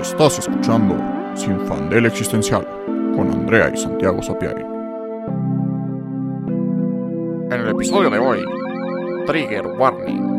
Estás 0.00 0.38
escuchando 0.38 0.94
Sin 1.34 1.58
Fandel 1.66 2.04
Existencial 2.04 2.66
con 3.14 3.30
Andrea 3.30 3.72
y 3.74 3.78
Santiago 3.78 4.22
Sapiari. 4.22 4.62
En 7.50 7.52
el 7.52 7.68
episodio 7.70 8.10
de 8.10 8.18
hoy, 8.18 8.44
Trigger 9.26 9.66
Warning. 9.66 10.36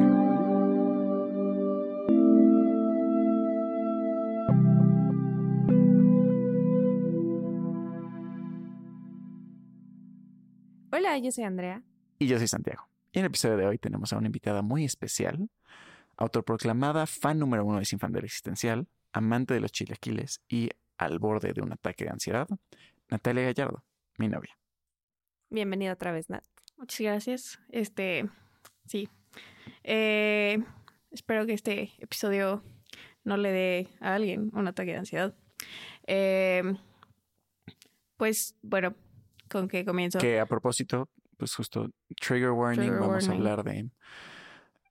Hola, 10.91 11.17
yo 11.17 11.31
soy 11.31 11.45
Andrea. 11.45 11.81
Y 12.19 12.27
yo 12.27 12.37
soy 12.37 12.47
Santiago. 12.47 12.87
Y 13.11 13.19
en 13.19 13.25
el 13.25 13.29
episodio 13.29 13.57
de 13.57 13.65
hoy 13.65 13.79
tenemos 13.79 14.13
a 14.13 14.17
una 14.17 14.27
invitada 14.27 14.61
muy 14.61 14.85
especial, 14.85 15.49
autoproclamada 16.15 17.07
fan 17.07 17.39
número 17.39 17.65
uno 17.65 17.79
de 17.79 17.85
Sin 17.85 17.97
Fandel 17.97 18.25
Existencial, 18.25 18.87
amante 19.17 19.55
de 19.55 19.59
los 19.59 19.71
chilaquiles 19.71 20.41
y 20.47 20.69
al 20.97 21.19
borde 21.19 21.51
de 21.53 21.61
un 21.61 21.73
ataque 21.73 22.05
de 22.05 22.11
ansiedad, 22.11 22.47
Natalia 23.09 23.43
Gallardo, 23.43 23.83
mi 24.17 24.27
novia. 24.27 24.57
Bienvenida 25.49 25.93
otra 25.93 26.11
vez, 26.11 26.29
Nat. 26.29 26.43
Muchas 26.77 27.01
gracias. 27.01 27.59
Este, 27.69 28.29
sí. 28.85 29.09
Eh, 29.83 30.63
espero 31.11 31.45
que 31.45 31.53
este 31.53 31.93
episodio 31.97 32.63
no 33.23 33.37
le 33.37 33.51
dé 33.51 33.87
a 33.99 34.15
alguien 34.15 34.51
un 34.53 34.67
ataque 34.67 34.91
de 34.91 34.97
ansiedad. 34.97 35.35
Eh, 36.05 36.63
pues, 38.17 38.55
bueno, 38.61 38.95
¿con 39.49 39.67
qué 39.67 39.83
comienzo? 39.83 40.19
Que 40.19 40.39
a 40.39 40.45
propósito, 40.45 41.09
pues 41.37 41.55
justo 41.55 41.89
trigger 42.21 42.51
warning, 42.51 42.87
Trigger 42.87 42.99
vamos 42.99 43.27
warning. 43.27 43.31
a 43.31 43.33
hablar 43.33 43.63
de 43.63 43.89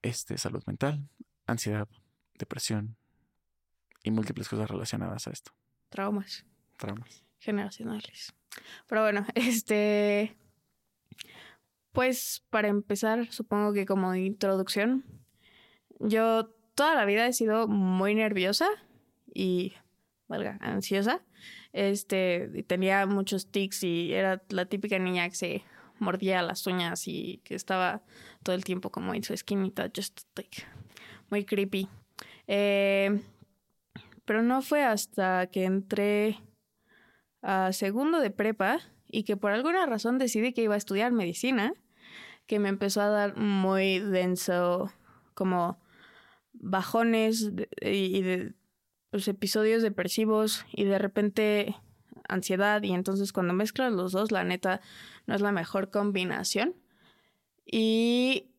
este, 0.02 0.36
salud 0.36 0.64
mental, 0.66 1.08
ansiedad, 1.46 1.88
depresión 2.38 2.96
y 4.06 4.12
múltiples 4.12 4.48
cosas 4.48 4.70
relacionadas 4.70 5.26
a 5.26 5.32
esto. 5.32 5.52
Traumas 5.88 6.44
Traumas. 6.78 7.24
generacionales. 7.38 8.32
Pero 8.86 9.02
bueno, 9.02 9.26
este. 9.34 10.36
Pues 11.92 12.44
para 12.50 12.68
empezar, 12.68 13.26
supongo 13.32 13.72
que 13.72 13.86
como 13.86 14.14
introducción, 14.14 15.04
yo 15.98 16.54
toda 16.74 16.94
la 16.94 17.06
vida 17.06 17.26
he 17.26 17.32
sido 17.32 17.68
muy 17.68 18.14
nerviosa 18.14 18.68
y, 19.32 19.72
valga, 20.28 20.58
ansiosa. 20.60 21.22
Este, 21.72 22.64
tenía 22.66 23.06
muchos 23.06 23.50
tics 23.50 23.82
y 23.82 24.12
era 24.12 24.42
la 24.50 24.66
típica 24.66 24.98
niña 24.98 25.28
que 25.28 25.34
se 25.34 25.64
mordía 25.98 26.42
las 26.42 26.66
uñas 26.66 27.08
y 27.08 27.40
que 27.44 27.54
estaba 27.54 28.02
todo 28.42 28.54
el 28.54 28.62
tiempo 28.62 28.90
como 28.90 29.14
en 29.14 29.24
su 29.24 29.32
esquinita, 29.32 29.90
just 29.94 30.20
like, 30.36 30.64
muy 31.30 31.44
creepy. 31.46 31.88
Eh, 32.46 33.22
pero 34.26 34.42
no 34.42 34.60
fue 34.60 34.84
hasta 34.84 35.46
que 35.46 35.64
entré 35.64 36.40
a 37.40 37.72
segundo 37.72 38.20
de 38.20 38.30
prepa 38.30 38.80
y 39.06 39.22
que 39.22 39.36
por 39.36 39.52
alguna 39.52 39.86
razón 39.86 40.18
decidí 40.18 40.52
que 40.52 40.62
iba 40.62 40.74
a 40.74 40.78
estudiar 40.78 41.12
medicina, 41.12 41.72
que 42.46 42.58
me 42.58 42.68
empezó 42.68 43.00
a 43.00 43.08
dar 43.08 43.36
muy 43.36 43.98
denso, 43.98 44.92
como 45.34 45.78
bajones 46.52 47.52
y 47.80 48.22
de 48.22 48.54
pues, 49.10 49.28
episodios 49.28 49.82
depresivos 49.82 50.64
y 50.72 50.84
de 50.84 50.98
repente 50.98 51.76
ansiedad 52.28 52.82
y 52.82 52.92
entonces 52.92 53.32
cuando 53.32 53.54
mezclas 53.54 53.92
los 53.92 54.12
dos, 54.12 54.32
la 54.32 54.44
neta, 54.44 54.80
no 55.26 55.34
es 55.34 55.40
la 55.40 55.52
mejor 55.52 55.90
combinación. 55.90 56.74
Y 57.64 58.50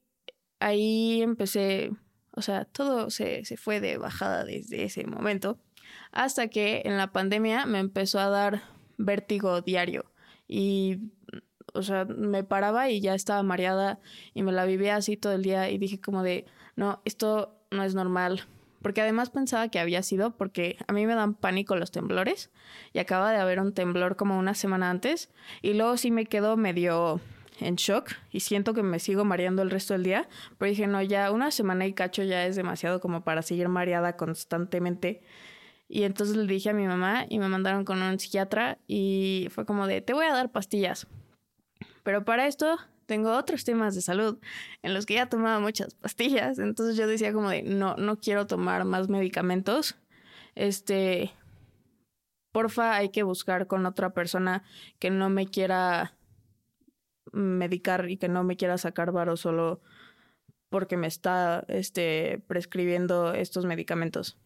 ahí 0.60 1.22
empecé, 1.22 1.92
o 2.38 2.42
sea, 2.44 2.66
todo 2.66 3.10
se, 3.10 3.44
se 3.46 3.58
fue 3.58 3.82
de 3.82 3.98
bajada 3.98 4.46
desde 4.46 4.84
ese 4.84 5.06
momento, 5.08 5.58
hasta 6.12 6.48
que 6.50 6.84
en 6.86 6.96
la 6.96 7.12
pandemia 7.12 7.66
me 7.66 7.80
empezó 7.80 8.20
a 8.20 8.30
dar 8.30 8.62
vértigo 8.98 9.62
diario 9.62 10.06
y, 10.48 11.00
o 11.74 11.82
sea, 11.82 12.06
me 12.06 12.44
paraba 12.44 12.90
y 12.90 13.02
ya 13.02 13.16
estaba 13.16 13.42
mareada 13.42 14.00
y 14.36 14.44
me 14.44 14.52
la 14.52 14.66
vivía 14.66 14.96
así 14.96 15.18
todo 15.18 15.34
el 15.34 15.42
día 15.42 15.70
y 15.72 15.80
dije 15.80 16.00
como 16.00 16.22
de, 16.22 16.46
no, 16.76 17.02
esto 17.06 17.60
no 17.72 17.84
es 17.84 17.96
normal. 17.96 18.44
Porque 18.84 19.02
además 19.02 19.32
pensaba 19.32 19.70
que 19.70 19.80
había 19.80 20.04
sido 20.04 20.38
porque 20.38 20.78
a 20.88 20.94
mí 20.94 21.08
me 21.08 21.16
dan 21.16 21.34
pánico 21.34 21.76
los 21.76 21.90
temblores 21.90 22.52
y 22.94 23.00
acaba 23.00 23.32
de 23.32 23.38
haber 23.38 23.60
un 23.60 23.74
temblor 23.74 24.16
como 24.16 24.38
una 24.38 24.54
semana 24.54 24.92
antes 24.92 25.32
y 25.64 25.74
luego 25.74 25.98
sí 25.98 26.12
me 26.12 26.28
quedo 26.28 26.56
medio 26.56 27.20
en 27.60 27.76
shock 27.76 28.12
y 28.32 28.42
siento 28.42 28.74
que 28.74 28.84
me 28.84 29.00
sigo 29.00 29.26
mareando 29.26 29.62
el 29.62 29.70
resto 29.70 29.94
del 29.94 30.04
día, 30.04 30.30
pero 30.58 30.70
dije, 30.70 30.88
no, 30.88 31.02
ya 31.02 31.32
una 31.32 31.52
semana 31.52 31.86
y 31.86 31.94
cacho 31.94 32.24
ya 32.24 32.46
es 32.46 32.56
demasiado 32.56 33.00
como 33.00 33.24
para 33.24 33.42
seguir 33.42 33.70
mareada 33.70 34.16
constantemente. 34.18 35.22
Y 35.90 36.04
entonces 36.04 36.36
le 36.36 36.46
dije 36.46 36.70
a 36.70 36.74
mi 36.74 36.86
mamá 36.86 37.26
y 37.30 37.40
me 37.40 37.48
mandaron 37.48 37.86
con 37.86 38.02
un 38.02 38.20
psiquiatra 38.20 38.78
y 38.88 39.48
fue 39.52 39.66
como 39.66 39.88
de, 39.88 40.02
te 40.02 40.14
voy 40.14 40.26
a 40.26 40.34
dar 40.34 40.52
pastillas. 40.52 41.08
Pero 42.04 42.26
para 42.26 42.48
esto 42.48 42.78
tengo 43.06 43.36
otros 43.36 43.64
temas 43.64 43.96
de 43.96 44.02
salud 44.02 44.38
en 44.84 44.94
los 44.94 45.06
que 45.06 45.16
ya 45.16 45.30
tomaba 45.30 45.60
muchas 45.60 45.94
pastillas. 45.96 46.60
Entonces 46.60 46.98
yo 46.98 47.08
decía 47.08 47.34
como 47.34 47.50
de, 47.50 47.64
no, 47.64 47.96
no 47.96 48.20
quiero 48.20 48.48
tomar 48.48 48.84
más 48.84 49.08
medicamentos. 49.08 49.96
Este, 50.56 51.32
porfa, 52.52 52.96
hay 52.96 53.10
que 53.10 53.24
buscar 53.24 53.68
con 53.68 53.86
otra 53.86 54.10
persona 54.10 54.64
que 55.00 55.10
no 55.10 55.30
me 55.30 55.48
quiera 55.48 56.17
medicar 57.32 58.10
y 58.10 58.18
que 58.18 58.30
no 58.30 58.44
me 58.44 58.58
quiera 58.58 58.78
sacar 58.78 59.12
varo 59.12 59.38
solo 59.38 59.82
porque 60.70 60.98
me 60.98 61.08
está 61.08 61.64
este, 61.68 62.42
prescribiendo 62.48 63.34
estos 63.34 63.66
medicamentos. 63.66 64.38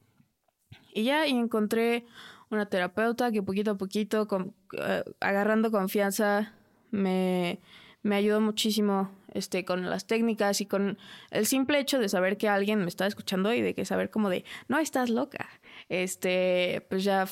Y 0.93 1.03
ya 1.03 1.27
y 1.27 1.31
encontré 1.31 2.05
una 2.49 2.67
terapeuta 2.67 3.31
que 3.31 3.41
poquito 3.41 3.71
a 3.71 3.77
poquito, 3.77 4.27
con, 4.27 4.53
eh, 4.77 5.03
agarrando 5.19 5.71
confianza, 5.71 6.53
me, 6.91 7.59
me 8.03 8.15
ayudó 8.15 8.41
muchísimo 8.41 9.09
este, 9.33 9.63
con 9.63 9.89
las 9.89 10.05
técnicas 10.05 10.61
y 10.61 10.65
con 10.65 10.97
el 11.31 11.45
simple 11.45 11.79
hecho 11.79 11.99
de 11.99 12.09
saber 12.09 12.37
que 12.37 12.49
alguien 12.49 12.79
me 12.79 12.87
está 12.87 13.07
escuchando 13.07 13.53
y 13.53 13.61
de 13.61 13.73
que 13.73 13.85
saber 13.85 14.09
como 14.09 14.29
de, 14.29 14.43
no 14.67 14.79
estás 14.79 15.09
loca. 15.09 15.49
Este, 15.89 16.85
pues 16.89 17.03
ya 17.03 17.27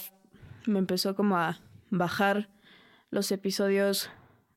me 0.66 0.80
empezó 0.80 1.16
como 1.16 1.38
a 1.38 1.60
bajar 1.90 2.50
los 3.12 3.32
episodios 3.32 4.10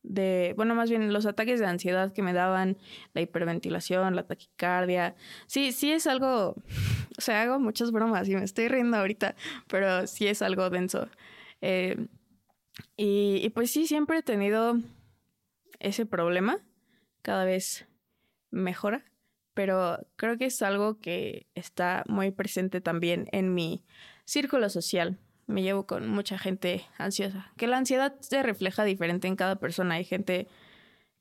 de, 0.03 0.55
bueno, 0.57 0.75
más 0.75 0.91
bien 0.91 1.13
los 1.13 1.27
ataques 1.27 1.61
de 1.61 1.67
ansiedad 1.67 2.13
que 2.13 2.23
me 2.23 2.33
daban, 2.33 2.77
la 3.15 3.21
hiperventilación, 3.21 4.17
la 4.17 4.27
taquicardia. 4.27 5.15
Sí, 5.47 5.73
sí 5.73 5.93
es 5.93 6.07
algo, 6.07 6.57
o 7.19 7.21
sea, 7.21 7.43
hago 7.43 7.59
muchas 7.59 7.93
bromas 7.93 8.29
y 8.29 8.35
me 8.35 8.45
estoy 8.45 8.69
riendo 8.69 8.97
ahorita, 8.97 9.35
pero 9.69 10.07
sí 10.07 10.27
es 10.27 10.43
algo 10.43 10.71
denso. 10.71 11.09
Eh, 11.61 12.07
y, 12.97 13.41
y 13.43 13.51
pues 13.51 13.71
sí, 13.71 13.87
siempre 13.87 14.19
he 14.19 14.23
tenido 14.23 14.79
ese 15.79 16.07
problema, 16.07 16.59
cada 17.23 17.45
vez 17.45 17.87
mejora, 18.51 19.05
pero 19.55 19.99
creo 20.17 20.39
que 20.39 20.47
es 20.47 20.63
algo 20.63 20.99
que 20.99 21.47
está 21.55 22.05
muy 22.07 22.31
presente 22.31 22.81
también 22.81 23.29
en 23.33 23.55
mi 23.55 23.85
círculo 24.25 24.69
social. 24.71 25.19
Me 25.47 25.63
llevo 25.63 25.87
con 25.87 26.09
mucha 26.09 26.39
gente 26.39 26.87
ansiosa, 26.99 27.53
que 27.57 27.67
la 27.67 27.79
ansiedad 27.79 28.15
se 28.21 28.43
refleja 28.43 28.85
diferente 28.85 29.29
en 29.29 29.37
cada 29.37 29.57
persona. 29.57 29.97
Hay 29.97 30.05
gente 30.05 30.49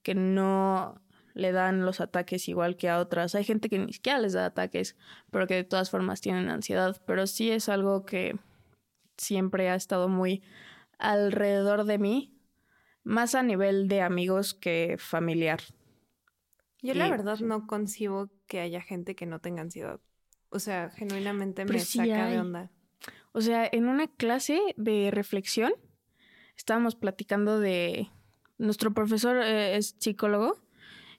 que 0.03 0.15
no 0.15 1.01
le 1.33 1.51
dan 1.51 1.85
los 1.85 2.01
ataques 2.01 2.47
igual 2.47 2.77
que 2.77 2.89
a 2.89 2.99
otras. 2.99 3.35
Hay 3.35 3.43
gente 3.43 3.69
que 3.69 3.79
ni 3.79 3.93
siquiera 3.93 4.19
les 4.19 4.33
da 4.33 4.45
ataques, 4.45 4.95
pero 5.31 5.47
que 5.47 5.55
de 5.55 5.63
todas 5.63 5.89
formas 5.89 6.21
tienen 6.21 6.49
ansiedad. 6.49 7.01
Pero 7.05 7.27
sí 7.27 7.51
es 7.51 7.69
algo 7.69 8.05
que 8.05 8.37
siempre 9.17 9.69
ha 9.69 9.75
estado 9.75 10.07
muy 10.09 10.43
alrededor 10.97 11.85
de 11.85 11.97
mí, 11.97 12.37
más 13.03 13.35
a 13.35 13.43
nivel 13.43 13.87
de 13.87 14.01
amigos 14.01 14.53
que 14.53 14.97
familiar. 14.99 15.61
Yo 16.81 16.95
la 16.95 17.09
verdad 17.09 17.39
no 17.39 17.67
concibo 17.67 18.29
que 18.47 18.59
haya 18.59 18.81
gente 18.81 19.15
que 19.15 19.27
no 19.27 19.39
tenga 19.39 19.61
ansiedad. 19.61 19.99
O 20.49 20.59
sea, 20.59 20.89
genuinamente 20.89 21.63
me 21.63 21.79
sí 21.79 21.99
saca 21.99 22.25
hay. 22.25 22.33
de 22.33 22.39
onda. 22.39 22.71
O 23.33 23.41
sea, 23.41 23.67
en 23.71 23.87
una 23.87 24.07
clase 24.07 24.59
de 24.77 25.09
reflexión 25.11 25.73
estábamos 26.55 26.95
platicando 26.95 27.59
de... 27.59 28.09
Nuestro 28.57 28.93
profesor 28.93 29.37
eh, 29.37 29.75
es 29.75 29.95
psicólogo 29.97 30.61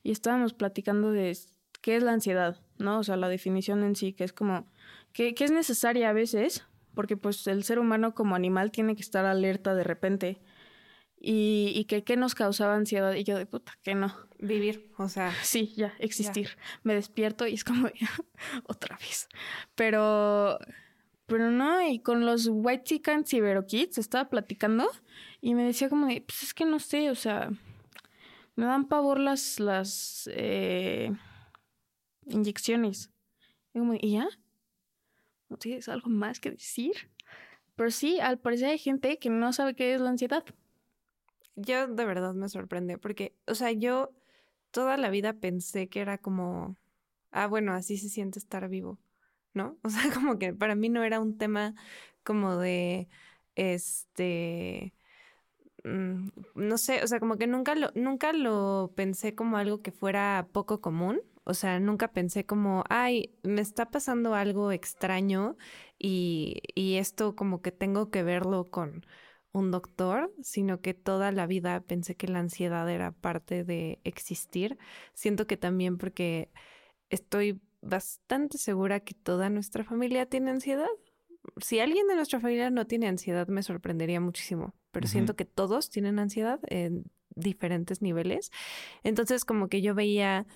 y 0.05 0.13
estábamos 0.13 0.55
platicando 0.55 1.11
de 1.11 1.37
qué 1.81 1.97
es 1.97 2.03
la 2.05 2.13
ansiedad, 2.13 2.61
¿no? 2.79 3.01
O 3.01 3.03
sea, 3.03 3.17
la 3.17 3.29
definición 3.29 3.83
en 3.83 3.97
sí, 3.97 4.13
que 4.13 4.23
es 4.25 4.33
como... 4.33 4.71
que, 5.13 5.35
que 5.35 5.45
es 5.45 5.51
necesaria 5.51 6.11
a 6.11 6.13
veces, 6.13 6.65
porque 6.95 7.17
pues 7.17 7.47
el 7.49 7.65
ser 7.65 7.79
humano 7.81 8.15
como 8.15 8.37
animal 8.37 8.71
tiene 8.71 8.95
que 8.95 9.03
estar 9.03 9.25
alerta 9.25 9.75
de 9.75 9.85
repente. 9.85 10.41
Y, 11.25 11.73
y 11.77 11.85
que 11.85 12.03
qué 12.03 12.17
nos 12.17 12.35
causaba 12.35 12.75
ansiedad. 12.75 13.15
Y 13.15 13.25
yo 13.25 13.37
de 13.39 13.47
puta, 13.47 13.79
que 13.83 13.95
no. 13.95 14.15
Vivir, 14.39 14.91
o 14.99 15.09
sea, 15.09 15.33
Sí, 15.43 15.73
ya, 15.77 15.95
existir. 16.01 16.51
Me 16.83 16.95
despierto 16.95 17.47
y 17.47 17.55
es 17.55 17.65
como 17.65 17.89
otra 18.67 18.97
vez. 18.99 19.29
Pero, 19.77 20.59
pero 21.33 21.51
no, 21.51 21.81
y 21.89 21.99
con 21.99 22.27
los 22.27 22.47
White 22.47 22.85
Chickens 22.85 23.33
y 23.33 23.41
Vero 23.41 23.65
Kids 23.65 23.97
estaba 23.97 24.29
platicando 24.29 24.87
y 25.41 25.55
me 25.55 25.65
decía 25.65 25.89
como 25.89 26.07
de, 26.07 26.21
pues 26.21 26.43
es 26.43 26.53
que 26.53 26.67
no 26.67 26.79
sé, 26.79 27.09
o 27.09 27.15
sea, 27.15 27.51
me 28.55 28.67
dan 28.67 28.87
pavor 28.87 29.19
las, 29.19 29.59
las 29.59 30.29
eh, 30.31 31.11
inyecciones. 32.27 33.11
Y, 33.73 33.79
como, 33.79 33.95
¿y 33.95 34.13
ya? 34.13 34.29
¿Tienes 35.59 35.89
algo 35.89 36.11
más 36.11 36.39
que 36.39 36.51
decir? 36.51 36.93
Pero 37.77 37.91
sí, 37.91 38.21
al 38.21 38.39
parecer 38.39 38.69
hay 38.69 38.79
gente 38.79 39.19
que 39.19 39.31
no 39.31 39.55
sabe 39.55 39.75
qué 39.75 39.95
es 39.95 40.03
la 40.03 40.11
ansiedad. 40.11 40.45
Yo 41.57 41.87
de 41.87 42.05
verdad 42.05 42.35
me 42.35 42.51
sorprende 42.51 42.99
porque, 42.99 43.35
o 43.47 43.55
sea, 43.55 43.73
yo 43.73 44.13
toda 44.71 44.99
la 44.99 45.09
vida 45.09 45.33
pensé 45.33 45.89
que 45.89 46.01
era 46.01 46.19
como, 46.19 46.77
ah, 47.31 47.47
bueno, 47.47 47.73
así 47.73 47.97
se 47.97 48.11
siente 48.11 48.39
estar 48.39 48.69
vivo, 48.69 48.99
¿no? 49.55 49.79
O 49.83 49.91
sea, 49.91 50.03
como 50.15 50.39
que 50.39 50.53
para 50.55 50.75
mí 50.75 50.89
no 50.89 51.05
era 51.05 51.21
un 51.21 51.39
tema 51.39 51.75
como 52.25 52.57
de, 52.57 53.09
este, 53.57 54.95
mm, 55.85 56.29
no 56.55 56.79
sé, 56.79 57.03
o 57.03 57.07
sea, 57.07 57.21
como 57.21 57.37
que 57.39 57.47
nunca 57.47 57.75
lo, 57.75 57.91
nunca 57.95 58.33
lo 58.33 58.93
pensé 58.97 59.35
como 59.35 59.57
algo 59.57 59.83
que 59.83 59.93
fuera 59.93 60.49
poco 60.53 60.81
común. 60.81 61.21
O 61.45 61.55
sea, 61.55 61.81
nunca 61.81 62.13
pensé 62.13 62.47
como, 62.47 62.85
ay, 62.89 63.35
me 63.43 63.61
está 63.63 63.91
pasando 63.91 64.35
algo 64.35 64.71
extraño 64.73 65.57
y, 65.99 66.63
y 66.75 66.97
esto 66.99 67.35
como 67.35 67.63
que 67.63 67.73
tengo 67.73 68.11
que 68.11 68.23
verlo 68.23 68.71
con 68.71 69.05
un 69.53 69.71
doctor, 69.71 70.33
sino 70.43 70.81
que 70.81 70.95
toda 70.95 71.33
la 71.33 71.47
vida 71.47 71.81
pensé 71.81 72.17
que 72.17 72.29
la 72.29 72.39
ansiedad 72.41 72.89
era 72.91 73.13
parte 73.13 73.65
de 73.65 74.01
existir. 74.05 74.79
Siento 75.15 75.47
que 75.47 75.57
también 75.57 75.99
porque 75.99 76.51
estoy 77.11 77.61
bastante 77.83 78.57
segura 78.59 79.01
que 79.01 79.15
toda 79.15 79.51
nuestra 79.51 79.85
familia 79.85 80.27
tiene 80.27 80.51
ansiedad. 80.51 80.89
Si 81.59 81.81
alguien 81.81 82.07
de 82.07 82.15
nuestra 82.15 82.41
familia 82.41 82.71
no 82.71 82.87
tiene 82.87 83.09
ansiedad, 83.09 83.49
me 83.49 83.63
sorprendería 83.63 84.21
muchísimo, 84.21 84.75
pero 84.93 85.09
siento 85.09 85.35
que 85.35 85.45
todos 85.45 85.91
tienen 85.91 86.19
ansiedad 86.19 86.61
en 86.69 87.05
diferentes 87.35 88.01
niveles. 88.01 88.53
Entonces, 89.03 89.45
como 89.45 89.69
que 89.69 89.83
yo 89.83 89.95
veía 89.95 90.47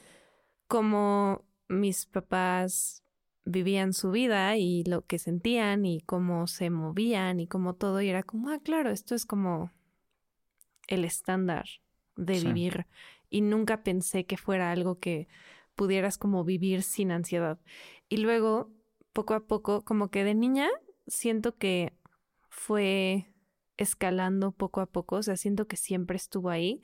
como 0.68 1.44
mis 1.68 2.06
papás 2.06 3.02
vivían 3.44 3.92
su 3.92 4.10
vida 4.10 4.56
y 4.56 4.84
lo 4.84 5.06
que 5.06 5.18
sentían 5.18 5.86
y 5.86 6.00
cómo 6.00 6.46
se 6.46 6.70
movían 6.70 7.40
y 7.40 7.46
cómo 7.46 7.74
todo. 7.74 8.00
Y 8.02 8.08
era 8.08 8.22
como, 8.22 8.50
ah, 8.50 8.60
claro, 8.62 8.90
esto 8.90 9.14
es 9.14 9.26
como 9.26 9.72
el 10.88 11.04
estándar 11.04 11.66
de 12.16 12.40
vivir. 12.40 12.86
Y 13.30 13.40
nunca 13.40 13.82
pensé 13.82 14.26
que 14.26 14.36
fuera 14.36 14.70
algo 14.70 14.98
que 14.98 15.28
pudieras 15.76 16.18
como 16.18 16.44
vivir 16.44 16.82
sin 16.82 17.12
ansiedad. 17.12 17.60
Y 18.08 18.18
luego, 18.18 18.70
poco 19.12 19.34
a 19.34 19.46
poco, 19.46 19.84
como 19.84 20.10
que 20.10 20.24
de 20.24 20.34
niña, 20.34 20.68
siento 21.06 21.56
que 21.56 21.92
fue 22.48 23.32
escalando 23.76 24.52
poco 24.52 24.80
a 24.80 24.86
poco, 24.86 25.16
o 25.16 25.22
sea, 25.22 25.36
siento 25.36 25.68
que 25.68 25.76
siempre 25.76 26.16
estuvo 26.16 26.50
ahí, 26.50 26.80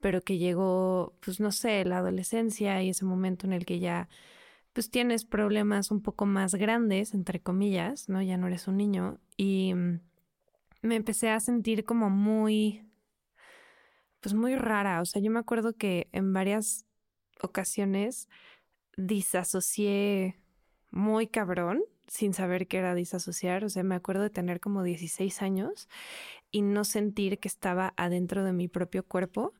pero 0.00 0.20
que 0.20 0.38
llegó, 0.38 1.14
pues 1.20 1.40
no 1.40 1.50
sé, 1.52 1.84
la 1.84 1.98
adolescencia 1.98 2.82
y 2.82 2.90
ese 2.90 3.04
momento 3.04 3.46
en 3.46 3.54
el 3.54 3.64
que 3.64 3.80
ya 3.80 4.08
pues 4.74 4.90
tienes 4.90 5.24
problemas 5.24 5.90
un 5.92 6.02
poco 6.02 6.26
más 6.26 6.54
grandes, 6.56 7.14
entre 7.14 7.40
comillas, 7.40 8.08
¿no? 8.08 8.20
Ya 8.20 8.36
no 8.36 8.48
eres 8.48 8.66
un 8.66 8.76
niño. 8.76 9.20
Y 9.36 9.72
mm, 9.72 10.00
me 10.82 10.96
empecé 10.96 11.30
a 11.30 11.38
sentir 11.38 11.84
como 11.84 12.10
muy, 12.10 12.84
pues 14.20 14.34
muy 14.34 14.56
rara. 14.56 15.00
O 15.00 15.04
sea, 15.04 15.22
yo 15.22 15.30
me 15.30 15.38
acuerdo 15.38 15.74
que 15.74 16.08
en 16.12 16.32
varias 16.32 16.86
ocasiones 17.42 18.28
disasocié 18.96 20.38
muy 20.90 21.26
cabrón 21.26 21.82
sin 22.06 22.34
saber 22.34 22.68
qué 22.68 22.78
era 22.78 22.94
disasociar. 22.94 23.64
O 23.64 23.68
sea, 23.68 23.82
me 23.82 23.94
acuerdo 23.94 24.22
de 24.22 24.30
tener 24.30 24.60
como 24.60 24.82
16 24.82 25.42
años 25.42 25.88
y 26.50 26.62
no 26.62 26.84
sentir 26.84 27.38
que 27.38 27.48
estaba 27.48 27.94
adentro 27.96 28.44
de 28.44 28.52
mi 28.52 28.68
propio 28.68 29.04
cuerpo 29.04 29.54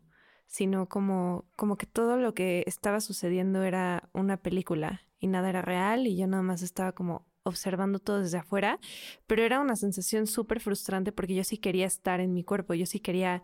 sino 0.47 0.89
como, 0.89 1.47
como 1.57 1.77
que 1.77 1.87
todo 1.87 2.17
lo 2.17 2.35
que 2.35 2.65
estaba 2.67 3.01
sucediendo 3.01 3.63
era 3.63 4.09
una 4.13 4.37
película 4.37 5.03
y 5.19 5.27
nada 5.27 5.49
era 5.49 5.63
real 5.63 6.07
y 6.07 6.17
yo 6.17 6.27
nada 6.27 6.43
más 6.43 6.63
estaba 6.63 6.93
como 6.93 7.27
observando 7.43 7.99
todo 7.99 8.21
desde 8.21 8.39
afuera, 8.39 8.79
pero 9.27 9.43
era 9.43 9.61
una 9.61 9.77
sensación 9.77 10.27
súper 10.27 10.61
frustrante 10.61 11.13
porque 11.13 11.35
yo 11.35 11.45
sí 11.45 11.59
quería 11.59 11.87
estar 11.87 12.21
en 12.21 12.33
mi 12.33 12.45
cuerpo, 12.45 12.75
yo 12.75 12.87
sí 12.87 13.01
quería 13.01 13.43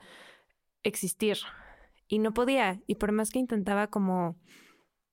existir 0.83 1.39
y 2.11 2.19
no 2.19 2.35
podía 2.35 2.83
y 2.87 2.97
por 2.97 3.13
más 3.13 3.31
que 3.31 3.39
intentaba 3.39 3.87
como 3.87 4.37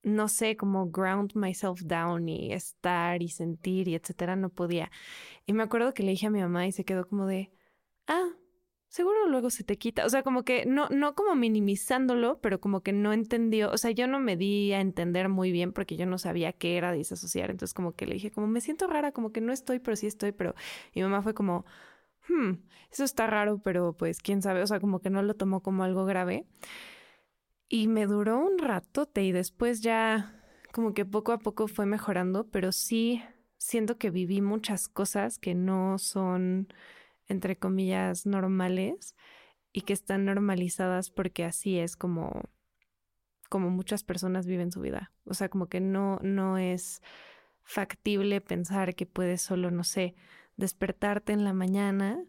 no 0.04 0.28
sé, 0.30 0.56
como 0.58 0.90
ground 0.90 1.34
myself 1.36 1.82
down 1.84 2.30
y 2.30 2.54
estar 2.54 3.22
y 3.22 3.30
sentir 3.30 3.88
y 3.88 3.96
etcétera, 3.96 4.36
no 4.36 4.50
podía. 4.50 4.90
Y 5.46 5.54
me 5.54 5.64
acuerdo 5.64 5.94
que 5.94 6.04
le 6.04 6.12
dije 6.12 6.28
a 6.28 6.30
mi 6.30 6.42
mamá 6.42 6.66
y 6.66 6.72
se 6.72 6.86
quedó 6.86 7.08
como 7.08 7.26
de, 7.28 7.52
ah, 8.08 8.30
seguro 8.88 9.28
luego 9.28 9.50
se 9.50 9.64
te 9.66 9.78
quita. 9.78 10.06
O 10.06 10.10
sea, 10.10 10.24
como 10.24 10.44
que 10.44 10.66
no, 10.66 10.88
no 10.90 11.14
como 11.16 11.36
minimizándolo, 11.36 12.40
pero 12.42 12.62
como 12.62 12.82
que 12.82 12.94
no 12.94 13.12
entendió. 13.14 13.72
O 13.72 13.78
sea, 13.78 13.92
yo 13.92 14.08
no 14.08 14.20
me 14.20 14.38
di 14.38 14.72
a 14.74 14.82
entender 14.82 15.30
muy 15.30 15.52
bien 15.52 15.74
porque 15.74 15.98
yo 15.98 16.06
no 16.06 16.18
sabía 16.18 16.54
qué 16.54 16.78
era 16.78 16.94
disasociar. 16.94 17.50
Entonces, 17.52 17.74
como 17.74 17.94
que 17.94 18.06
le 18.06 18.14
dije, 18.16 18.32
como 18.32 18.48
me 18.48 18.62
siento 18.62 18.88
rara, 18.88 19.12
como 19.12 19.34
que 19.34 19.42
no 19.42 19.52
estoy, 19.52 19.80
pero 19.80 19.98
sí 19.98 20.08
estoy. 20.08 20.32
Pero 20.32 20.56
mi 20.96 21.02
mamá 21.02 21.22
fue 21.22 21.34
como, 21.34 21.66
hmm, 22.28 22.54
eso 22.92 23.04
está 23.04 23.28
raro, 23.28 23.60
pero 23.64 23.94
pues 23.94 24.20
quién 24.20 24.42
sabe. 24.42 24.64
O 24.64 24.68
sea, 24.68 24.80
como 24.80 25.00
que 25.00 25.10
no 25.10 25.22
lo 25.22 25.36
tomó 25.36 25.62
como 25.62 25.84
algo 25.84 26.06
grave. 26.06 26.46
Y 27.70 27.88
me 27.88 28.06
duró 28.06 28.40
un 28.40 28.58
ratote 28.60 29.24
y 29.24 29.32
después 29.32 29.82
ya 29.82 30.42
como 30.72 30.94
que 30.94 31.06
poco 31.06 31.32
a 31.32 31.40
poco 31.40 31.68
fue 31.68 31.86
mejorando, 31.86 32.48
pero 32.50 32.72
sí 32.72 33.22
siento 33.58 33.98
que 33.98 34.10
viví 34.10 34.42
muchas 34.42 34.88
cosas 34.88 35.40
que 35.40 35.56
no 35.56 35.98
son 35.98 36.68
entre 37.28 37.58
comillas, 37.58 38.26
normales 38.26 39.16
y 39.74 39.82
que 39.82 39.94
están 39.94 40.26
normalizadas 40.26 41.10
porque 41.10 41.44
así 41.44 41.78
es 41.78 41.96
como, 41.96 42.44
como 43.50 43.70
muchas 43.70 44.04
personas 44.04 44.48
viven 44.48 44.72
su 44.72 44.82
vida. 44.82 45.12
O 45.26 45.34
sea, 45.34 45.50
como 45.50 45.68
que 45.68 45.80
no, 45.80 46.20
no 46.22 46.58
es 46.58 47.02
factible 47.64 48.42
pensar 48.42 48.96
que 48.96 49.06
puedes 49.06 49.42
solo, 49.42 49.72
no 49.72 49.84
sé, 49.84 50.16
despertarte 50.58 51.34
en 51.34 51.44
la 51.44 51.54
mañana 51.54 52.24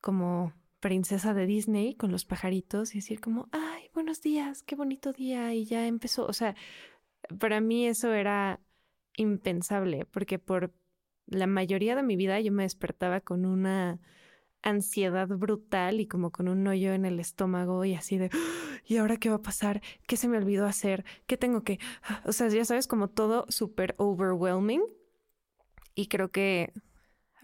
como 0.00 0.52
princesa 0.80 1.32
de 1.32 1.46
Disney 1.46 1.94
con 1.94 2.12
los 2.12 2.24
pajaritos 2.24 2.94
y 2.94 2.98
decir 2.98 3.20
como, 3.20 3.48
ay, 3.52 3.88
buenos 3.94 4.20
días, 4.20 4.62
qué 4.62 4.74
bonito 4.74 5.12
día 5.12 5.54
y 5.54 5.64
ya 5.64 5.86
empezó. 5.86 6.26
O 6.26 6.32
sea, 6.32 6.56
para 7.38 7.60
mí 7.60 7.86
eso 7.86 8.12
era 8.12 8.60
impensable 9.16 10.06
porque 10.06 10.38
por 10.38 10.74
la 11.26 11.46
mayoría 11.46 11.96
de 11.96 12.02
mi 12.02 12.16
vida 12.16 12.40
yo 12.40 12.52
me 12.52 12.64
despertaba 12.64 13.20
con 13.20 13.46
una 13.46 14.00
ansiedad 14.62 15.28
brutal 15.28 16.00
y 16.00 16.06
como 16.06 16.32
con 16.32 16.48
un 16.48 16.66
hoyo 16.66 16.92
en 16.92 17.04
el 17.04 17.20
estómago 17.20 17.84
y 17.84 17.94
así 17.94 18.18
de, 18.18 18.30
¿y 18.86 18.96
ahora 18.96 19.18
qué 19.18 19.28
va 19.28 19.36
a 19.36 19.42
pasar? 19.42 19.82
¿Qué 20.06 20.16
se 20.16 20.28
me 20.28 20.38
olvidó 20.38 20.66
hacer? 20.66 21.04
¿Qué 21.26 21.36
tengo 21.36 21.62
que...? 21.62 21.78
O 22.24 22.32
sea, 22.32 22.48
ya 22.48 22.64
sabes, 22.64 22.86
como 22.86 23.08
todo 23.08 23.46
súper 23.48 23.94
overwhelming. 23.98 24.82
Y 25.94 26.08
creo 26.08 26.30
que 26.30 26.72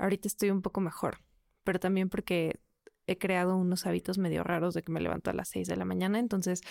ahorita 0.01 0.29
estoy 0.29 0.51
un 0.51 0.63
poco 0.63 0.81
mejor, 0.81 1.19
pero 1.65 1.79
también 1.79 2.09
porque 2.09 2.61
he 3.07 3.19
creado 3.19 3.57
unos 3.57 3.87
hábitos 3.87 4.19
medio 4.19 4.43
raros 4.43 4.75
de 4.75 4.83
que 4.83 4.93
me 4.93 5.01
levanto 5.01 5.31
a 5.31 5.33
las 5.33 5.49
6 5.49 5.69
de 5.69 5.77
la 5.77 5.85
mañana, 5.85 6.19
entonces 6.19 6.63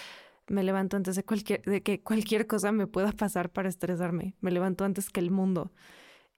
me 0.47 0.63
levanto 0.63 0.97
antes 0.97 1.15
de 1.15 1.23
cualquier 1.23 1.61
de 1.61 1.83
que 1.83 2.01
cualquier 2.01 2.47
cosa 2.47 2.71
me 2.71 2.87
pueda 2.87 3.11
pasar 3.11 3.51
para 3.51 3.69
estresarme. 3.69 4.35
Me 4.41 4.51
levanto 4.51 4.83
antes 4.83 5.09
que 5.09 5.19
el 5.19 5.31
mundo 5.31 5.71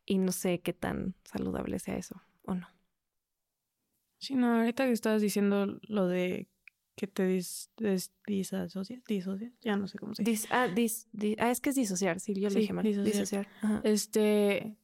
y 0.06 0.18
no 0.18 0.32
sé 0.32 0.60
qué 0.60 0.74
tan 0.74 1.16
saludable 1.24 1.80
sea 1.80 1.96
eso 1.96 2.22
o 2.44 2.56
no. 2.56 2.68
Sí, 4.18 4.36
no, 4.36 4.60
ahorita 4.60 4.86
que 4.86 4.92
estabas 4.92 5.22
diciendo 5.22 5.80
lo 5.88 6.08
de 6.08 6.48
que 6.96 7.08
te 7.08 7.26
dis, 7.26 7.72
disasocias, 8.28 9.04
disocias, 9.06 9.54
ya 9.62 9.78
no 9.78 9.88
sé 9.88 9.98
cómo 9.98 10.14
se 10.14 10.24
dice. 10.24 10.48
ah, 10.52 10.68
dis, 10.68 11.08
ah, 11.40 11.50
es 11.50 11.62
que 11.62 11.70
es 11.70 11.76
disociar, 11.76 12.20
sí, 12.20 12.40
yo 12.40 12.50
le 12.50 12.60
dije 12.60 12.74
mal. 12.74 12.84
Disociar. 12.84 13.48
Este, 13.84 14.76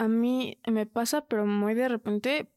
a 0.00 0.08
mí 0.08 0.56
me 0.66 0.86
pasa, 0.86 1.26
pero 1.26 1.44
muy 1.44 1.74
de 1.74 1.86
repente, 1.86 2.48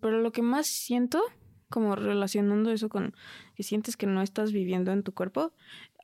pero 0.00 0.22
lo 0.22 0.32
que 0.32 0.40
más 0.40 0.66
siento, 0.66 1.22
como 1.68 1.94
relacionando 1.94 2.70
eso 2.70 2.88
con 2.88 3.14
que 3.54 3.62
sientes 3.62 3.98
que 3.98 4.06
no 4.06 4.22
estás 4.22 4.50
viviendo 4.50 4.92
en 4.92 5.02
tu 5.02 5.12
cuerpo, 5.12 5.52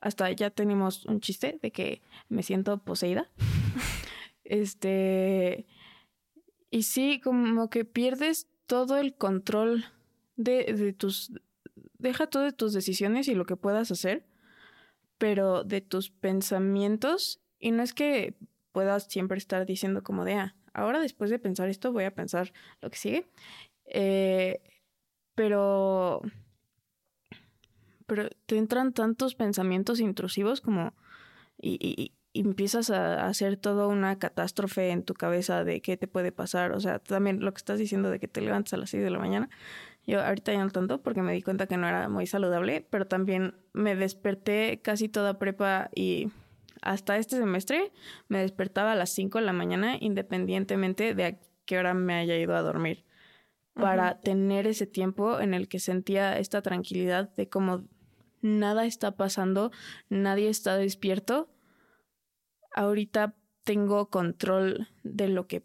hasta 0.01 0.31
ya 0.31 0.51
tenemos 0.51 1.07
un 1.07 1.19
chiste 1.19 1.57
de 1.63 1.71
que 1.71 2.03
me 2.29 2.43
siento 2.43 2.77
poseída. 2.77 3.27
este 4.43 5.65
y 6.69 6.83
sí, 6.83 7.19
como 7.23 7.71
que 7.71 7.83
pierdes 7.83 8.47
todo 8.67 8.97
el 8.97 9.15
control 9.15 9.85
de, 10.35 10.65
de 10.75 10.93
tus... 10.93 11.31
Deja 11.97 12.27
todo 12.27 12.43
de 12.43 12.53
tus 12.53 12.73
decisiones 12.73 13.27
y 13.27 13.33
lo 13.33 13.47
que 13.47 13.55
puedas 13.55 13.89
hacer, 13.89 14.27
pero 15.17 15.63
de 15.63 15.81
tus 15.81 16.11
pensamientos. 16.11 17.41
Y 17.57 17.71
no 17.71 17.81
es 17.81 17.95
que 17.95 18.35
puedas 18.71 19.05
siempre 19.05 19.37
estar 19.37 19.65
diciendo 19.65 20.03
como 20.03 20.25
de, 20.25 20.35
ah, 20.35 20.55
ahora 20.73 20.99
después 20.99 21.29
de 21.29 21.39
pensar 21.39 21.69
esto 21.69 21.91
voy 21.91 22.05
a 22.05 22.15
pensar 22.15 22.53
lo 22.81 22.89
que 22.89 22.97
sigue. 22.97 23.29
Eh, 23.85 24.61
pero... 25.35 26.21
Pero 28.05 28.27
te 28.47 28.57
entran 28.57 28.91
tantos 28.93 29.35
pensamientos 29.35 29.99
intrusivos 29.99 30.61
como... 30.61 30.93
y, 31.61 32.13
y 32.31 32.41
empiezas 32.41 32.89
a 32.91 33.25
hacer 33.25 33.57
toda 33.57 33.87
una 33.87 34.19
catástrofe 34.19 34.89
en 34.89 35.03
tu 35.03 35.13
cabeza 35.13 35.63
de 35.63 35.81
qué 35.81 35.97
te 35.97 36.07
puede 36.07 36.31
pasar. 36.31 36.71
O 36.73 36.79
sea, 36.79 36.99
también 36.99 37.43
lo 37.43 37.51
que 37.53 37.57
estás 37.57 37.79
diciendo 37.79 38.09
de 38.09 38.19
que 38.19 38.27
te 38.27 38.41
levantas 38.41 38.73
a 38.73 38.77
las 38.77 38.91
6 38.91 39.03
de 39.03 39.09
la 39.09 39.19
mañana. 39.19 39.49
Yo 40.05 40.21
ahorita 40.21 40.53
ya 40.53 40.63
no 40.63 40.69
tanto 40.69 41.01
porque 41.01 41.21
me 41.21 41.33
di 41.33 41.41
cuenta 41.41 41.67
que 41.67 41.77
no 41.77 41.87
era 41.87 42.09
muy 42.09 42.27
saludable, 42.27 42.85
pero 42.89 43.07
también 43.07 43.55
me 43.73 43.95
desperté 43.95 44.79
casi 44.81 45.09
toda 45.09 45.39
prepa 45.39 45.89
y 45.93 46.29
hasta 46.81 47.17
este 47.17 47.37
semestre 47.37 47.91
me 48.27 48.39
despertaba 48.39 48.93
a 48.93 48.95
las 48.95 49.11
5 49.11 49.39
de 49.39 49.45
la 49.45 49.53
mañana 49.53 49.97
independientemente 49.99 51.13
de 51.15 51.25
a 51.25 51.39
qué 51.65 51.77
hora 51.77 51.93
me 51.93 52.15
haya 52.15 52.37
ido 52.37 52.55
a 52.55 52.61
dormir. 52.61 53.05
Para 53.73 54.19
tener 54.19 54.67
ese 54.67 54.87
tiempo 54.87 55.39
en 55.39 55.53
el 55.53 55.69
que 55.69 55.79
sentía 55.79 56.37
esta 56.37 56.61
tranquilidad 56.61 57.33
de 57.35 57.47
como 57.47 57.85
nada 58.41 58.85
está 58.85 59.11
pasando, 59.11 59.71
nadie 60.09 60.49
está 60.49 60.75
despierto. 60.75 61.49
Ahorita 62.73 63.35
tengo 63.63 64.09
control 64.09 64.89
de 65.03 65.29
lo 65.29 65.47
que 65.47 65.63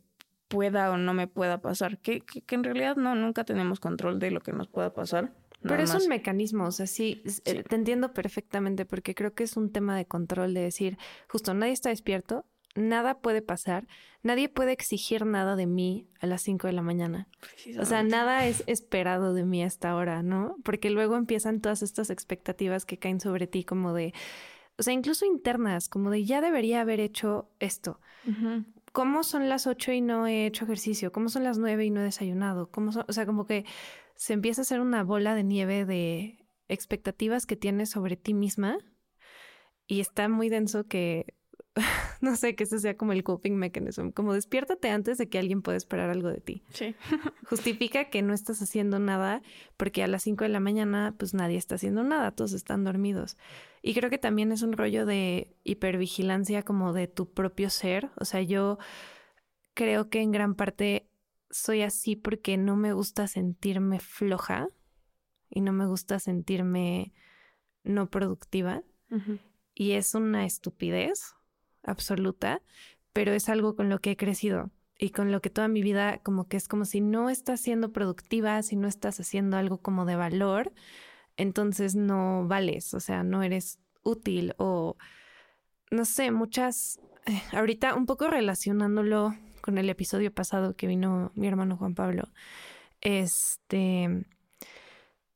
pueda 0.48 0.90
o 0.92 0.96
no 0.96 1.14
me 1.14 1.26
pueda 1.26 1.60
pasar, 1.60 1.98
que, 1.98 2.20
que, 2.20 2.54
en 2.54 2.64
realidad 2.64 2.96
no, 2.96 3.14
nunca 3.14 3.44
tenemos 3.44 3.80
control 3.80 4.18
de 4.18 4.30
lo 4.30 4.40
que 4.40 4.52
nos 4.52 4.68
pueda 4.68 4.92
pasar. 4.94 5.32
Pero 5.66 5.82
es 5.82 5.94
un 5.94 6.08
mecanismo, 6.08 6.66
o 6.66 6.72
sea, 6.72 6.86
sí, 6.86 7.22
eh, 7.44 7.62
te 7.62 7.74
entiendo 7.74 8.12
perfectamente 8.12 8.84
porque 8.84 9.14
creo 9.14 9.34
que 9.34 9.44
es 9.44 9.56
un 9.56 9.72
tema 9.72 9.96
de 9.96 10.06
control, 10.06 10.52
de 10.54 10.60
decir, 10.60 10.98
justo 11.28 11.54
nadie 11.54 11.72
está 11.72 11.88
despierto, 11.88 12.44
nada 12.74 13.20
puede 13.20 13.42
pasar, 13.42 13.86
nadie 14.22 14.48
puede 14.48 14.72
exigir 14.72 15.24
nada 15.26 15.56
de 15.56 15.66
mí 15.66 16.08
a 16.20 16.26
las 16.26 16.42
5 16.42 16.66
de 16.66 16.72
la 16.72 16.82
mañana. 16.82 17.28
O 17.78 17.84
sea, 17.84 18.02
nada 18.02 18.46
es 18.46 18.62
esperado 18.66 19.32
de 19.32 19.44
mí 19.44 19.62
hasta 19.62 19.90
ahora, 19.90 20.22
¿no? 20.22 20.56
Porque 20.64 20.90
luego 20.90 21.16
empiezan 21.16 21.60
todas 21.60 21.82
estas 21.82 22.10
expectativas 22.10 22.84
que 22.84 22.98
caen 22.98 23.20
sobre 23.20 23.46
ti 23.46 23.64
como 23.64 23.94
de, 23.94 24.12
o 24.76 24.82
sea, 24.82 24.92
incluso 24.92 25.24
internas, 25.24 25.88
como 25.88 26.10
de 26.10 26.24
ya 26.24 26.40
debería 26.40 26.80
haber 26.80 27.00
hecho 27.00 27.48
esto. 27.60 28.00
¿Cómo 28.92 29.24
son 29.24 29.48
las 29.48 29.66
8 29.66 29.92
y 29.92 30.00
no 30.00 30.26
he 30.26 30.46
hecho 30.46 30.64
ejercicio? 30.64 31.10
¿Cómo 31.10 31.28
son 31.28 31.42
las 31.44 31.58
9 31.58 31.84
y 31.84 31.90
no 31.90 32.00
he 32.00 32.04
desayunado? 32.04 32.70
¿Cómo 32.70 32.92
son? 32.92 33.04
O 33.08 33.12
sea, 33.12 33.26
como 33.26 33.46
que 33.46 33.64
se 34.16 34.32
empieza 34.32 34.60
a 34.60 34.64
hacer 34.64 34.80
una 34.80 35.02
bola 35.04 35.34
de 35.34 35.44
nieve 35.44 35.84
de 35.84 36.38
expectativas 36.68 37.46
que 37.46 37.56
tienes 37.56 37.90
sobre 37.90 38.16
ti 38.16 38.34
misma 38.34 38.78
y 39.86 40.00
está 40.00 40.28
muy 40.28 40.48
denso 40.48 40.86
que 40.86 41.34
no 42.20 42.36
sé, 42.36 42.54
que 42.54 42.64
ese 42.64 42.78
sea 42.78 42.96
como 42.96 43.12
el 43.12 43.24
coping 43.24 43.52
mechanism, 43.52 44.10
como 44.10 44.32
despiértate 44.32 44.90
antes 44.90 45.18
de 45.18 45.28
que 45.28 45.38
alguien 45.38 45.62
pueda 45.62 45.76
esperar 45.76 46.10
algo 46.10 46.28
de 46.28 46.40
ti. 46.40 46.62
Sí. 46.70 46.94
Justifica 47.48 48.10
que 48.10 48.22
no 48.22 48.32
estás 48.32 48.62
haciendo 48.62 48.98
nada 48.98 49.42
porque 49.76 50.02
a 50.02 50.06
las 50.06 50.22
5 50.22 50.44
de 50.44 50.50
la 50.50 50.60
mañana 50.60 51.14
pues 51.18 51.34
nadie 51.34 51.56
está 51.56 51.74
haciendo 51.74 52.04
nada, 52.04 52.30
todos 52.30 52.52
están 52.52 52.84
dormidos. 52.84 53.36
Y 53.82 53.94
creo 53.94 54.08
que 54.08 54.18
también 54.18 54.52
es 54.52 54.62
un 54.62 54.72
rollo 54.72 55.04
de 55.04 55.56
hipervigilancia 55.64 56.62
como 56.62 56.92
de 56.92 57.08
tu 57.08 57.32
propio 57.32 57.70
ser, 57.70 58.10
o 58.16 58.24
sea, 58.24 58.40
yo 58.40 58.78
creo 59.74 60.08
que 60.08 60.20
en 60.20 60.30
gran 60.30 60.54
parte 60.54 61.08
soy 61.54 61.82
así 61.82 62.16
porque 62.16 62.56
no 62.56 62.74
me 62.74 62.92
gusta 62.92 63.28
sentirme 63.28 64.00
floja 64.00 64.70
y 65.48 65.60
no 65.60 65.72
me 65.72 65.86
gusta 65.86 66.18
sentirme 66.18 67.12
no 67.84 68.10
productiva. 68.10 68.82
Y 69.72 69.92
es 69.92 70.16
una 70.16 70.46
estupidez 70.46 71.36
absoluta, 71.84 72.60
pero 73.12 73.32
es 73.32 73.48
algo 73.48 73.76
con 73.76 73.88
lo 73.88 74.00
que 74.00 74.10
he 74.10 74.16
crecido 74.16 74.72
y 74.98 75.10
con 75.10 75.30
lo 75.30 75.40
que 75.40 75.48
toda 75.48 75.68
mi 75.68 75.82
vida 75.82 76.18
como 76.24 76.48
que 76.48 76.56
es 76.56 76.66
como 76.66 76.84
si 76.84 77.00
no 77.00 77.30
estás 77.30 77.60
siendo 77.60 77.92
productiva, 77.92 78.60
si 78.64 78.74
no 78.74 78.88
estás 78.88 79.20
haciendo 79.20 79.56
algo 79.56 79.78
como 79.78 80.06
de 80.06 80.16
valor, 80.16 80.72
entonces 81.36 81.94
no 81.94 82.48
vales, 82.48 82.94
o 82.94 83.00
sea, 83.00 83.22
no 83.22 83.44
eres 83.44 83.78
útil 84.02 84.54
o 84.56 84.96
no 85.92 86.04
sé, 86.04 86.32
muchas, 86.32 86.98
eh, 87.26 87.40
ahorita 87.52 87.94
un 87.94 88.06
poco 88.06 88.26
relacionándolo 88.26 89.36
con 89.64 89.78
el 89.78 89.88
episodio 89.88 90.30
pasado 90.30 90.76
que 90.76 90.86
vino 90.86 91.32
mi 91.36 91.48
hermano 91.48 91.78
Juan 91.78 91.94
Pablo, 91.94 92.28
este, 93.00 94.26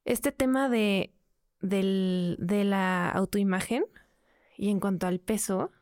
este 0.04 0.32
tema 0.32 0.68
de, 0.68 1.14
de 1.62 2.64
la 2.64 3.08
autoimagen 3.08 3.86
y 4.58 4.68
en 4.68 4.80
cuanto 4.80 5.06
al 5.06 5.18
peso, 5.18 5.72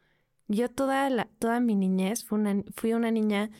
yo 0.46 0.70
toda, 0.70 1.10
la, 1.10 1.28
toda 1.40 1.58
mi 1.58 1.74
niñez 1.74 2.24
fui 2.24 2.38
una, 2.38 2.62
fui 2.76 2.92
una 2.92 3.10
niña, 3.10 3.50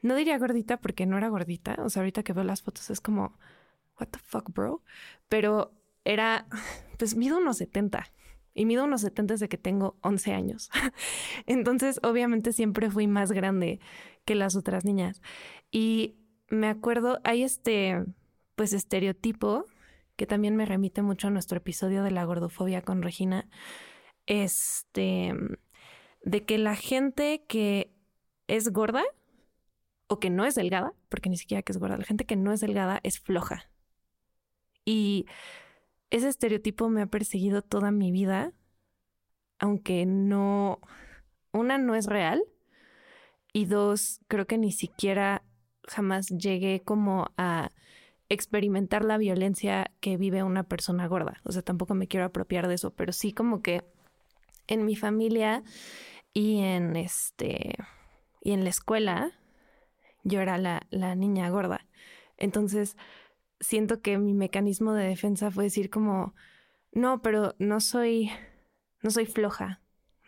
no 0.00 0.14
diría 0.14 0.38
gordita 0.38 0.78
porque 0.78 1.04
no 1.04 1.18
era 1.18 1.28
gordita, 1.28 1.76
o 1.80 1.90
sea, 1.90 2.00
ahorita 2.00 2.22
que 2.22 2.32
veo 2.32 2.44
las 2.44 2.62
fotos 2.62 2.88
es 2.88 3.02
como, 3.02 3.38
what 4.00 4.08
the 4.08 4.20
fuck, 4.20 4.50
bro, 4.54 4.82
pero 5.28 5.74
era, 6.06 6.46
pues 6.98 7.14
mido 7.14 7.36
unos 7.36 7.58
70 7.58 8.06
y 8.54 8.64
mido 8.64 8.84
unos 8.84 9.02
70 9.02 9.34
desde 9.34 9.48
que 9.48 9.58
tengo 9.58 9.96
11 10.00 10.32
años. 10.32 10.70
Entonces, 11.46 12.00
obviamente 12.02 12.52
siempre 12.52 12.90
fui 12.90 13.06
más 13.06 13.32
grande 13.32 13.80
que 14.24 14.34
las 14.34 14.56
otras 14.56 14.84
niñas. 14.84 15.20
Y 15.70 16.16
me 16.48 16.68
acuerdo, 16.68 17.20
hay 17.24 17.42
este, 17.42 18.04
pues, 18.56 18.72
estereotipo 18.72 19.64
que 20.16 20.26
también 20.26 20.54
me 20.54 20.66
remite 20.66 21.00
mucho 21.00 21.28
a 21.28 21.30
nuestro 21.30 21.58
episodio 21.58 22.02
de 22.02 22.10
la 22.10 22.24
gordofobia 22.24 22.82
con 22.82 23.02
Regina, 23.02 23.48
este, 24.26 25.32
de 26.22 26.44
que 26.44 26.58
la 26.58 26.76
gente 26.76 27.44
que 27.48 27.94
es 28.46 28.70
gorda 28.70 29.02
o 30.08 30.20
que 30.20 30.28
no 30.28 30.44
es 30.44 30.56
delgada, 30.56 30.92
porque 31.08 31.30
ni 31.30 31.38
siquiera 31.38 31.62
que 31.62 31.72
es 31.72 31.78
gorda, 31.78 31.96
la 31.96 32.04
gente 32.04 32.26
que 32.26 32.36
no 32.36 32.52
es 32.52 32.60
delgada 32.60 33.00
es 33.02 33.18
floja. 33.18 33.70
Y 34.84 35.26
ese 36.10 36.28
estereotipo 36.28 36.88
me 36.88 37.02
ha 37.02 37.06
perseguido 37.06 37.62
toda 37.62 37.90
mi 37.90 38.10
vida, 38.10 38.52
aunque 39.58 40.04
no, 40.04 40.80
una 41.52 41.78
no 41.78 41.94
es 41.94 42.06
real 42.06 42.42
y 43.52 43.64
dos, 43.66 44.20
creo 44.28 44.46
que 44.46 44.58
ni 44.58 44.72
siquiera 44.72 45.42
jamás 45.86 46.28
llegué 46.28 46.82
como 46.84 47.30
a 47.36 47.70
experimentar 48.28 49.04
la 49.04 49.18
violencia 49.18 49.90
que 50.00 50.16
vive 50.16 50.42
una 50.42 50.62
persona 50.62 51.06
gorda. 51.08 51.40
O 51.44 51.52
sea, 51.52 51.62
tampoco 51.62 51.94
me 51.94 52.06
quiero 52.06 52.26
apropiar 52.26 52.68
de 52.68 52.74
eso, 52.74 52.92
pero 52.94 53.12
sí 53.12 53.32
como 53.32 53.60
que 53.60 53.82
en 54.68 54.84
mi 54.84 54.94
familia 54.94 55.64
y 56.32 56.60
en 56.60 56.94
este 56.96 57.76
y 58.40 58.52
en 58.52 58.62
la 58.62 58.70
escuela 58.70 59.32
yo 60.22 60.40
era 60.40 60.58
la, 60.58 60.86
la 60.90 61.14
niña 61.14 61.48
gorda. 61.50 61.86
Entonces, 62.36 62.96
siento 63.58 64.00
que 64.00 64.18
mi 64.18 64.34
mecanismo 64.34 64.92
de 64.94 65.06
defensa 65.06 65.50
fue 65.50 65.64
decir 65.64 65.90
como, 65.90 66.34
no, 66.92 67.22
pero 67.22 67.54
no 67.58 67.80
soy, 67.80 68.30
no 69.02 69.10
soy 69.10 69.26
floja, 69.26 69.80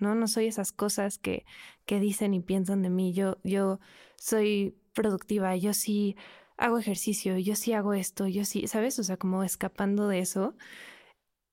¿no? 0.02 0.14
No 0.14 0.28
soy 0.28 0.47
esas 0.47 0.73
cosas 0.73 1.18
que, 1.18 1.47
que 1.87 2.00
dicen 2.00 2.35
y 2.35 2.40
piensan 2.40 2.82
de 2.82 2.90
mí. 2.90 3.14
Yo, 3.14 3.38
yo 3.44 3.80
soy 4.16 4.76
productiva, 4.92 5.56
yo 5.56 5.73
sí 5.73 6.16
hago 6.59 6.78
ejercicio, 6.78 7.38
yo 7.38 7.56
sí 7.56 7.73
hago 7.73 7.94
esto, 7.94 8.26
yo 8.28 8.44
sí, 8.44 8.66
¿sabes? 8.66 8.99
O 8.99 9.04
sea, 9.04 9.16
como 9.16 9.42
escapando 9.44 10.09
de 10.09 10.18
eso. 10.18 10.54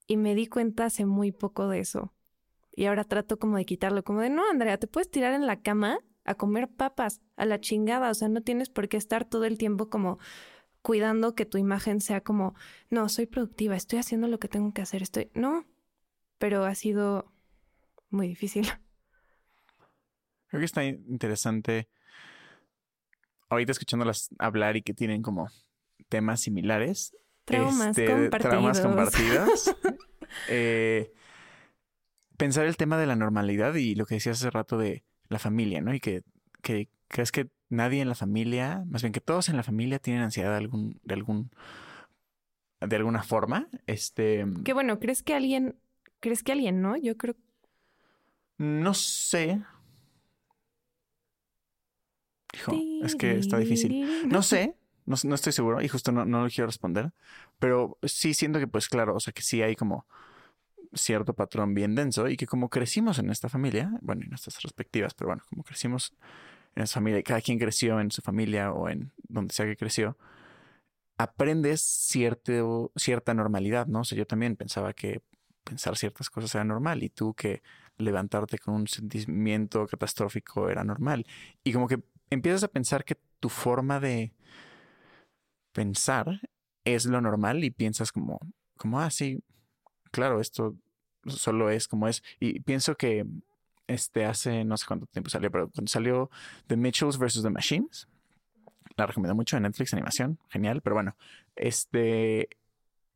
Y 0.07 0.17
me 0.17 0.35
di 0.35 0.47
cuenta 0.47 0.85
hace 0.85 1.05
muy 1.05 1.31
poco 1.31 1.67
de 1.69 1.79
eso. 1.79 2.13
Y 2.75 2.85
ahora 2.85 3.03
trato 3.03 3.39
como 3.39 3.57
de 3.57 3.65
quitarlo, 3.65 4.03
como 4.03 4.21
de, 4.21 4.29
no, 4.29 4.43
Andrea, 4.49 4.77
te 4.77 4.87
puedes 4.87 5.09
tirar 5.09 5.33
en 5.33 5.45
la 5.45 5.61
cama 5.61 5.99
a 6.25 6.35
comer 6.35 6.69
papas, 6.69 7.21
a 7.37 7.45
la 7.45 7.59
chingada, 7.59 8.09
o 8.09 8.13
sea, 8.13 8.29
no 8.29 8.41
tienes 8.41 8.69
por 8.69 8.87
qué 8.87 8.97
estar 8.97 9.25
todo 9.25 9.45
el 9.45 9.57
tiempo 9.57 9.89
como 9.89 10.19
cuidando 10.81 11.35
que 11.35 11.45
tu 11.45 11.57
imagen 11.57 12.01
sea 12.01 12.21
como, 12.21 12.55
no, 12.89 13.09
soy 13.09 13.25
productiva, 13.25 13.75
estoy 13.75 13.99
haciendo 13.99 14.27
lo 14.27 14.39
que 14.39 14.47
tengo 14.47 14.73
que 14.73 14.81
hacer, 14.81 15.01
estoy, 15.01 15.29
no, 15.33 15.65
pero 16.37 16.65
ha 16.65 16.75
sido 16.75 17.31
muy 18.09 18.27
difícil. 18.27 18.67
Creo 20.47 20.59
que 20.59 20.65
está 20.65 20.83
interesante 20.83 21.87
ahorita 23.49 23.71
escuchándolas 23.71 24.29
hablar 24.39 24.77
y 24.77 24.81
que 24.81 24.93
tienen 24.93 25.21
como 25.21 25.49
temas 26.07 26.41
similares. 26.41 27.15
Traumas 27.45 27.97
este, 27.97 28.05
compartidos. 28.05 28.51
Traumas 28.51 28.79
compartidos. 28.79 29.75
eh, 30.49 31.11
pensar 32.37 32.65
el 32.65 32.77
tema 32.77 32.97
de 32.97 33.07
la 33.07 33.15
normalidad 33.15 33.75
y 33.75 33.95
lo 33.95 34.05
que 34.05 34.15
decías 34.15 34.39
hace 34.39 34.49
rato 34.49 34.77
de 34.77 35.03
la 35.27 35.39
familia, 35.39 35.81
¿no? 35.81 35.93
Y 35.93 35.99
que, 35.99 36.23
que 36.61 36.89
crees 37.07 37.31
que 37.31 37.49
nadie 37.69 38.01
en 38.01 38.09
la 38.09 38.15
familia, 38.15 38.83
más 38.87 39.01
bien 39.01 39.13
que 39.13 39.21
todos 39.21 39.49
en 39.49 39.57
la 39.57 39.63
familia 39.63 39.99
tienen 39.99 40.23
ansiedad 40.23 40.51
de 40.51 40.57
algún, 40.57 40.99
de 41.03 41.13
algún, 41.13 41.51
de 42.79 42.95
alguna 42.95 43.23
forma. 43.23 43.67
Este. 43.87 44.45
Qué 44.63 44.73
bueno, 44.73 44.99
¿crees 44.99 45.23
que 45.23 45.33
alguien, 45.33 45.75
crees 46.19 46.43
que 46.43 46.51
alguien, 46.51 46.81
no? 46.81 46.97
Yo 46.97 47.17
creo. 47.17 47.35
No 48.59 48.93
sé. 48.93 49.61
Hijo, 52.53 52.73
es 53.03 53.15
que 53.15 53.37
está 53.37 53.57
difícil. 53.57 54.27
No 54.27 54.43
sé, 54.43 54.75
no, 55.05 55.15
no 55.23 55.35
estoy 55.35 55.53
seguro 55.53 55.81
y 55.81 55.87
justo 55.87 56.11
no, 56.11 56.25
no 56.25 56.43
lo 56.43 56.49
quiero 56.49 56.67
responder, 56.67 57.11
pero 57.57 57.97
sí 58.03 58.33
siento 58.33 58.59
que 58.59 58.67
pues 58.67 58.89
claro, 58.89 59.15
o 59.15 59.19
sea 59.19 59.33
que 59.33 59.41
sí 59.41 59.61
hay 59.61 59.75
como 59.75 60.05
cierto 60.93 61.33
patrón 61.33 61.73
bien 61.73 61.95
denso 61.95 62.27
y 62.27 62.35
que 62.35 62.47
como 62.47 62.69
crecimos 62.69 63.17
en 63.19 63.29
esta 63.29 63.47
familia, 63.47 63.91
bueno, 64.01 64.23
en 64.23 64.29
nuestras 64.29 64.61
respectivas, 64.61 65.13
pero 65.13 65.29
bueno, 65.29 65.43
como 65.49 65.63
crecimos 65.63 66.13
en 66.75 66.83
esa 66.83 66.95
familia, 66.95 67.23
cada 67.23 67.41
quien 67.41 67.59
creció 67.59 67.99
en 68.01 68.11
su 68.11 68.21
familia 68.21 68.73
o 68.73 68.89
en 68.89 69.13
donde 69.27 69.53
sea 69.53 69.65
que 69.67 69.77
creció, 69.77 70.17
aprendes 71.17 71.81
cierto, 71.81 72.91
cierta 72.95 73.33
normalidad, 73.33 73.87
¿no? 73.87 74.01
O 74.01 74.03
sea, 74.03 74.17
yo 74.17 74.27
también 74.27 74.55
pensaba 74.55 74.93
que 74.93 75.21
pensar 75.63 75.97
ciertas 75.97 76.29
cosas 76.29 76.55
era 76.55 76.63
normal 76.63 77.03
y 77.03 77.09
tú 77.09 77.33
que 77.33 77.61
levantarte 77.97 78.57
con 78.57 78.75
un 78.75 78.87
sentimiento 78.87 79.85
catastrófico 79.87 80.69
era 80.69 80.83
normal. 80.83 81.25
Y 81.63 81.73
como 81.73 81.87
que 81.87 82.01
empiezas 82.29 82.63
a 82.63 82.67
pensar 82.69 83.03
que 83.03 83.17
tu 83.39 83.49
forma 83.49 83.99
de 83.99 84.33
pensar 85.73 86.41
es 86.85 87.05
lo 87.05 87.21
normal 87.21 87.63
y 87.63 87.71
piensas 87.71 88.11
como, 88.11 88.39
como, 88.77 88.99
ah, 88.99 89.09
sí, 89.09 89.43
claro, 90.11 90.39
esto 90.39 90.75
solo 91.25 91.69
es 91.69 91.87
como 91.87 92.07
es. 92.07 92.23
Y 92.39 92.61
pienso 92.61 92.95
que 92.95 93.25
este, 93.87 94.25
hace 94.25 94.63
no 94.63 94.77
sé 94.77 94.85
cuánto 94.87 95.05
tiempo 95.07 95.29
salió, 95.29 95.51
pero 95.51 95.69
cuando 95.69 95.89
salió 95.89 96.29
The 96.67 96.77
Mitchells 96.77 97.17
vs. 97.17 97.43
The 97.43 97.49
Machines, 97.49 98.07
la 98.95 99.05
recomiendo 99.07 99.35
mucho 99.35 99.57
en 99.57 99.63
Netflix, 99.63 99.93
animación, 99.93 100.39
genial, 100.49 100.81
pero 100.81 100.95
bueno, 100.95 101.15
este, 101.55 102.49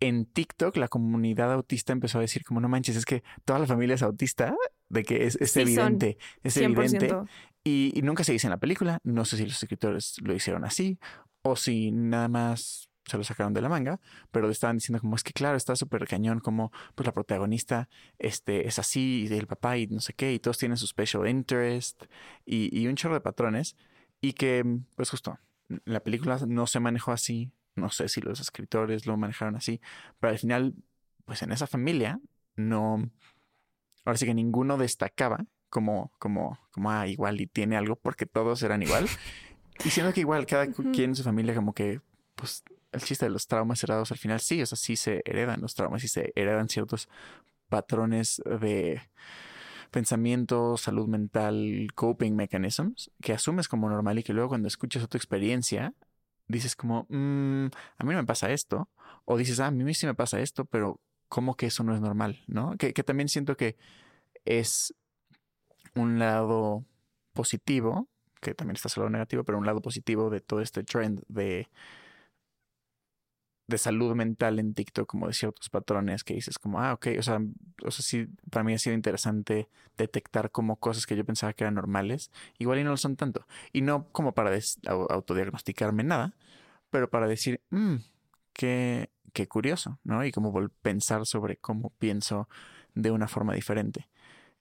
en 0.07 0.25
TikTok 0.25 0.77
la 0.77 0.87
comunidad 0.87 1.51
autista 1.51 1.93
empezó 1.93 2.17
a 2.17 2.21
decir 2.21 2.43
como 2.43 2.59
no 2.59 2.69
manches, 2.69 2.95
es 2.95 3.05
que 3.05 3.23
toda 3.45 3.59
la 3.59 3.65
familia 3.65 3.95
es 3.95 4.03
autista, 4.03 4.55
de 4.89 5.03
que 5.03 5.25
es, 5.25 5.35
es 5.41 5.51
Sí, 5.51 5.61
evidente, 5.61 6.17
es 6.43 6.57
evidente. 6.57 7.09
100%. 7.09 7.27
Y, 7.63 7.91
y 7.95 8.01
nunca 8.01 8.23
se 8.23 8.33
dice 8.33 8.47
en 8.47 8.51
la 8.51 8.57
película, 8.57 8.99
no 9.03 9.25
sé 9.25 9.37
si 9.37 9.45
los 9.45 9.61
escritores 9.61 10.15
lo 10.21 10.33
hicieron 10.33 10.65
así 10.65 10.99
o 11.41 11.55
si 11.55 11.91
nada 11.91 12.27
más 12.27 12.89
se 13.05 13.17
lo 13.17 13.23
sacaron 13.23 13.53
de 13.53 13.61
la 13.61 13.69
manga, 13.69 13.99
pero 14.31 14.47
le 14.47 14.53
estaban 14.53 14.77
diciendo 14.77 15.01
como 15.01 15.15
es 15.15 15.23
que 15.23 15.33
claro, 15.33 15.57
está 15.57 15.75
súper 15.75 16.07
cañón 16.07 16.39
como 16.39 16.71
pues 16.95 17.05
la 17.05 17.13
protagonista 17.13 17.89
este, 18.17 18.67
es 18.67 18.79
así 18.79 19.27
y 19.29 19.33
el 19.33 19.47
papá 19.47 19.77
y 19.77 19.87
no 19.87 19.99
sé 19.99 20.13
qué 20.13 20.33
y 20.33 20.39
todos 20.39 20.57
tienen 20.57 20.77
su 20.77 20.87
special 20.87 21.27
interest 21.27 22.03
y, 22.45 22.77
y 22.77 22.87
un 22.87 22.95
chorro 22.95 23.15
de 23.15 23.21
patrones 23.21 23.75
y 24.21 24.33
que 24.33 24.63
pues 24.95 25.09
justo 25.09 25.37
la 25.85 26.01
película 26.01 26.39
no 26.47 26.67
se 26.67 26.79
manejó 26.79 27.11
así, 27.11 27.51
no 27.75 27.89
sé 27.89 28.07
si 28.09 28.21
los 28.21 28.39
escritores 28.39 29.05
lo 29.05 29.17
manejaron 29.17 29.55
así, 29.55 29.81
pero 30.19 30.31
al 30.31 30.39
final 30.39 30.75
pues 31.25 31.41
en 31.41 31.51
esa 31.51 31.67
familia 31.67 32.19
no, 32.55 33.09
ahora 34.05 34.17
sí 34.17 34.25
que 34.25 34.33
ninguno 34.33 34.77
destacaba 34.77 35.45
como, 35.69 36.11
como, 36.19 36.59
como, 36.71 36.91
ah, 36.91 37.07
igual 37.07 37.41
y 37.41 37.47
tiene 37.47 37.77
algo 37.77 37.95
porque 37.95 38.25
todos 38.25 38.61
eran 38.61 38.83
igual. 38.83 39.07
y 39.85 39.89
siendo 39.89 40.13
que 40.13 40.19
igual 40.19 40.45
cada 40.45 40.67
quien 40.67 41.11
en 41.11 41.15
su 41.15 41.23
familia 41.23 41.55
como 41.55 41.73
que, 41.73 42.01
pues, 42.35 42.63
el 42.91 43.01
chiste 43.01 43.25
de 43.25 43.31
los 43.31 43.47
traumas 43.47 43.83
heredados 43.83 44.11
al 44.11 44.19
final 44.19 44.39
sí, 44.39 44.61
o 44.61 44.65
sea, 44.67 44.77
sí 44.77 44.95
se 44.95 45.23
heredan 45.25 45.61
los 45.61 45.73
traumas 45.73 46.03
y 46.03 46.07
se 46.07 46.31
heredan 46.35 46.69
ciertos 46.69 47.09
patrones 47.69 48.39
de 48.45 49.01
pensamiento, 49.89 50.77
salud 50.77 51.07
mental, 51.07 51.87
coping 51.95 52.35
mechanisms 52.35 53.11
que 53.21 53.33
asumes 53.33 53.67
como 53.67 53.89
normal 53.89 54.19
y 54.19 54.23
que 54.23 54.33
luego 54.33 54.49
cuando 54.49 54.67
escuchas 54.67 55.03
otra 55.03 55.17
experiencia 55.17 55.93
dices 56.47 56.75
como, 56.75 57.05
"Mm, 57.09 57.67
a 57.97 58.03
mí 58.03 58.13
no 58.13 58.17
me 58.21 58.25
pasa 58.25 58.51
esto, 58.51 58.89
o 59.25 59.37
dices, 59.37 59.59
ah, 59.59 59.67
a 59.67 59.71
mí 59.71 59.93
sí 59.93 60.05
me 60.05 60.15
pasa 60.15 60.39
esto, 60.41 60.65
pero 60.65 60.99
¿cómo 61.29 61.55
que 61.55 61.67
eso 61.67 61.83
no 61.83 61.95
es 61.95 62.01
normal? 62.01 62.43
¿No? 62.47 62.77
Que, 62.77 62.93
que 62.93 63.03
también 63.03 63.29
siento 63.29 63.57
que 63.57 63.77
es 64.45 64.93
un 65.95 66.19
lado 66.19 66.85
positivo, 67.33 68.07
que 68.41 68.53
también 68.53 68.75
está 68.75 68.89
solo 68.89 69.09
negativo, 69.09 69.43
pero 69.43 69.57
un 69.57 69.65
lado 69.65 69.81
positivo 69.81 70.29
de 70.29 70.41
todo 70.41 70.61
este 70.61 70.83
trend 70.83 71.21
de, 71.27 71.69
de 73.67 73.77
salud 73.77 74.15
mental 74.15 74.59
en 74.59 74.73
TikTok, 74.73 75.07
como 75.07 75.27
de 75.27 75.33
ciertos 75.33 75.69
patrones 75.69 76.23
que 76.23 76.33
dices 76.33 76.59
como, 76.59 76.81
ah, 76.81 76.93
ok, 76.93 77.07
o 77.19 77.23
sea, 77.23 77.39
o 77.83 77.91
sea, 77.91 78.03
sí, 78.03 78.27
para 78.49 78.63
mí 78.63 78.73
ha 78.73 78.79
sido 78.79 78.95
interesante 78.95 79.69
detectar 79.97 80.51
como 80.51 80.77
cosas 80.77 81.05
que 81.05 81.15
yo 81.15 81.25
pensaba 81.25 81.53
que 81.53 81.63
eran 81.63 81.75
normales, 81.75 82.31
igual 82.59 82.79
y 82.79 82.83
no 82.83 82.91
lo 82.91 82.97
son 82.97 83.15
tanto. 83.15 83.45
Y 83.71 83.81
no 83.81 84.07
como 84.11 84.33
para 84.33 84.57
autodiagnosticarme 84.83 86.03
nada, 86.03 86.33
pero 86.89 87.09
para 87.09 87.27
decir, 87.27 87.61
"Mm, 87.71 87.95
qué, 88.53 89.09
qué 89.33 89.47
curioso, 89.47 89.99
¿no? 90.03 90.23
Y 90.25 90.31
como 90.31 90.53
pensar 90.81 91.25
sobre 91.25 91.57
cómo 91.57 91.91
pienso 91.99 92.47
de 92.95 93.11
una 93.11 93.27
forma 93.27 93.53
diferente. 93.53 94.07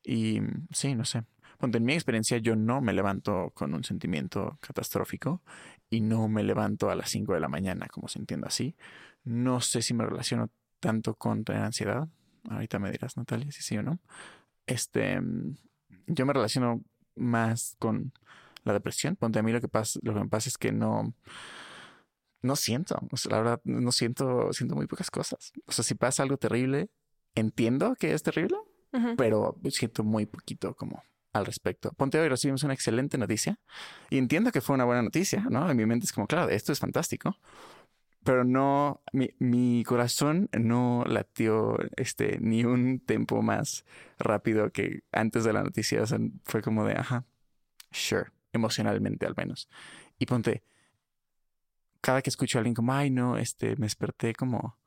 Y 0.02 0.40
mm, 0.40 0.68
sí, 0.72 0.94
no 0.94 1.04
sé. 1.04 1.24
Ponte, 1.58 1.78
en 1.78 1.84
mi 1.84 1.92
experiencia 1.94 2.38
yo 2.38 2.56
no 2.56 2.80
me 2.80 2.92
levanto 2.92 3.50
con 3.54 3.74
un 3.74 3.84
sentimiento 3.84 4.58
catastrófico 4.60 5.42
y 5.92 6.00
no 6.00 6.26
me 6.26 6.42
levanto 6.42 6.88
a 6.90 6.94
las 6.96 7.10
5 7.10 7.34
de 7.34 7.40
la 7.40 7.48
mañana 7.48 7.86
como 7.86 8.08
sintiendo 8.08 8.46
así. 8.46 8.74
No 9.24 9.60
sé 9.60 9.82
si 9.82 9.92
me 9.92 10.06
relaciono 10.06 10.48
tanto 10.80 11.14
con 11.16 11.44
tener 11.44 11.62
ansiedad. 11.62 12.08
Ahorita 12.48 12.78
me 12.78 12.90
dirás, 12.90 13.18
Natalia, 13.18 13.52
si 13.52 13.62
sí 13.62 13.76
o 13.76 13.82
no. 13.82 14.00
Este, 14.66 15.20
mm, 15.20 15.54
yo 16.06 16.24
me 16.24 16.32
relaciono 16.32 16.82
más 17.14 17.76
con 17.78 18.14
la 18.64 18.72
depresión. 18.72 19.16
Ponte 19.16 19.38
a 19.38 19.42
mí 19.42 19.52
lo 19.52 19.60
que 19.60 19.68
pasa, 19.68 20.00
lo 20.02 20.14
que 20.14 20.20
me 20.20 20.28
pasa 20.30 20.48
es 20.48 20.56
que 20.56 20.72
no, 20.72 21.12
no 22.40 22.56
siento. 22.56 22.98
O 23.10 23.18
sea, 23.18 23.32
la 23.32 23.38
verdad, 23.38 23.60
no 23.64 23.92
siento, 23.92 24.50
siento 24.54 24.74
muy 24.74 24.86
pocas 24.86 25.10
cosas. 25.10 25.52
O 25.66 25.72
sea, 25.72 25.84
si 25.84 25.94
pasa 25.94 26.22
algo 26.22 26.38
terrible, 26.38 26.88
entiendo 27.34 27.96
que 27.96 28.14
es 28.14 28.22
terrible, 28.22 28.56
Ujú. 28.94 29.14
pero 29.18 29.60
siento 29.68 30.04
muy 30.04 30.24
poquito 30.24 30.74
como 30.74 31.02
al 31.32 31.46
respecto. 31.46 31.92
Ponte 31.92 32.18
hoy 32.18 32.28
recibimos 32.28 32.62
una 32.62 32.74
excelente 32.74 33.18
noticia 33.18 33.58
y 34.10 34.18
entiendo 34.18 34.52
que 34.52 34.60
fue 34.60 34.74
una 34.74 34.84
buena 34.84 35.02
noticia, 35.02 35.46
¿no? 35.50 35.70
En 35.70 35.76
mi 35.76 35.86
mente 35.86 36.06
es 36.06 36.12
como, 36.12 36.26
claro, 36.26 36.50
esto 36.50 36.72
es 36.72 36.78
fantástico, 36.78 37.38
pero 38.24 38.44
no, 38.44 39.02
mi, 39.12 39.84
corazón 39.84 40.48
no 40.52 41.04
latió 41.06 41.76
este, 41.96 42.38
ni 42.40 42.64
un 42.64 43.00
tempo 43.00 43.42
más 43.42 43.84
rápido 44.18 44.70
que 44.70 45.02
antes 45.10 45.44
de 45.44 45.52
la 45.52 45.62
noticia. 45.62 46.02
O 46.02 46.06
sea, 46.06 46.18
fue 46.44 46.62
como 46.62 46.84
de, 46.84 46.94
ajá, 46.94 47.24
sure, 47.90 48.30
emocionalmente 48.52 49.26
al 49.26 49.34
menos. 49.36 49.68
Y 50.18 50.26
ponte, 50.26 50.62
cada 52.00 52.22
que 52.22 52.30
escucho 52.30 52.58
a 52.58 52.60
alguien 52.60 52.74
como, 52.74 52.92
ay, 52.92 53.10
no, 53.10 53.38
este, 53.38 53.76
me 53.76 53.86
desperté 53.86 54.34
como, 54.34 54.78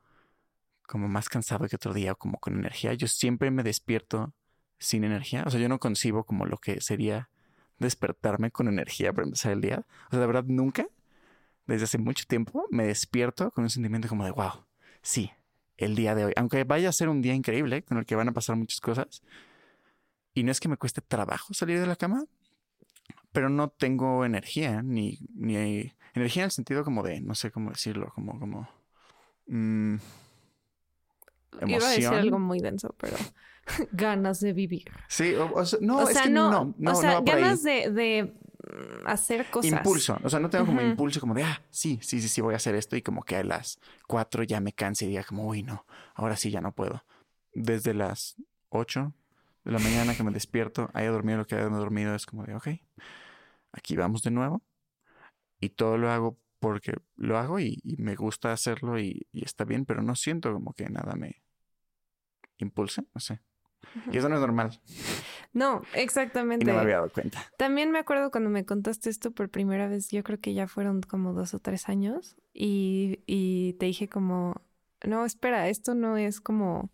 como 0.88 1.08
más 1.08 1.28
cansado 1.30 1.68
que 1.68 1.76
otro 1.76 1.94
día 1.94 2.14
o 2.14 2.18
como 2.18 2.40
con 2.40 2.56
energía, 2.58 2.94
yo 2.94 3.08
siempre 3.08 3.52
me 3.52 3.64
despierto 3.64 4.34
sin 4.80 5.04
energía. 5.04 5.44
O 5.46 5.50
sea, 5.50 5.60
yo 5.60 5.70
no 5.70 5.80
concibo 5.80 6.24
como 6.24 6.46
lo 6.46 6.58
que 6.58 6.82
sería 6.82 7.30
despertarme 7.80 8.52
con 8.52 8.68
energía 8.68 9.14
para 9.14 9.26
empezar 9.26 9.52
el 9.52 9.62
día. 9.62 9.86
O 10.08 10.12
sea, 10.12 10.20
de 10.20 10.28
verdad, 10.28 10.46
nunca, 10.46 10.88
desde 11.66 11.86
hace 11.86 11.98
mucho 11.98 12.26
tiempo, 12.28 12.66
me 12.70 12.86
despierto 12.86 13.52
con 13.52 13.64
un 13.64 13.70
sentimiento 13.70 14.08
como 14.08 14.26
de, 14.26 14.32
wow, 14.32 14.66
sí, 15.02 15.32
el 15.78 15.96
día 15.96 16.16
de 16.16 16.26
hoy. 16.26 16.34
Aunque 16.36 16.64
vaya 16.64 16.90
a 16.90 16.94
ser 16.94 17.10
un 17.10 17.22
día 17.22 17.34
increíble, 17.34 17.84
con 17.84 17.98
el 17.98 18.06
que 18.06 18.16
van 18.16 18.30
a 18.30 18.34
pasar 18.34 18.56
muchas 18.56 18.80
cosas. 18.80 19.22
Y 20.34 20.44
no 20.44 20.52
es 20.52 20.60
que 20.60 20.70
me 20.70 20.78
cueste 20.78 21.02
trabajo 21.02 21.54
salir 21.54 21.80
de 21.80 21.88
la 21.88 21.96
cama, 21.96 22.26
pero 23.32 23.50
no 23.50 23.70
tengo 23.70 24.26
energía, 24.26 24.82
ni, 24.82 25.20
ni 25.34 25.94
energía 26.14 26.44
en 26.44 26.46
el 26.46 26.52
sentido 26.52 26.84
como 26.84 27.04
de, 27.04 27.22
no 27.22 27.36
sé 27.36 27.52
cómo 27.52 27.70
decirlo, 27.70 28.12
como, 28.14 28.40
como... 28.40 28.70
mm, 29.48 29.96
Iba 31.68 31.88
a 31.88 31.92
decir 31.92 32.08
algo 32.08 32.40
muy 32.40 32.60
denso, 32.60 32.94
pero 33.00 33.16
ganas 33.94 34.40
de 34.40 34.54
vivir. 34.54 34.86
Sí, 35.08 35.34
o, 35.36 35.54
o 35.54 35.66
sea, 35.66 35.80
no, 35.82 35.98
o 35.98 36.10
es 36.10 36.20
que 36.22 36.30
no, 36.30 36.50
no, 36.52 36.76
no, 36.78 36.92
o 36.92 36.96
sea, 36.96 37.16
no 37.16 37.24
ganas 37.24 37.64
de, 37.64 37.90
de 37.92 38.24
mm, 38.24 39.08
hacer 39.08 39.46
cosas. 39.46 39.74
Impulso, 39.74 40.20
o 40.24 40.30
sea, 40.30 40.40
no 40.40 40.50
tengo 40.50 40.66
como 40.66 40.82
Ujú. 40.82 40.92
impulso 40.92 41.20
como 41.20 41.34
de, 41.34 41.44
ah, 41.44 41.62
sí, 41.70 42.00
sí, 42.02 42.22
sí, 42.22 42.28
sí, 42.28 42.42
voy 42.42 42.54
a 42.54 42.58
hacer 42.58 42.76
esto 42.76 42.96
y 42.96 43.02
como 43.02 43.24
que 43.24 43.36
a 43.38 43.44
las 43.44 43.80
cuatro 44.08 44.44
ya 44.44 44.60
me 44.60 44.74
canse 44.74 45.06
y 45.06 45.10
diga 45.10 45.24
como, 45.24 45.48
uy, 45.48 45.64
no, 45.64 45.86
ahora 46.16 46.36
sí 46.36 46.52
ya 46.52 46.62
no 46.62 46.74
puedo. 46.74 47.04
Desde 47.54 47.94
las 47.94 48.36
ocho 48.70 49.14
de 49.64 49.72
la 49.72 49.80
mañana 49.80 50.16
que 50.16 50.24
me 50.24 50.32
despierto, 50.32 50.90
haya 50.94 51.12
dormido 51.12 51.40
lo 51.40 51.46
que 51.48 51.56
haya 51.56 51.70
dormido, 51.70 52.14
es 52.16 52.26
como 52.26 52.44
de, 52.44 52.56
ok, 52.56 52.68
aquí 53.72 53.96
vamos 53.96 54.22
de 54.24 54.32
nuevo 54.32 54.62
y 55.60 55.70
todo 55.70 55.98
lo 55.98 56.12
hago 56.12 56.38
porque 56.60 56.94
lo 57.16 57.38
hago 57.38 57.60
y, 57.60 57.80
y 57.84 57.98
me 57.98 58.16
gusta 58.16 58.52
hacerlo 58.52 59.00
y, 59.00 59.28
y 59.32 59.46
está 59.46 59.66
bien, 59.66 59.86
pero 59.86 60.02
no 60.02 60.16
siento 60.16 60.52
como 60.54 60.74
que 60.74 60.90
nada 60.90 61.16
me 61.16 61.42
impulse, 62.58 63.04
no 63.14 63.22
sé. 63.22 63.40
Y 64.12 64.18
eso 64.18 64.28
no 64.30 64.36
es 64.36 64.42
normal 64.42 64.80
No, 65.54 65.82
y 65.96 66.00
exactamente. 66.00 66.66
no 66.66 66.74
me 66.74 66.80
había 66.82 66.96
dado 66.96 67.10
cuenta. 67.10 67.44
También 67.58 67.92
me 67.92 68.00
acuerdo 68.00 68.30
cuando 68.32 68.50
me 68.50 68.66
contaste 68.66 69.10
esto 69.10 69.32
por 69.32 69.50
primera 69.50 69.88
vez, 69.88 70.10
yo 70.10 70.24
creo 70.24 70.40
que 70.40 70.54
ya 70.54 70.68
fueron 70.68 71.02
como 71.02 71.34
dos 71.34 71.54
o 71.54 71.60
tres 71.60 71.88
años 71.90 72.36
y, 72.54 73.20
y 73.26 73.74
te 73.74 73.86
dije 73.86 74.10
como, 74.10 74.62
no, 75.04 75.26
espera, 75.26 75.70
esto 75.70 75.94
no 75.96 76.18
es 76.18 76.42
como, 76.42 76.92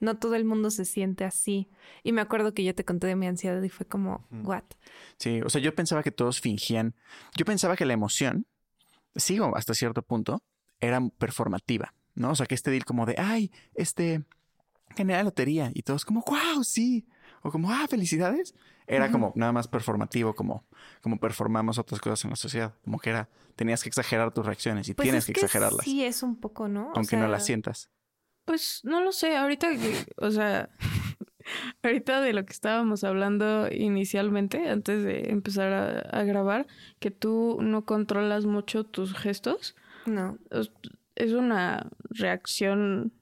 no 0.00 0.18
todo 0.18 0.34
el 0.34 0.44
mundo 0.44 0.70
se 0.70 0.84
siente 0.84 1.24
así. 1.24 1.70
Y 2.02 2.12
me 2.12 2.20
acuerdo 2.20 2.52
que 2.54 2.64
yo 2.64 2.74
te 2.74 2.84
conté 2.84 3.06
de 3.06 3.16
mi 3.16 3.26
ansiedad 3.26 3.62
y 3.62 3.68
fue 3.70 3.86
como, 3.86 4.26
what? 4.30 4.64
Sí, 5.18 5.40
o 5.42 5.48
sea, 5.48 5.60
yo 5.60 5.74
pensaba 5.74 6.02
que 6.02 6.10
todos 6.10 6.40
fingían. 6.40 6.94
Yo 7.36 7.44
pensaba 7.44 7.76
que 7.76 7.86
la 7.86 7.92
emoción, 7.94 8.46
sigo 9.16 9.56
hasta 9.56 9.74
cierto 9.74 10.02
punto, 10.02 10.42
era 10.80 11.00
performativa, 11.18 11.94
¿no? 12.14 12.32
O 12.32 12.34
sea, 12.34 12.46
que 12.46 12.54
este 12.56 12.70
deal 12.70 12.84
como 12.84 13.06
de, 13.06 13.14
ay, 13.16 13.52
este, 13.74 14.24
gané 14.96 15.14
la 15.14 15.22
lotería 15.22 15.70
y 15.74 15.82
todos 15.82 16.04
como, 16.04 16.22
wow, 16.26 16.62
sí. 16.64 17.06
O 17.42 17.50
como, 17.50 17.70
ah, 17.70 17.86
felicidades. 17.88 18.54
Era 18.86 19.10
como 19.10 19.32
nada 19.36 19.52
más 19.52 19.68
performativo, 19.68 20.34
como, 20.34 20.64
como 21.00 21.18
performamos 21.18 21.78
otras 21.78 22.00
cosas 22.00 22.24
en 22.24 22.30
la 22.30 22.36
sociedad. 22.36 22.74
Como 22.84 22.98
que 22.98 23.10
era, 23.10 23.28
tenías 23.56 23.82
que 23.82 23.88
exagerar 23.88 24.32
tus 24.34 24.44
reacciones 24.44 24.88
y 24.88 24.94
Pues 24.94 25.06
tienes 25.06 25.24
es 25.24 25.26
que 25.26 25.40
exagerarlas, 25.40 25.84
Sí, 25.84 26.04
es 26.04 26.22
un 26.22 26.36
poco, 26.36 26.68
¿no? 26.68 26.88
O 26.90 26.96
aunque 26.96 27.16
no 27.16 27.26
las 27.28 27.44
sientas. 27.46 27.90
Pues 28.44 28.80
no 28.84 29.00
lo 29.00 29.12
sé, 29.12 29.36
ahorita 29.36 29.70
o 30.16 30.30
sea, 30.30 30.68
ahorita 31.82 32.20
de 32.20 32.32
lo 32.32 32.44
que 32.44 32.52
estábamos 32.52 33.04
hablando 33.04 33.68
inicialmente, 33.70 34.68
antes 34.68 35.04
de 35.04 35.30
empezar 35.30 35.72
a, 35.72 36.00
a 36.00 36.24
grabar, 36.24 36.66
que 36.98 37.10
tú 37.12 37.58
no 37.60 37.84
controlas 37.84 38.44
mucho 38.44 38.84
tus 38.84 39.14
gestos, 39.14 39.74
No, 40.06 40.38
es- 40.50 40.72
una 41.34 41.88
reacción, 42.10 43.12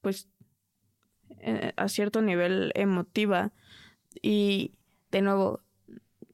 pues, 0.00 0.28
a 1.76 1.88
cierto 1.88 2.22
nivel 2.22 2.72
emotiva. 2.74 3.52
Y, 4.20 4.72
de 5.10 5.22
nuevo, 5.22 5.60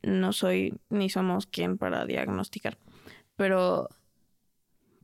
no 0.03 0.33
soy 0.33 0.75
ni 0.91 1.11
somos 1.11 1.47
quien 1.47 1.79
para 1.79 2.07
diagnosticar. 2.07 2.79
Pero, 3.37 3.89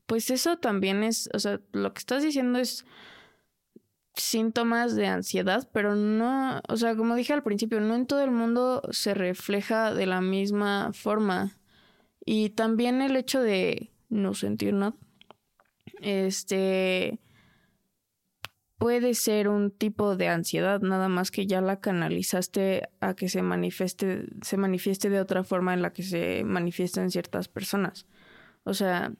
pues 0.07 0.31
eso 0.31 0.59
también 0.59 1.03
es, 1.03 1.29
o 1.33 1.39
sea, 1.39 1.61
lo 1.73 1.93
que 1.93 1.99
estás 1.99 2.23
diciendo 2.23 2.59
es 2.59 2.85
síntomas 4.15 4.95
de 4.95 5.07
ansiedad, 5.07 5.69
pero 5.73 5.97
no, 5.97 6.61
o 6.69 6.77
sea, 6.77 6.97
como 6.97 7.17
dije 7.17 7.33
al 7.33 7.43
principio, 7.43 7.81
no 7.81 7.95
en 7.95 8.07
todo 8.07 8.23
el 8.23 8.31
mundo 8.31 8.83
se 8.91 9.15
refleja 9.15 9.93
de 9.93 10.07
la 10.07 10.21
misma 10.21 10.93
forma. 10.93 11.59
Y 12.25 12.51
también 12.51 13.03
el 13.03 13.17
hecho 13.17 13.43
de 13.43 13.91
no 14.09 14.35
sentir 14.35 14.73
nada, 14.73 14.95
este, 16.01 17.19
puede 18.79 19.15
ser 19.15 19.49
un 19.49 19.71
tipo 19.71 20.17
de 20.17 20.29
ansiedad, 20.29 20.81
nada 20.81 21.09
más 21.09 21.31
que 21.31 21.47
ya 21.47 21.61
la 21.61 21.81
canalizaste 21.81 22.89
a 23.01 23.15
que 23.15 23.29
se 23.29 23.43
manifieste, 23.43 24.27
se 24.43 24.57
manifieste 24.57 25.11
de 25.11 25.21
otra 25.21 25.45
forma 25.45 25.75
en 25.75 25.83
la 25.83 25.93
que 25.93 26.03
se 26.03 26.45
manifiesta 26.45 27.03
en 27.03 27.11
ciertas 27.11 27.49
personas. 27.49 28.07
O 28.65 28.75
sea, 28.75 29.13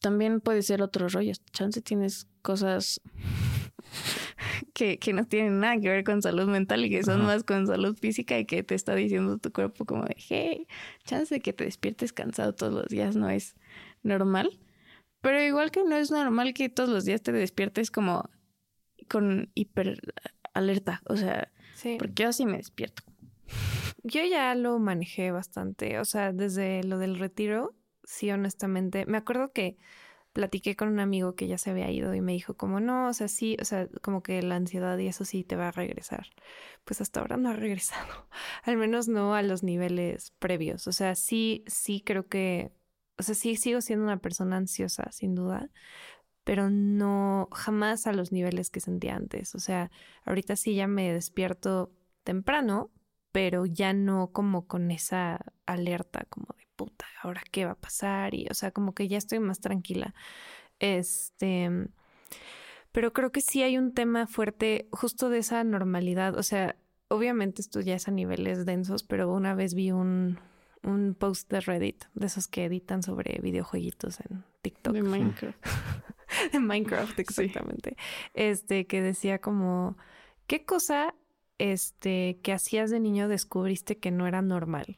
también 0.00 0.40
puede 0.40 0.62
ser 0.62 0.82
otros 0.82 1.12
rollos. 1.12 1.42
Chance 1.52 1.80
tienes 1.80 2.26
cosas 2.42 3.00
que, 4.74 4.98
que, 4.98 5.12
no 5.12 5.24
tienen 5.24 5.60
nada 5.60 5.78
que 5.80 5.88
ver 5.88 6.04
con 6.04 6.20
salud 6.20 6.48
mental 6.48 6.84
y 6.84 6.90
que 6.90 7.02
son 7.04 7.24
más 7.24 7.44
con 7.44 7.66
salud 7.66 7.96
física 7.96 8.38
y 8.38 8.44
que 8.44 8.62
te 8.62 8.74
está 8.74 8.94
diciendo 8.94 9.38
tu 9.38 9.52
cuerpo 9.52 9.84
como 9.84 10.04
de, 10.04 10.16
hey, 10.18 10.66
chance 11.04 11.34
de 11.34 11.40
que 11.40 11.52
te 11.52 11.64
despiertes 11.64 12.12
cansado 12.12 12.54
todos 12.54 12.72
los 12.72 12.86
días 12.86 13.16
no 13.16 13.30
es 13.30 13.54
normal. 14.02 14.58
Pero 15.22 15.42
igual 15.42 15.70
que 15.70 15.84
no 15.84 15.96
es 15.96 16.10
normal 16.10 16.52
que 16.52 16.68
todos 16.68 16.90
los 16.90 17.04
días 17.04 17.22
te 17.22 17.32
despiertes 17.32 17.90
como 17.90 18.28
con 19.08 19.50
hiper 19.54 20.00
alerta, 20.52 21.00
o 21.06 21.16
sea, 21.16 21.50
porque 21.98 22.22
yo 22.22 22.28
así 22.28 22.44
me 22.44 22.58
despierto. 22.58 23.02
Yo 24.02 24.24
ya 24.24 24.54
lo 24.54 24.78
manejé 24.78 25.30
bastante, 25.30 25.98
o 25.98 26.04
sea, 26.04 26.32
desde 26.32 26.82
lo 26.84 26.98
del 26.98 27.18
retiro, 27.18 27.74
sí, 28.04 28.30
honestamente, 28.30 29.06
me 29.06 29.16
acuerdo 29.16 29.52
que 29.52 29.78
platiqué 30.32 30.76
con 30.76 30.88
un 30.88 30.98
amigo 30.98 31.34
que 31.34 31.46
ya 31.46 31.58
se 31.58 31.70
había 31.70 31.90
ido 31.90 32.14
y 32.14 32.20
me 32.20 32.32
dijo 32.32 32.54
como 32.54 32.80
no, 32.80 33.08
o 33.08 33.12
sea, 33.12 33.28
sí, 33.28 33.56
o 33.60 33.64
sea, 33.64 33.88
como 34.00 34.22
que 34.22 34.42
la 34.42 34.56
ansiedad 34.56 34.98
y 34.98 35.06
eso 35.06 35.24
sí 35.24 35.44
te 35.44 35.56
va 35.56 35.68
a 35.68 35.72
regresar. 35.72 36.26
Pues 36.84 37.00
hasta 37.00 37.20
ahora 37.20 37.36
no 37.36 37.50
ha 37.50 37.54
regresado, 37.54 38.26
al 38.64 38.76
menos 38.76 39.08
no 39.08 39.34
a 39.34 39.42
los 39.42 39.62
niveles 39.62 40.32
previos. 40.38 40.86
O 40.86 40.92
sea, 40.92 41.14
sí, 41.14 41.64
sí 41.66 42.02
creo 42.04 42.26
que, 42.28 42.72
o 43.18 43.22
sea, 43.22 43.34
sí 43.34 43.56
sigo 43.56 43.80
siendo 43.80 44.04
una 44.04 44.18
persona 44.18 44.56
ansiosa, 44.56 45.10
sin 45.12 45.34
duda, 45.34 45.70
pero 46.44 46.70
no 46.70 47.48
jamás 47.52 48.06
a 48.06 48.12
los 48.12 48.32
niveles 48.32 48.70
que 48.70 48.80
sentía 48.80 49.16
antes. 49.16 49.54
O 49.54 49.60
sea, 49.60 49.90
ahorita 50.24 50.56
sí 50.56 50.74
ya 50.74 50.86
me 50.88 51.12
despierto 51.12 51.92
temprano, 52.24 52.90
pero 53.32 53.66
ya 53.66 53.92
no 53.92 54.32
como 54.32 54.66
con 54.66 54.90
esa 54.90 55.40
alerta 55.66 56.26
como 56.28 56.46
de 56.58 56.66
puta, 56.76 57.06
ahora 57.22 57.42
qué 57.50 57.64
va 57.64 57.72
a 57.72 57.80
pasar 57.80 58.34
y 58.34 58.46
o 58.50 58.54
sea, 58.54 58.72
como 58.72 58.94
que 58.94 59.08
ya 59.08 59.18
estoy 59.18 59.40
más 59.40 59.60
tranquila. 59.60 60.14
Este, 60.80 61.70
pero 62.92 63.12
creo 63.12 63.32
que 63.32 63.40
sí 63.40 63.62
hay 63.62 63.78
un 63.78 63.94
tema 63.94 64.26
fuerte 64.26 64.88
justo 64.92 65.30
de 65.30 65.38
esa 65.38 65.64
normalidad, 65.64 66.36
o 66.36 66.42
sea, 66.42 66.76
obviamente 67.08 67.62
esto 67.62 67.80
es 67.80 68.08
a 68.08 68.10
niveles 68.10 68.66
densos, 68.66 69.02
pero 69.04 69.32
una 69.32 69.54
vez 69.54 69.74
vi 69.74 69.92
un 69.92 70.38
un 70.82 71.14
post 71.14 71.50
de 71.50 71.60
Reddit, 71.60 72.04
de 72.14 72.26
esos 72.26 72.48
que 72.48 72.64
editan 72.64 73.02
sobre 73.02 73.40
videojueguitos 73.40 74.20
en 74.20 74.44
TikTok. 74.62 74.94
De 74.94 75.02
Minecraft. 75.02 75.64
de 76.52 76.60
Minecraft, 76.60 77.18
exactamente. 77.18 77.96
Este, 78.34 78.86
que 78.86 79.02
decía 79.02 79.40
como, 79.40 79.96
¿qué 80.46 80.64
cosa 80.64 81.14
este, 81.58 82.40
que 82.42 82.52
hacías 82.52 82.90
de 82.90 83.00
niño 83.00 83.28
descubriste 83.28 83.98
que 83.98 84.10
no 84.10 84.26
era 84.26 84.42
normal? 84.42 84.96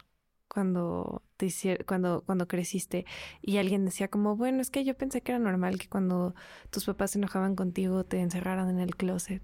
cuando 0.54 1.22
te 1.36 1.50
cuando 1.84 2.22
cuando 2.24 2.46
creciste 2.46 3.04
y 3.42 3.56
alguien 3.56 3.84
decía 3.84 4.08
como 4.08 4.36
bueno 4.36 4.60
es 4.60 4.70
que 4.70 4.84
yo 4.84 4.96
pensé 4.96 5.20
que 5.20 5.32
era 5.32 5.38
normal 5.40 5.78
que 5.78 5.88
cuando 5.88 6.34
tus 6.70 6.84
papás 6.84 7.10
se 7.10 7.18
enojaban 7.18 7.56
contigo 7.56 8.04
te 8.04 8.20
encerraran 8.20 8.70
en 8.70 8.78
el 8.78 8.94
closet 8.94 9.42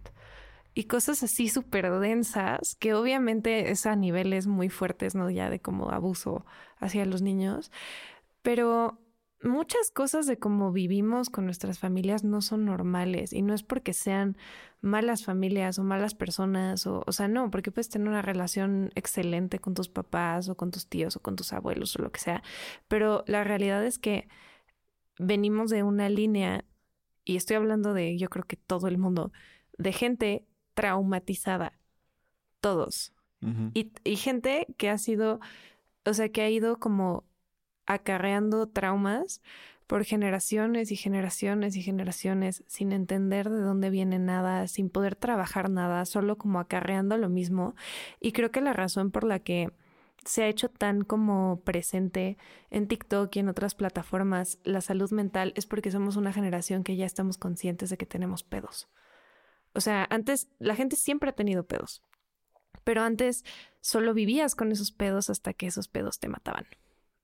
y 0.74 0.84
cosas 0.84 1.22
así 1.22 1.48
súper 1.48 1.90
densas 2.00 2.76
que 2.78 2.94
obviamente 2.94 3.70
es 3.70 3.86
a 3.86 3.96
niveles 3.96 4.46
muy 4.46 4.68
fuertes 4.68 5.14
no 5.14 5.30
ya 5.30 5.50
de 5.50 5.60
como 5.60 5.90
abuso 5.90 6.44
hacia 6.78 7.04
los 7.04 7.22
niños 7.22 7.70
pero 8.42 8.98
muchas 9.42 9.90
cosas 9.90 10.26
de 10.26 10.38
cómo 10.38 10.72
vivimos 10.72 11.30
con 11.30 11.44
nuestras 11.44 11.78
familias 11.78 12.24
no 12.24 12.42
son 12.42 12.64
normales 12.64 13.32
y 13.32 13.42
no 13.42 13.54
es 13.54 13.62
porque 13.62 13.94
sean 13.94 14.36
malas 14.82 15.24
familias 15.24 15.78
o 15.78 15.84
malas 15.84 16.14
personas 16.14 16.86
o, 16.86 17.02
o 17.06 17.12
sea, 17.12 17.28
no, 17.28 17.50
porque 17.50 17.70
puedes 17.70 17.88
tener 17.88 18.08
una 18.08 18.22
relación 18.22 18.90
excelente 18.94 19.58
con 19.58 19.74
tus 19.74 19.88
papás 19.88 20.48
o 20.48 20.56
con 20.56 20.70
tus 20.70 20.86
tíos 20.88 21.16
o 21.16 21.20
con 21.20 21.36
tus 21.36 21.52
abuelos 21.52 21.96
o 21.96 22.02
lo 22.02 22.12
que 22.12 22.20
sea, 22.20 22.42
pero 22.88 23.24
la 23.26 23.44
realidad 23.44 23.84
es 23.84 23.98
que 23.98 24.28
venimos 25.18 25.70
de 25.70 25.82
una 25.82 26.08
línea 26.08 26.64
y 27.24 27.36
estoy 27.36 27.56
hablando 27.56 27.94
de 27.94 28.16
yo 28.18 28.28
creo 28.28 28.44
que 28.44 28.56
todo 28.56 28.88
el 28.88 28.98
mundo, 28.98 29.32
de 29.78 29.92
gente 29.92 30.46
traumatizada, 30.80 31.74
todos. 32.62 33.12
y, 33.74 33.92
y 34.02 34.16
gente 34.16 34.66
que 34.78 34.88
ha 34.88 34.96
sido, 34.96 35.40
o 36.06 36.14
sea, 36.14 36.30
que 36.30 36.40
ha 36.40 36.48
ido 36.48 36.78
como 36.78 37.24
acarreando 37.84 38.66
traumas 38.66 39.42
por 39.86 40.04
generaciones 40.04 40.90
y 40.90 40.96
generaciones 40.96 41.76
y 41.76 41.82
generaciones 41.82 42.64
sin 42.66 42.92
entender 42.92 43.50
de 43.50 43.60
dónde 43.60 43.90
viene 43.90 44.18
nada, 44.18 44.68
sin 44.68 44.88
poder 44.88 45.16
trabajar 45.16 45.68
nada, 45.68 46.06
solo 46.06 46.38
como 46.38 46.60
acarreando 46.60 47.18
lo 47.18 47.28
mismo. 47.28 47.74
Y 48.20 48.32
creo 48.32 48.50
que 48.50 48.62
la 48.62 48.72
razón 48.72 49.10
por 49.10 49.24
la 49.24 49.40
que 49.40 49.70
se 50.24 50.44
ha 50.44 50.48
hecho 50.48 50.70
tan 50.70 51.02
como 51.02 51.60
presente 51.62 52.38
en 52.70 52.88
TikTok 52.88 53.36
y 53.36 53.40
en 53.40 53.50
otras 53.50 53.74
plataformas 53.74 54.58
la 54.64 54.80
salud 54.80 55.10
mental 55.10 55.52
es 55.56 55.66
porque 55.66 55.90
somos 55.90 56.16
una 56.16 56.32
generación 56.32 56.84
que 56.84 56.96
ya 56.96 57.04
estamos 57.04 57.36
conscientes 57.36 57.90
de 57.90 57.98
que 57.98 58.06
tenemos 58.06 58.42
pedos. 58.42 58.88
O 59.74 59.80
sea, 59.80 60.06
antes 60.10 60.48
la 60.58 60.74
gente 60.74 60.96
siempre 60.96 61.30
ha 61.30 61.34
tenido 61.34 61.66
pedos, 61.66 62.02
pero 62.84 63.02
antes 63.02 63.44
solo 63.80 64.14
vivías 64.14 64.54
con 64.54 64.72
esos 64.72 64.92
pedos 64.92 65.30
hasta 65.30 65.52
que 65.52 65.66
esos 65.66 65.88
pedos 65.88 66.18
te 66.18 66.28
mataban. 66.28 66.66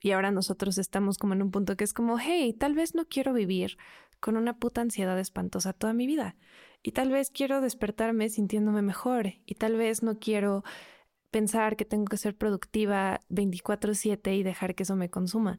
Y 0.00 0.12
ahora 0.12 0.30
nosotros 0.30 0.78
estamos 0.78 1.18
como 1.18 1.32
en 1.32 1.42
un 1.42 1.50
punto 1.50 1.76
que 1.76 1.84
es 1.84 1.92
como, 1.92 2.18
hey, 2.18 2.52
tal 2.52 2.74
vez 2.74 2.94
no 2.94 3.06
quiero 3.06 3.32
vivir 3.32 3.78
con 4.20 4.36
una 4.36 4.58
puta 4.58 4.80
ansiedad 4.80 5.18
espantosa 5.18 5.72
toda 5.72 5.92
mi 5.92 6.06
vida. 6.06 6.36
Y 6.82 6.92
tal 6.92 7.10
vez 7.10 7.30
quiero 7.30 7.60
despertarme 7.60 8.28
sintiéndome 8.28 8.82
mejor. 8.82 9.34
Y 9.46 9.54
tal 9.56 9.76
vez 9.76 10.02
no 10.02 10.18
quiero 10.18 10.62
pensar 11.30 11.76
que 11.76 11.84
tengo 11.84 12.04
que 12.04 12.16
ser 12.16 12.36
productiva 12.36 13.20
24/7 13.28 14.36
y 14.36 14.42
dejar 14.42 14.74
que 14.74 14.84
eso 14.84 14.96
me 14.96 15.10
consuma. 15.10 15.58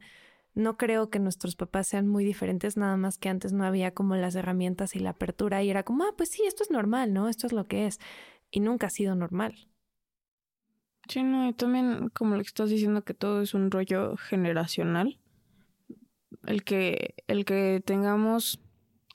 No 0.58 0.76
creo 0.76 1.08
que 1.08 1.20
nuestros 1.20 1.54
papás 1.54 1.86
sean 1.86 2.08
muy 2.08 2.24
diferentes, 2.24 2.76
nada 2.76 2.96
más 2.96 3.16
que 3.16 3.28
antes 3.28 3.52
no 3.52 3.62
había 3.62 3.92
como 3.94 4.16
las 4.16 4.34
herramientas 4.34 4.96
y 4.96 4.98
la 4.98 5.10
apertura 5.10 5.62
y 5.62 5.70
era 5.70 5.84
como, 5.84 6.02
ah, 6.02 6.14
pues 6.16 6.30
sí, 6.30 6.42
esto 6.48 6.64
es 6.64 6.72
normal, 6.72 7.12
¿no? 7.12 7.28
Esto 7.28 7.46
es 7.46 7.52
lo 7.52 7.68
que 7.68 7.86
es. 7.86 8.00
Y 8.50 8.58
nunca 8.58 8.88
ha 8.88 8.90
sido 8.90 9.14
normal. 9.14 9.68
Sí, 11.08 11.22
no, 11.22 11.48
y 11.48 11.52
también 11.52 12.08
como 12.08 12.34
lo 12.34 12.42
que 12.42 12.48
estás 12.48 12.70
diciendo 12.70 13.04
que 13.04 13.14
todo 13.14 13.40
es 13.40 13.54
un 13.54 13.70
rollo 13.70 14.16
generacional. 14.16 15.20
El 16.44 16.64
que, 16.64 17.14
el 17.28 17.44
que 17.44 17.80
tengamos, 17.86 18.58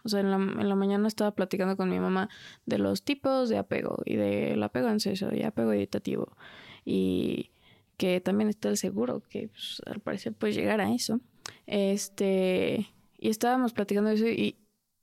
o 0.05 0.07
sea, 0.07 0.21
en 0.21 0.31
la, 0.31 0.37
en 0.37 0.69
la 0.69 0.75
mañana 0.75 1.09
estaba 1.09 1.31
platicando 1.35 1.75
con 1.75 1.89
mi 1.89 1.99
mamá 1.99 2.29
de 2.65 2.77
los 2.77 3.03
tipos 3.03 3.49
de 3.49 3.57
apego 3.57 3.97
y 4.05 4.15
del 4.15 4.63
apego 4.63 4.87
ansioso 4.87 5.35
y 5.35 5.43
apego 5.43 5.73
editativo. 5.73 6.37
Y 6.85 7.51
que 7.97 8.21
también 8.21 8.49
está 8.49 8.69
el 8.69 8.77
seguro, 8.77 9.21
que 9.29 9.49
pues, 9.49 9.81
al 9.85 9.99
parecer 9.99 10.31
puede 10.31 10.53
llegar 10.53 10.79
a 10.79 10.93
eso. 10.93 11.19
Este, 11.65 12.87
y 13.17 13.29
estábamos 13.29 13.73
platicando 13.73 14.09
eso 14.09 14.27
y, 14.27 14.57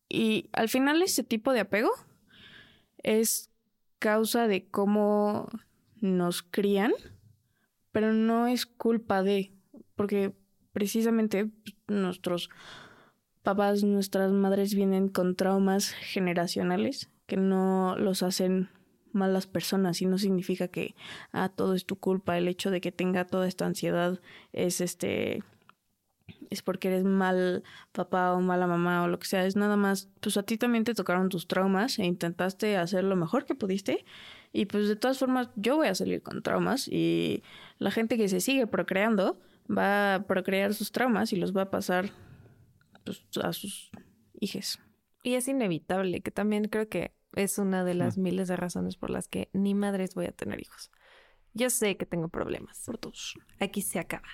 y 0.09 0.48
al 0.53 0.68
final 0.68 1.03
ese 1.03 1.22
tipo 1.22 1.53
de 1.53 1.61
apego 1.61 1.90
es 3.03 3.50
causa 3.98 4.46
de 4.48 4.66
cómo 4.68 5.48
nos 6.00 6.42
crían, 6.42 6.92
pero 7.92 8.12
no 8.12 8.46
es 8.46 8.66
culpa 8.66 9.22
de, 9.22 9.53
porque 9.94 10.33
precisamente 10.72 11.46
pues, 11.46 11.76
nuestros 11.88 12.50
papás, 13.42 13.83
nuestras 13.85 14.33
madres 14.33 14.74
vienen 14.74 15.09
con 15.09 15.37
traumas 15.37 15.90
generacionales 15.90 17.11
que 17.26 17.37
no 17.37 17.96
los 17.96 18.22
hacen 18.22 18.68
malas 19.12 19.46
personas 19.46 20.03
y 20.03 20.07
no 20.07 20.18
significa 20.18 20.68
que 20.68 20.94
ah, 21.33 21.48
todo 21.48 21.74
es 21.74 21.85
tu 21.85 21.96
culpa, 21.96 22.38
el 22.38 22.48
hecho 22.48 22.70
de 22.70 22.81
que 22.81 22.92
tenga 22.92 23.26
toda 23.26 23.48
esta 23.48 23.66
ansiedad 23.66 24.20
es 24.53 24.81
este 24.81 25.42
es 26.50 26.62
porque 26.62 26.88
eres 26.88 27.04
mal 27.04 27.62
papá 27.92 28.32
o 28.32 28.40
mala 28.40 28.66
mamá 28.66 29.02
o 29.02 29.08
lo 29.08 29.18
que 29.18 29.26
sea, 29.26 29.46
es 29.46 29.56
nada 29.56 29.76
más, 29.76 30.08
pues 30.20 30.36
a 30.36 30.42
ti 30.42 30.56
también 30.58 30.84
te 30.84 30.94
tocaron 30.94 31.28
tus 31.28 31.46
traumas 31.46 31.98
e 31.98 32.04
intentaste 32.04 32.76
hacer 32.76 33.04
lo 33.04 33.16
mejor 33.16 33.44
que 33.44 33.54
pudiste 33.54 34.04
y 34.52 34.66
pues 34.66 34.88
de 34.88 34.96
todas 34.96 35.18
formas 35.18 35.48
yo 35.56 35.76
voy 35.76 35.88
a 35.88 35.94
salir 35.94 36.22
con 36.22 36.42
traumas 36.42 36.88
y 36.88 37.42
la 37.78 37.90
gente 37.90 38.16
que 38.16 38.28
se 38.28 38.40
sigue 38.40 38.66
procreando 38.66 39.38
va 39.70 40.16
a 40.16 40.22
procrear 40.26 40.74
sus 40.74 40.92
traumas 40.92 41.32
y 41.32 41.36
los 41.36 41.56
va 41.56 41.62
a 41.62 41.70
pasar 41.70 42.10
pues, 43.04 43.22
a 43.42 43.52
sus 43.52 43.90
hijos. 44.40 44.80
Y 45.22 45.34
es 45.34 45.48
inevitable, 45.48 46.22
que 46.22 46.30
también 46.30 46.64
creo 46.64 46.88
que 46.88 47.14
es 47.34 47.58
una 47.58 47.84
de 47.84 47.94
las 47.94 48.18
miles 48.18 48.48
de 48.48 48.56
razones 48.56 48.96
por 48.96 49.10
las 49.10 49.28
que 49.28 49.48
ni 49.52 49.74
madres 49.74 50.14
voy 50.14 50.26
a 50.26 50.32
tener 50.32 50.60
hijos. 50.60 50.90
Yo 51.52 51.70
sé 51.70 51.96
que 51.96 52.06
tengo 52.06 52.28
problemas. 52.28 52.82
Por 52.86 52.98
todos. 52.98 53.34
Aquí 53.58 53.82
se 53.82 53.98
acaba. 53.98 54.28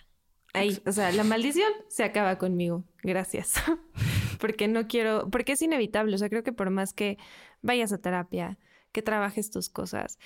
O 0.86 0.92
sea, 0.92 1.12
la 1.12 1.24
maldición 1.24 1.70
se 1.88 2.04
acaba 2.04 2.38
conmigo. 2.38 2.84
Gracias. 3.02 3.54
porque 4.38 4.68
no 4.68 4.86
quiero, 4.86 5.28
porque 5.30 5.52
es 5.52 5.62
inevitable, 5.62 6.14
o 6.14 6.18
sea, 6.18 6.28
creo 6.28 6.42
que 6.42 6.52
por 6.52 6.70
más 6.70 6.92
que 6.92 7.18
vayas 7.62 7.92
a 7.92 7.98
terapia, 7.98 8.58
que 8.92 9.02
trabajes 9.02 9.50
tus 9.50 9.68
cosas, 9.68 10.18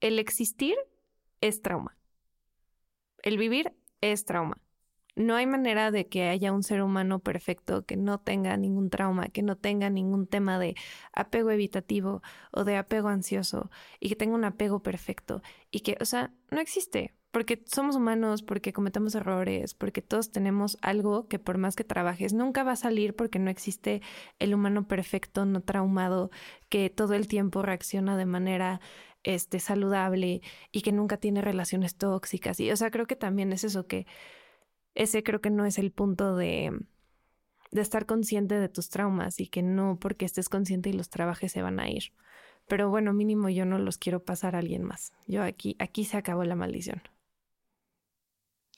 el 0.00 0.18
existir 0.18 0.76
es 1.40 1.62
trauma. 1.62 1.96
El 3.22 3.38
vivir 3.38 3.72
es 4.00 4.24
trauma. 4.24 4.58
No 5.16 5.34
hay 5.34 5.46
manera 5.46 5.90
de 5.90 6.08
que 6.08 6.28
haya 6.28 6.52
un 6.52 6.62
ser 6.62 6.82
humano 6.82 7.20
perfecto 7.20 7.86
que 7.86 7.96
no 7.96 8.20
tenga 8.20 8.56
ningún 8.58 8.90
trauma, 8.90 9.28
que 9.28 9.42
no 9.42 9.56
tenga 9.56 9.88
ningún 9.88 10.26
tema 10.26 10.58
de 10.58 10.76
apego 11.12 11.50
evitativo 11.50 12.22
o 12.52 12.64
de 12.64 12.76
apego 12.76 13.08
ansioso 13.08 13.70
y 13.98 14.10
que 14.10 14.16
tenga 14.16 14.34
un 14.34 14.44
apego 14.44 14.82
perfecto 14.82 15.42
y 15.70 15.80
que, 15.80 15.96
o 16.00 16.04
sea, 16.04 16.34
no 16.50 16.60
existe 16.60 17.14
porque 17.36 17.62
somos 17.66 17.96
humanos, 17.96 18.40
porque 18.42 18.72
cometemos 18.72 19.14
errores, 19.14 19.74
porque 19.74 20.00
todos 20.00 20.32
tenemos 20.32 20.78
algo 20.80 21.28
que 21.28 21.38
por 21.38 21.58
más 21.58 21.76
que 21.76 21.84
trabajes 21.84 22.32
nunca 22.32 22.64
va 22.64 22.72
a 22.72 22.76
salir 22.76 23.14
porque 23.14 23.38
no 23.38 23.50
existe 23.50 24.00
el 24.38 24.54
humano 24.54 24.88
perfecto, 24.88 25.44
no 25.44 25.60
traumado, 25.60 26.30
que 26.70 26.88
todo 26.88 27.12
el 27.12 27.28
tiempo 27.28 27.60
reacciona 27.60 28.16
de 28.16 28.24
manera 28.24 28.80
este, 29.22 29.60
saludable 29.60 30.40
y 30.72 30.80
que 30.80 30.92
nunca 30.92 31.18
tiene 31.18 31.42
relaciones 31.42 31.96
tóxicas. 31.96 32.58
Y, 32.58 32.70
o 32.70 32.76
sea, 32.78 32.90
creo 32.90 33.06
que 33.06 33.16
también 33.16 33.52
es 33.52 33.64
eso 33.64 33.86
que 33.86 34.06
ese 34.94 35.22
creo 35.22 35.42
que 35.42 35.50
no 35.50 35.66
es 35.66 35.76
el 35.76 35.92
punto 35.92 36.36
de, 36.36 36.72
de 37.70 37.80
estar 37.82 38.06
consciente 38.06 38.54
de 38.54 38.70
tus 38.70 38.88
traumas 38.88 39.40
y 39.40 39.48
que 39.48 39.60
no 39.60 39.98
porque 40.00 40.24
estés 40.24 40.48
consciente 40.48 40.88
y 40.88 40.94
los 40.94 41.10
trabajes 41.10 41.52
se 41.52 41.60
van 41.60 41.80
a 41.80 41.90
ir. 41.90 42.14
Pero 42.66 42.88
bueno, 42.88 43.12
mínimo 43.12 43.50
yo 43.50 43.66
no 43.66 43.78
los 43.78 43.98
quiero 43.98 44.24
pasar 44.24 44.56
a 44.56 44.60
alguien 44.60 44.84
más. 44.84 45.12
Yo 45.26 45.42
aquí, 45.42 45.76
aquí 45.78 46.06
se 46.06 46.16
acabó 46.16 46.42
la 46.42 46.56
maldición. 46.56 47.02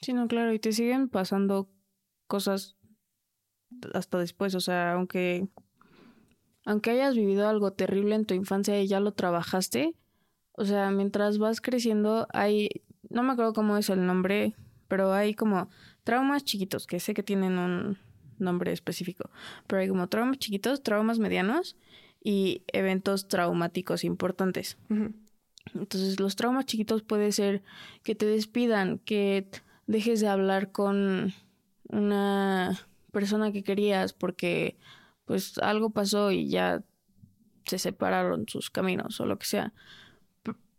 Sí, 0.01 0.13
no, 0.13 0.27
claro, 0.27 0.53
y 0.53 0.59
te 0.59 0.71
siguen 0.71 1.09
pasando 1.09 1.69
cosas 2.27 2.77
hasta 3.93 4.17
después, 4.17 4.55
o 4.55 4.59
sea, 4.59 4.93
aunque 4.93 5.47
aunque 6.65 6.91
hayas 6.91 7.15
vivido 7.15 7.47
algo 7.47 7.73
terrible 7.73 8.15
en 8.15 8.25
tu 8.25 8.33
infancia 8.33 8.79
y 8.81 8.87
ya 8.87 8.99
lo 8.99 9.13
trabajaste, 9.13 9.95
o 10.51 10.65
sea, 10.65 10.91
mientras 10.91 11.37
vas 11.37 11.61
creciendo 11.61 12.27
hay 12.31 12.69
no 13.09 13.23
me 13.23 13.33
acuerdo 13.33 13.53
cómo 13.53 13.77
es 13.77 13.89
el 13.89 14.05
nombre, 14.05 14.55
pero 14.87 15.13
hay 15.13 15.33
como 15.33 15.69
traumas 16.03 16.43
chiquitos, 16.43 16.87
que 16.87 16.99
sé 16.99 17.13
que 17.13 17.23
tienen 17.23 17.57
un 17.57 17.97
nombre 18.37 18.71
específico, 18.71 19.29
pero 19.67 19.81
hay 19.81 19.89
como 19.89 20.07
traumas 20.07 20.37
chiquitos, 20.37 20.83
traumas 20.83 21.19
medianos 21.19 21.75
y 22.23 22.63
eventos 22.67 23.27
traumáticos 23.27 24.03
importantes. 24.03 24.77
Entonces, 25.73 26.19
los 26.19 26.35
traumas 26.35 26.65
chiquitos 26.65 27.03
puede 27.03 27.31
ser 27.31 27.63
que 28.03 28.15
te 28.15 28.25
despidan, 28.25 28.99
que 28.99 29.49
dejes 29.89 30.19
de 30.19 30.27
hablar 30.27 30.71
con 30.71 31.33
una 31.87 32.79
persona 33.11 33.51
que 33.51 33.63
querías 33.63 34.13
porque 34.13 34.77
pues 35.25 35.57
algo 35.57 35.89
pasó 35.89 36.31
y 36.31 36.47
ya 36.47 36.83
se 37.65 37.79
separaron 37.79 38.47
sus 38.47 38.69
caminos 38.69 39.19
o 39.19 39.25
lo 39.25 39.39
que 39.39 39.47
sea. 39.47 39.73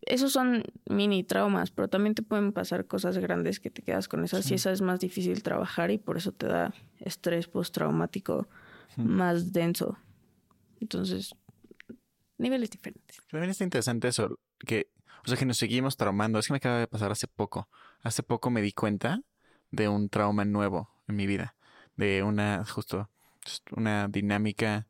Esos 0.02 0.32
son 0.32 0.62
mini 0.88 1.24
traumas, 1.24 1.72
pero 1.72 1.88
también 1.88 2.14
te 2.14 2.22
pueden 2.22 2.52
pasar 2.52 2.86
cosas 2.86 3.18
grandes 3.18 3.58
que 3.58 3.70
te 3.70 3.82
quedas 3.82 4.06
con 4.06 4.24
esas 4.24 4.48
y 4.50 4.54
esa 4.54 4.70
es 4.70 4.80
más 4.80 5.00
difícil 5.00 5.42
trabajar 5.42 5.90
y 5.90 5.98
por 5.98 6.16
eso 6.16 6.30
te 6.30 6.46
da 6.46 6.72
estrés 7.00 7.48
postraumático 7.48 8.48
más 8.96 9.52
denso. 9.52 9.98
Entonces, 10.80 11.34
niveles 12.38 12.70
diferentes. 12.70 13.20
También 13.28 13.50
está 13.50 13.64
interesante 13.64 14.06
eso, 14.06 14.38
que 14.64 14.88
o 15.24 15.28
sea, 15.28 15.36
que 15.36 15.46
nos 15.46 15.58
seguimos 15.58 15.96
traumando. 15.96 16.38
Es 16.38 16.46
que 16.46 16.52
me 16.52 16.58
acaba 16.58 16.78
de 16.78 16.86
pasar 16.86 17.12
hace 17.12 17.26
poco. 17.26 17.68
Hace 18.02 18.22
poco 18.22 18.50
me 18.50 18.62
di 18.62 18.72
cuenta 18.72 19.20
de 19.70 19.88
un 19.88 20.08
trauma 20.08 20.44
nuevo 20.44 20.90
en 21.08 21.16
mi 21.16 21.26
vida. 21.26 21.56
De 21.96 22.22
una, 22.22 22.64
justo, 22.64 23.10
una 23.76 24.08
dinámica 24.08 24.86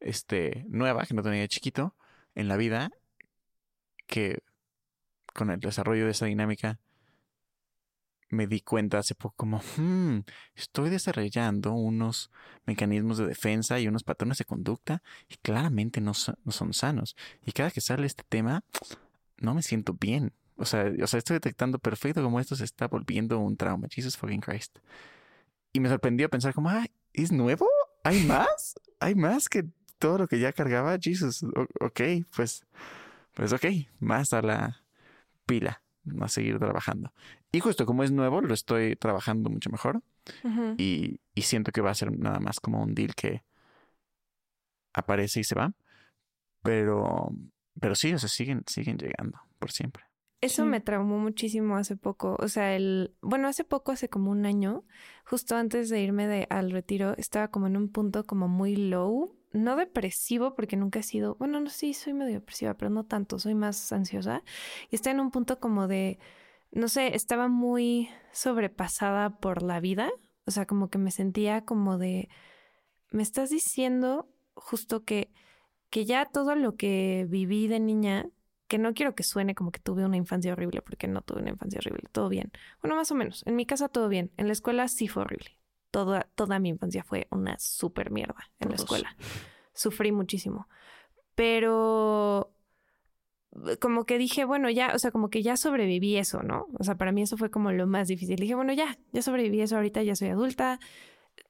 este, 0.00 0.64
nueva 0.68 1.04
que 1.06 1.14
no 1.14 1.22
tenía 1.22 1.46
chiquito 1.48 1.94
en 2.34 2.48
la 2.48 2.56
vida. 2.56 2.90
Que 4.06 4.42
con 5.34 5.50
el 5.50 5.60
desarrollo 5.60 6.04
de 6.04 6.12
esa 6.12 6.26
dinámica 6.26 6.78
me 8.34 8.46
di 8.46 8.60
cuenta 8.60 8.98
hace 8.98 9.14
poco 9.14 9.34
como, 9.36 9.62
hmm, 9.76 10.20
estoy 10.54 10.90
desarrollando 10.90 11.72
unos 11.72 12.30
mecanismos 12.66 13.18
de 13.18 13.26
defensa 13.26 13.78
y 13.78 13.88
unos 13.88 14.02
patrones 14.02 14.38
de 14.38 14.44
conducta 14.44 15.02
y 15.28 15.36
claramente 15.36 16.00
no, 16.00 16.12
no 16.44 16.52
son 16.52 16.74
sanos. 16.74 17.16
Y 17.44 17.52
cada 17.52 17.70
que 17.70 17.80
sale 17.80 18.06
este 18.06 18.24
tema, 18.28 18.64
no 19.38 19.54
me 19.54 19.62
siento 19.62 19.94
bien. 19.94 20.32
O 20.56 20.64
sea, 20.64 20.92
o 21.02 21.06
sea, 21.06 21.18
estoy 21.18 21.34
detectando 21.34 21.78
perfecto 21.78 22.22
cómo 22.22 22.40
esto 22.40 22.54
se 22.56 22.64
está 22.64 22.86
volviendo 22.86 23.38
un 23.38 23.56
trauma. 23.56 23.88
Jesus 23.90 24.16
fucking 24.16 24.40
Christ. 24.40 24.78
Y 25.72 25.80
me 25.80 25.88
sorprendió 25.88 26.30
pensar 26.30 26.54
como, 26.54 26.70
ah, 26.70 26.86
¿es 27.12 27.32
nuevo? 27.32 27.68
¿Hay 28.04 28.22
más? 28.26 28.74
¿Hay 29.00 29.14
más 29.14 29.48
que 29.48 29.64
todo 29.98 30.18
lo 30.18 30.28
que 30.28 30.38
ya 30.38 30.52
cargaba? 30.52 30.96
Jesus, 31.00 31.44
ok, 31.80 32.00
pues, 32.34 32.64
pues 33.34 33.52
ok, 33.52 33.64
más 33.98 34.32
a 34.32 34.42
la 34.42 34.82
pila, 35.46 35.82
a 36.20 36.28
seguir 36.28 36.58
trabajando. 36.58 37.12
Y 37.50 37.60
justo 37.60 37.86
como 37.86 38.04
es 38.04 38.12
nuevo, 38.12 38.40
lo 38.40 38.54
estoy 38.54 38.96
trabajando 38.96 39.50
mucho 39.50 39.70
mejor. 39.70 40.02
y, 40.78 41.20
y 41.34 41.42
siento 41.42 41.70
que 41.72 41.80
va 41.80 41.90
a 41.90 41.94
ser 41.94 42.16
nada 42.16 42.38
más 42.38 42.60
como 42.60 42.82
un 42.82 42.94
deal 42.94 43.14
que 43.14 43.42
aparece 44.92 45.40
y 45.40 45.44
se 45.44 45.54
va. 45.54 45.72
Pero 46.62 47.30
pero 47.80 47.94
sí, 47.94 48.12
o 48.12 48.18
sea, 48.18 48.28
siguen, 48.28 48.62
siguen 48.66 48.98
llegando 48.98 49.40
por 49.58 49.72
siempre. 49.72 50.04
Eso 50.44 50.66
me 50.66 50.80
traumó 50.80 51.18
muchísimo 51.18 51.76
hace 51.76 51.96
poco. 51.96 52.36
O 52.38 52.48
sea, 52.48 52.76
el, 52.76 53.16
bueno, 53.22 53.48
hace 53.48 53.64
poco, 53.64 53.92
hace 53.92 54.10
como 54.10 54.30
un 54.30 54.44
año, 54.44 54.84
justo 55.24 55.56
antes 55.56 55.88
de 55.88 56.02
irme 56.02 56.26
de, 56.26 56.46
al 56.50 56.70
retiro, 56.70 57.14
estaba 57.16 57.48
como 57.48 57.66
en 57.66 57.78
un 57.78 57.88
punto 57.88 58.26
como 58.26 58.46
muy 58.46 58.76
low, 58.76 59.34
no 59.52 59.74
depresivo, 59.76 60.54
porque 60.54 60.76
nunca 60.76 60.98
he 60.98 61.02
sido, 61.02 61.36
bueno, 61.36 61.60
no 61.60 61.70
sí, 61.70 61.94
soy 61.94 62.12
medio 62.12 62.34
depresiva, 62.34 62.74
pero 62.74 62.90
no 62.90 63.06
tanto, 63.06 63.38
soy 63.38 63.54
más 63.54 63.90
ansiosa. 63.90 64.42
Y 64.90 64.96
estaba 64.96 65.14
en 65.14 65.20
un 65.20 65.30
punto 65.30 65.60
como 65.60 65.88
de, 65.88 66.18
no 66.72 66.88
sé, 66.88 67.16
estaba 67.16 67.48
muy 67.48 68.10
sobrepasada 68.32 69.38
por 69.38 69.62
la 69.62 69.80
vida. 69.80 70.10
O 70.44 70.50
sea, 70.50 70.66
como 70.66 70.90
que 70.90 70.98
me 70.98 71.10
sentía 71.10 71.64
como 71.64 71.96
de, 71.96 72.28
me 73.10 73.22
estás 73.22 73.48
diciendo 73.48 74.28
justo 74.54 75.04
que 75.04 75.32
que 75.94 76.04
ya 76.04 76.24
todo 76.24 76.56
lo 76.56 76.74
que 76.74 77.24
viví 77.28 77.68
de 77.68 77.78
niña, 77.78 78.26
que 78.66 78.78
no 78.78 78.94
quiero 78.94 79.14
que 79.14 79.22
suene 79.22 79.54
como 79.54 79.70
que 79.70 79.78
tuve 79.78 80.04
una 80.04 80.16
infancia 80.16 80.52
horrible, 80.52 80.82
porque 80.82 81.06
no 81.06 81.20
tuve 81.20 81.42
una 81.42 81.50
infancia 81.50 81.78
horrible, 81.78 82.08
todo 82.10 82.28
bien. 82.28 82.50
Bueno, 82.82 82.96
más 82.96 83.12
o 83.12 83.14
menos. 83.14 83.46
En 83.46 83.54
mi 83.54 83.64
casa 83.64 83.88
todo 83.88 84.08
bien. 84.08 84.32
En 84.36 84.48
la 84.48 84.54
escuela 84.54 84.88
sí 84.88 85.06
fue 85.06 85.22
horrible. 85.22 85.56
Toda, 85.92 86.26
toda 86.34 86.58
mi 86.58 86.70
infancia 86.70 87.04
fue 87.04 87.28
una 87.30 87.56
súper 87.60 88.10
mierda 88.10 88.50
en 88.58 88.70
la 88.70 88.74
escuela. 88.74 89.16
Sufrí 89.72 90.10
muchísimo. 90.10 90.66
Pero 91.36 92.52
como 93.80 94.04
que 94.04 94.18
dije, 94.18 94.44
bueno, 94.44 94.70
ya, 94.70 94.96
o 94.96 94.98
sea, 94.98 95.12
como 95.12 95.30
que 95.30 95.44
ya 95.44 95.56
sobreviví 95.56 96.16
eso, 96.16 96.42
¿no? 96.42 96.66
O 96.76 96.82
sea, 96.82 96.96
para 96.96 97.12
mí 97.12 97.22
eso 97.22 97.36
fue 97.36 97.52
como 97.52 97.70
lo 97.70 97.86
más 97.86 98.08
difícil. 98.08 98.34
Dije, 98.34 98.56
bueno, 98.56 98.72
ya, 98.72 98.98
ya 99.12 99.22
sobreviví 99.22 99.60
eso 99.60 99.76
ahorita, 99.76 100.02
ya 100.02 100.16
soy 100.16 100.30
adulta, 100.30 100.80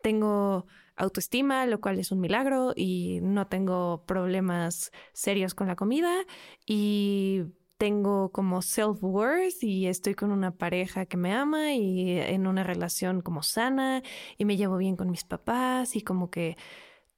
tengo 0.03 0.67
autoestima, 0.97 1.67
lo 1.67 1.81
cual 1.81 1.99
es 1.99 2.13
un 2.13 2.21
milagro 2.21 2.73
y 2.77 3.21
no 3.23 3.47
tengo 3.47 4.05
problemas 4.07 4.93
serios 5.13 5.55
con 5.55 5.67
la 5.67 5.77
comida 5.77 6.25
y 6.67 7.45
tengo 7.79 8.31
como 8.31 8.63
self-worth 8.63 9.63
y 9.63 9.87
estoy 9.87 10.15
con 10.15 10.31
una 10.31 10.53
pareja 10.53 11.07
que 11.07 11.17
me 11.17 11.33
ama 11.33 11.73
y 11.75 12.19
en 12.19 12.47
una 12.47 12.63
relación 12.63 13.21
como 13.21 13.43
sana 13.43 14.03
y 14.39 14.45
me 14.45 14.57
llevo 14.57 14.77
bien 14.77 14.97
con 14.97 15.11
mis 15.11 15.25
papás 15.25 15.97
y 15.97 16.03
como 16.03 16.31
que 16.31 16.57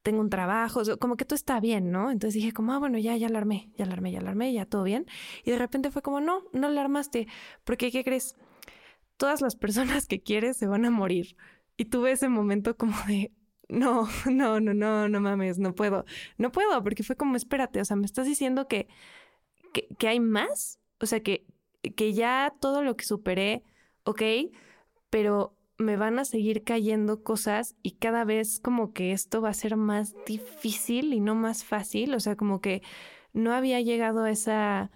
tengo 0.02 0.20
un 0.20 0.30
trabajo, 0.30 0.82
como 1.00 1.16
que 1.16 1.24
todo 1.24 1.34
está 1.34 1.58
bien, 1.58 1.90
¿no? 1.90 2.12
Entonces 2.12 2.34
dije 2.34 2.52
como, 2.52 2.72
ah, 2.72 2.78
bueno, 2.78 2.96
ya, 2.96 3.16
ya 3.16 3.26
alarmé, 3.26 3.72
ya 3.76 3.84
alarmé, 3.84 4.12
ya 4.12 4.20
alarmé, 4.20 4.52
ya 4.52 4.64
todo 4.64 4.84
bien. 4.84 5.06
Y 5.44 5.50
de 5.50 5.58
repente 5.58 5.90
fue 5.90 6.00
como, 6.00 6.20
no, 6.20 6.44
no 6.52 6.68
alarmaste, 6.68 7.26
porque 7.64 7.90
¿qué 7.90 8.04
crees? 8.04 8.36
Todas 9.16 9.40
las 9.40 9.56
personas 9.56 10.06
que 10.06 10.22
quieres 10.22 10.56
se 10.58 10.68
van 10.68 10.84
a 10.84 10.90
morir. 10.90 11.36
Y 11.76 11.86
tuve 11.86 12.12
ese 12.12 12.28
momento 12.28 12.76
como 12.76 12.94
de, 13.08 13.32
no, 13.68 14.08
no, 14.30 14.60
no, 14.60 14.74
no, 14.74 15.08
no 15.08 15.20
mames, 15.20 15.58
no 15.58 15.74
puedo, 15.74 16.04
no 16.38 16.52
puedo, 16.52 16.82
porque 16.82 17.02
fue 17.02 17.16
como, 17.16 17.36
espérate, 17.36 17.80
o 17.80 17.84
sea, 17.84 17.96
me 17.96 18.06
estás 18.06 18.26
diciendo 18.26 18.68
que, 18.68 18.88
que, 19.98 20.08
hay 20.08 20.20
más, 20.20 20.80
o 21.00 21.06
sea, 21.06 21.20
que, 21.20 21.46
que 21.96 22.12
ya 22.14 22.54
todo 22.60 22.82
lo 22.82 22.96
que 22.96 23.04
superé, 23.04 23.62
ok, 24.04 24.22
pero 25.10 25.56
me 25.78 25.96
van 25.96 26.18
a 26.18 26.24
seguir 26.24 26.64
cayendo 26.64 27.22
cosas 27.22 27.76
y 27.82 27.92
cada 27.92 28.24
vez 28.24 28.60
como 28.60 28.92
que 28.92 29.12
esto 29.12 29.42
va 29.42 29.50
a 29.50 29.54
ser 29.54 29.76
más 29.76 30.14
difícil 30.26 31.12
y 31.12 31.20
no 31.20 31.34
más 31.34 31.64
fácil, 31.64 32.14
o 32.14 32.20
sea, 32.20 32.36
como 32.36 32.60
que 32.60 32.82
no 33.32 33.52
había 33.52 33.80
llegado 33.82 34.26
esa, 34.26 34.90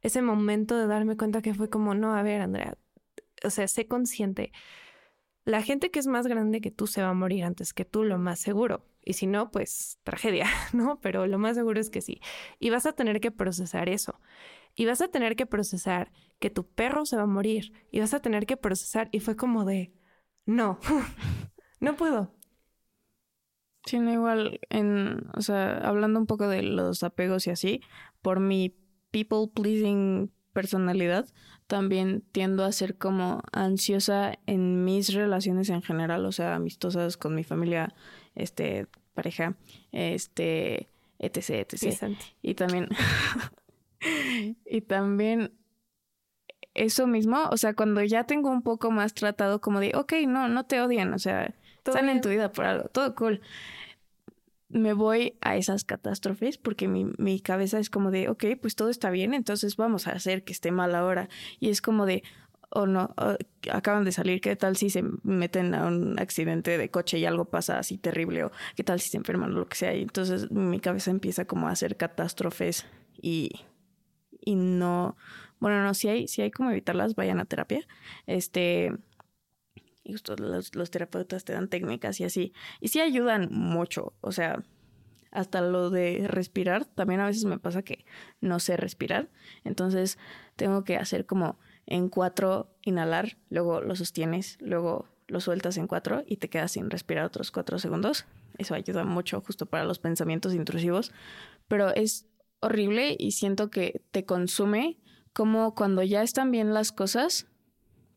ese 0.00 0.22
momento 0.22 0.76
de 0.76 0.86
darme 0.86 1.16
cuenta 1.16 1.42
que 1.42 1.54
fue 1.54 1.68
como, 1.68 1.94
no, 1.94 2.14
a 2.14 2.22
ver, 2.22 2.40
Andrea, 2.40 2.78
o 3.44 3.50
sea, 3.50 3.68
sé 3.68 3.86
consciente 3.86 4.52
la 5.44 5.62
gente 5.62 5.90
que 5.90 5.98
es 5.98 6.06
más 6.06 6.26
grande 6.26 6.60
que 6.60 6.70
tú 6.70 6.86
se 6.86 7.02
va 7.02 7.08
a 7.08 7.14
morir 7.14 7.44
antes 7.44 7.72
que 7.74 7.84
tú, 7.84 8.04
lo 8.04 8.18
más 8.18 8.38
seguro. 8.38 8.86
Y 9.04 9.14
si 9.14 9.26
no, 9.26 9.50
pues 9.50 9.98
tragedia, 10.04 10.46
¿no? 10.72 11.00
Pero 11.00 11.26
lo 11.26 11.38
más 11.38 11.56
seguro 11.56 11.80
es 11.80 11.90
que 11.90 12.00
sí. 12.00 12.20
Y 12.58 12.70
vas 12.70 12.86
a 12.86 12.92
tener 12.92 13.20
que 13.20 13.30
procesar 13.30 13.88
eso. 13.88 14.20
Y 14.74 14.86
vas 14.86 15.02
a 15.02 15.08
tener 15.08 15.36
que 15.36 15.46
procesar 15.46 16.12
que 16.38 16.50
tu 16.50 16.66
perro 16.66 17.04
se 17.06 17.16
va 17.16 17.22
a 17.22 17.26
morir. 17.26 17.72
Y 17.90 18.00
vas 18.00 18.14
a 18.14 18.20
tener 18.20 18.46
que 18.46 18.56
procesar. 18.56 19.08
Y 19.12 19.20
fue 19.20 19.36
como 19.36 19.64
de, 19.64 19.92
no, 20.46 20.78
no 21.80 21.96
puedo. 21.96 22.32
No, 23.92 24.12
igual, 24.12 24.60
en, 24.70 25.28
o 25.34 25.40
sea, 25.40 25.78
hablando 25.78 26.18
un 26.20 26.26
poco 26.26 26.48
de 26.48 26.62
los 26.62 27.02
apegos 27.02 27.46
y 27.46 27.50
así, 27.50 27.80
por 28.22 28.40
mi 28.40 28.76
people 29.10 29.48
pleasing 29.52 30.32
personalidad, 30.52 31.26
también 31.66 32.22
tiendo 32.32 32.64
a 32.64 32.72
ser 32.72 32.96
como 32.96 33.42
ansiosa 33.52 34.38
en 34.46 34.84
mis 34.84 35.12
relaciones 35.14 35.68
en 35.70 35.82
general, 35.82 36.24
o 36.26 36.32
sea, 36.32 36.54
amistosas 36.54 37.16
con 37.16 37.34
mi 37.34 37.44
familia, 37.44 37.94
este, 38.34 38.86
pareja, 39.14 39.56
este, 39.90 40.88
etc, 41.18 41.72
etc. 41.72 42.16
Y 42.42 42.54
también, 42.54 42.88
y 44.66 44.80
también 44.82 45.52
eso 46.74 47.06
mismo, 47.06 47.48
o 47.50 47.56
sea, 47.56 47.74
cuando 47.74 48.02
ya 48.02 48.24
tengo 48.24 48.50
un 48.50 48.62
poco 48.62 48.90
más 48.90 49.14
tratado 49.14 49.60
como 49.60 49.80
de, 49.80 49.92
ok, 49.94 50.14
no, 50.26 50.48
no 50.48 50.64
te 50.64 50.80
odian, 50.80 51.12
o 51.12 51.18
sea, 51.18 51.54
están 51.84 52.08
en 52.08 52.20
tu 52.20 52.28
vida 52.28 52.52
por 52.52 52.64
algo, 52.64 52.88
todo 52.88 53.14
cool. 53.14 53.40
Me 54.72 54.94
voy 54.94 55.36
a 55.40 55.56
esas 55.56 55.84
catástrofes 55.84 56.58
porque 56.58 56.88
mi, 56.88 57.06
mi 57.18 57.40
cabeza 57.40 57.78
es 57.78 57.90
como 57.90 58.10
de, 58.10 58.28
ok, 58.28 58.44
pues 58.60 58.74
todo 58.74 58.88
está 58.88 59.10
bien, 59.10 59.34
entonces 59.34 59.76
vamos 59.76 60.06
a 60.06 60.12
hacer 60.12 60.44
que 60.44 60.52
esté 60.52 60.72
mal 60.72 60.94
ahora. 60.94 61.28
Y 61.60 61.68
es 61.68 61.80
como 61.80 62.06
de, 62.06 62.22
o 62.74 62.86
no, 62.86 63.14
acaban 63.70 64.04
de 64.04 64.12
salir, 64.12 64.40
¿qué 64.40 64.56
tal 64.56 64.76
si 64.76 64.88
se 64.88 65.04
meten 65.22 65.74
a 65.74 65.86
un 65.86 66.18
accidente 66.18 66.78
de 66.78 66.90
coche 66.90 67.18
y 67.18 67.26
algo 67.26 67.44
pasa 67.44 67.78
así 67.78 67.98
terrible? 67.98 68.44
O 68.44 68.52
qué 68.74 68.82
tal 68.82 69.00
si 69.00 69.10
se 69.10 69.18
enferman 69.18 69.52
o 69.52 69.58
lo 69.58 69.68
que 69.68 69.76
sea. 69.76 69.94
Y 69.94 70.02
entonces 70.02 70.50
mi 70.50 70.80
cabeza 70.80 71.10
empieza 71.10 71.44
como 71.44 71.68
a 71.68 71.72
hacer 71.72 71.96
catástrofes 71.96 72.86
y, 73.20 73.50
y 74.40 74.54
no, 74.54 75.16
bueno, 75.62 75.82
no, 75.84 75.94
si 75.94 76.08
hay, 76.08 76.28
si 76.28 76.42
hay 76.42 76.50
como 76.50 76.70
evitarlas, 76.70 77.14
vayan 77.14 77.38
a 77.40 77.44
terapia. 77.44 77.86
Este, 78.26 78.92
y 80.04 80.12
justo 80.12 80.36
los, 80.36 80.74
los 80.74 80.90
terapeutas 80.90 81.44
te 81.44 81.52
dan 81.52 81.68
técnicas 81.68 82.20
y 82.20 82.24
así. 82.24 82.52
Y 82.80 82.88
sí 82.88 83.00
ayudan 83.00 83.48
mucho, 83.50 84.14
o 84.20 84.32
sea, 84.32 84.62
hasta 85.30 85.62
lo 85.62 85.90
de 85.90 86.26
respirar, 86.28 86.84
también 86.84 87.20
a 87.20 87.26
veces 87.26 87.44
me 87.46 87.58
pasa 87.58 87.82
que 87.82 88.04
no 88.40 88.60
sé 88.60 88.76
respirar, 88.76 89.30
entonces 89.64 90.18
tengo 90.56 90.84
que 90.84 90.96
hacer 90.96 91.24
como 91.26 91.58
en 91.86 92.08
cuatro 92.08 92.76
inhalar, 92.82 93.38
luego 93.48 93.80
lo 93.80 93.96
sostienes, 93.96 94.58
luego 94.60 95.08
lo 95.26 95.40
sueltas 95.40 95.78
en 95.78 95.86
cuatro 95.86 96.22
y 96.26 96.36
te 96.36 96.50
quedas 96.50 96.72
sin 96.72 96.90
respirar 96.90 97.24
otros 97.24 97.50
cuatro 97.50 97.78
segundos. 97.78 98.26
Eso 98.58 98.74
ayuda 98.74 99.04
mucho 99.04 99.40
justo 99.40 99.64
para 99.66 99.84
los 99.84 99.98
pensamientos 99.98 100.54
intrusivos, 100.54 101.12
pero 101.68 101.94
es 101.94 102.26
horrible 102.60 103.16
y 103.18 103.32
siento 103.32 103.70
que 103.70 104.02
te 104.10 104.26
consume 104.26 104.98
como 105.32 105.74
cuando 105.74 106.02
ya 106.02 106.22
están 106.22 106.50
bien 106.50 106.74
las 106.74 106.92
cosas, 106.92 107.46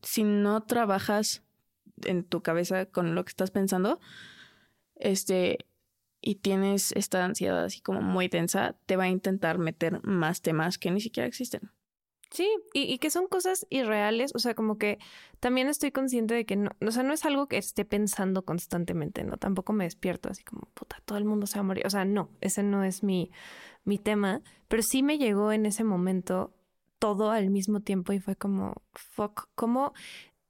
si 0.02 0.22
no 0.22 0.62
trabajas 0.64 1.42
en 2.04 2.24
tu 2.24 2.42
cabeza 2.42 2.86
con 2.86 3.14
lo 3.14 3.24
que 3.24 3.30
estás 3.30 3.50
pensando, 3.50 4.00
este, 4.96 5.66
y 6.20 6.36
tienes 6.36 6.92
esta 6.92 7.24
ansiedad 7.24 7.64
así 7.64 7.80
como 7.80 8.00
muy 8.02 8.28
tensa, 8.28 8.76
te 8.86 8.96
va 8.96 9.04
a 9.04 9.08
intentar 9.08 9.58
meter 9.58 10.02
más 10.04 10.42
temas 10.42 10.78
que 10.78 10.90
ni 10.90 11.00
siquiera 11.00 11.26
existen. 11.26 11.70
Sí, 12.30 12.48
y, 12.72 12.98
que 12.98 13.10
son 13.10 13.28
cosas 13.28 13.66
irreales, 13.70 14.32
o 14.34 14.40
sea, 14.40 14.54
como 14.54 14.78
que 14.78 14.98
también 15.38 15.68
estoy 15.68 15.92
consciente 15.92 16.34
de 16.34 16.44
que 16.44 16.56
no, 16.56 16.70
o 16.84 16.90
sea, 16.90 17.04
no 17.04 17.14
es 17.14 17.24
algo 17.24 17.46
que 17.46 17.56
esté 17.56 17.84
pensando 17.84 18.44
constantemente, 18.44 19.22
¿no? 19.22 19.36
Tampoco 19.36 19.72
me 19.72 19.84
despierto 19.84 20.28
así 20.28 20.42
como, 20.42 20.62
puta, 20.74 20.96
todo 21.04 21.18
el 21.18 21.24
mundo 21.24 21.46
se 21.46 21.58
va 21.58 21.60
a 21.60 21.64
morir, 21.64 21.86
o 21.86 21.90
sea, 21.90 22.04
no, 22.04 22.30
ese 22.40 22.64
no 22.64 22.82
es 22.82 23.04
mi, 23.04 23.30
mi 23.84 23.98
tema, 23.98 24.42
pero 24.66 24.82
sí 24.82 25.04
me 25.04 25.18
llegó 25.18 25.52
en 25.52 25.66
ese 25.66 25.84
momento 25.84 26.52
todo 26.98 27.30
al 27.30 27.50
mismo 27.50 27.80
tiempo 27.80 28.12
y 28.12 28.18
fue 28.18 28.34
como, 28.34 28.82
fuck, 28.92 29.48
¿cómo? 29.54 29.92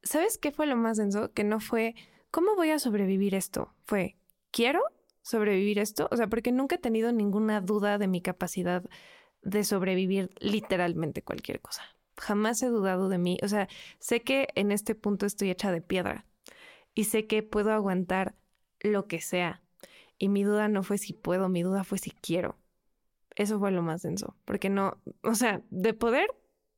¿Sabes 0.07 0.39
qué 0.39 0.53
fue 0.53 0.67
lo 0.67 0.77
más 0.77 0.97
denso? 0.97 1.33
Que 1.33 1.45
no 1.45 1.61
fue, 1.61 1.95
¿cómo 2.31 2.55
voy 2.55 2.71
a 2.71 2.79
sobrevivir 2.79 3.35
esto? 3.35 3.75
Fue, 3.85 4.17
¿quiero 4.53 4.81
sobrevivir 5.23 5.79
esto? 5.79 6.09
O 6.11 6.17
sea, 6.17 6.29
porque 6.29 6.53
nunca 6.53 6.77
he 6.77 6.79
tenido 6.79 7.13
ninguna 7.13 7.61
duda 7.61 7.99
de 7.99 8.07
mi 8.07 8.21
capacidad 8.21 8.85
de 9.43 9.65
sobrevivir 9.65 10.31
literalmente 10.39 11.23
cualquier 11.23 11.61
cosa. 11.61 11.83
Jamás 12.17 12.63
he 12.63 12.69
dudado 12.69 13.09
de 13.09 13.19
mí. 13.19 13.39
O 13.43 13.49
sea, 13.49 13.69
sé 13.99 14.23
que 14.23 14.49
en 14.55 14.73
este 14.73 14.95
punto 14.95 15.27
estoy 15.27 15.51
hecha 15.51 15.73
de 15.73 15.83
piedra 15.83 16.25
y 16.95 17.05
sé 17.05 17.27
que 17.27 17.43
puedo 17.43 17.73
aguantar 17.73 18.35
lo 18.81 19.07
que 19.07 19.21
sea. 19.21 19.63
Y 20.19 20.29
mi 20.29 20.45
duda 20.45 20.69
no 20.69 20.83
fue 20.83 20.99
si 20.99 21.13
puedo, 21.13 21.49
mi 21.49 21.63
duda 21.63 21.85
fue 21.85 21.99
si 21.99 22.11
quiero. 22.11 22.57
Eso 23.35 23.59
fue 23.59 23.71
lo 23.71 23.83
más 23.83 24.03
denso, 24.03 24.35
porque 24.47 24.71
no, 24.71 24.99
o 25.23 25.35
sea, 25.35 25.63
de 25.69 25.93
poder, 25.93 26.31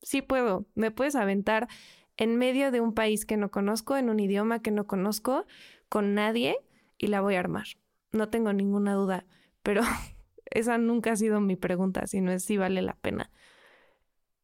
sí 0.03 0.23
puedo. 0.23 0.67
Me 0.75 0.91
puedes 0.91 1.15
aventar 1.15 1.69
en 2.19 2.37
medio 2.37 2.71
de 2.71 2.81
un 2.83 2.93
país 2.93 3.25
que 3.25 3.39
no 3.39 3.51
conozco, 3.51 3.97
en 3.97 4.11
un 4.11 4.21
idioma 4.21 4.61
que 4.61 4.71
no 4.71 4.87
conozco, 4.87 5.47
con 5.89 6.15
nadie, 6.15 6.59
y 6.99 7.07
la 7.07 7.23
voy 7.23 7.37
a 7.37 7.41
armar. 7.41 7.67
No 8.13 8.29
tengo 8.29 8.53
ninguna 8.53 8.93
duda, 8.95 9.25
pero 9.63 9.83
esa 10.51 10.77
nunca 10.79 11.13
ha 11.13 11.17
sido 11.17 11.41
mi 11.41 11.57
pregunta, 11.57 12.07
sino 12.07 12.33
es 12.33 12.45
si 12.45 12.59
vale 12.59 12.83
la 12.83 12.95
pena. 12.97 13.31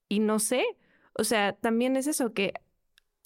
Y 0.09 0.21
no 0.21 0.39
sé, 0.39 0.65
o 1.15 1.25
sea, 1.25 1.55
también 1.55 1.97
es 1.97 2.07
eso 2.07 2.33
que 2.33 2.55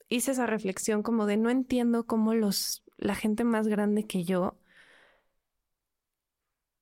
hice 0.09 0.33
esa 0.33 0.47
reflexión 0.47 1.03
como 1.03 1.27
de 1.27 1.37
no 1.37 1.51
entiendo 1.51 2.07
cómo 2.07 2.35
los 2.35 2.83
la 2.97 3.15
gente 3.15 3.45
más 3.45 3.69
grande 3.69 4.07
que 4.07 4.25
yo 4.25 4.59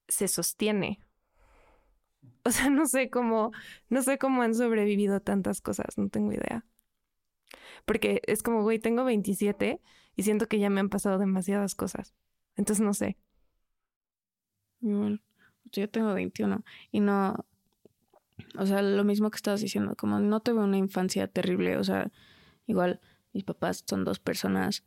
se 0.08 0.28
sostiene. 0.28 1.00
O 2.44 2.50
sea, 2.50 2.70
no 2.70 2.86
sé 2.86 3.10
cómo, 3.10 3.52
no 3.88 4.02
sé 4.02 4.18
cómo 4.18 4.42
han 4.42 4.54
sobrevivido 4.54 5.20
tantas 5.20 5.60
cosas, 5.60 5.98
no 5.98 6.08
tengo 6.08 6.32
idea. 6.32 6.64
Porque 7.84 8.22
es 8.26 8.42
como, 8.42 8.62
güey, 8.62 8.78
tengo 8.78 9.04
27 9.04 9.80
y 10.16 10.22
siento 10.22 10.48
que 10.48 10.58
ya 10.58 10.70
me 10.70 10.80
han 10.80 10.88
pasado 10.88 11.18
demasiadas 11.18 11.74
cosas. 11.74 12.14
Entonces 12.56 12.84
no 12.84 12.94
sé. 12.94 13.16
Yo 15.72 15.88
tengo 15.88 16.14
21 16.14 16.64
y 16.92 17.00
no, 17.00 17.44
o 18.58 18.66
sea, 18.66 18.82
lo 18.82 19.04
mismo 19.04 19.30
que 19.30 19.36
estabas 19.36 19.60
diciendo, 19.60 19.94
como 19.96 20.20
no 20.20 20.40
tuve 20.40 20.60
una 20.60 20.76
infancia 20.76 21.26
terrible, 21.26 21.76
o 21.76 21.82
sea, 21.82 22.12
igual 22.66 23.00
mis 23.32 23.42
papás 23.42 23.84
son 23.86 24.04
dos 24.04 24.20
personas 24.20 24.84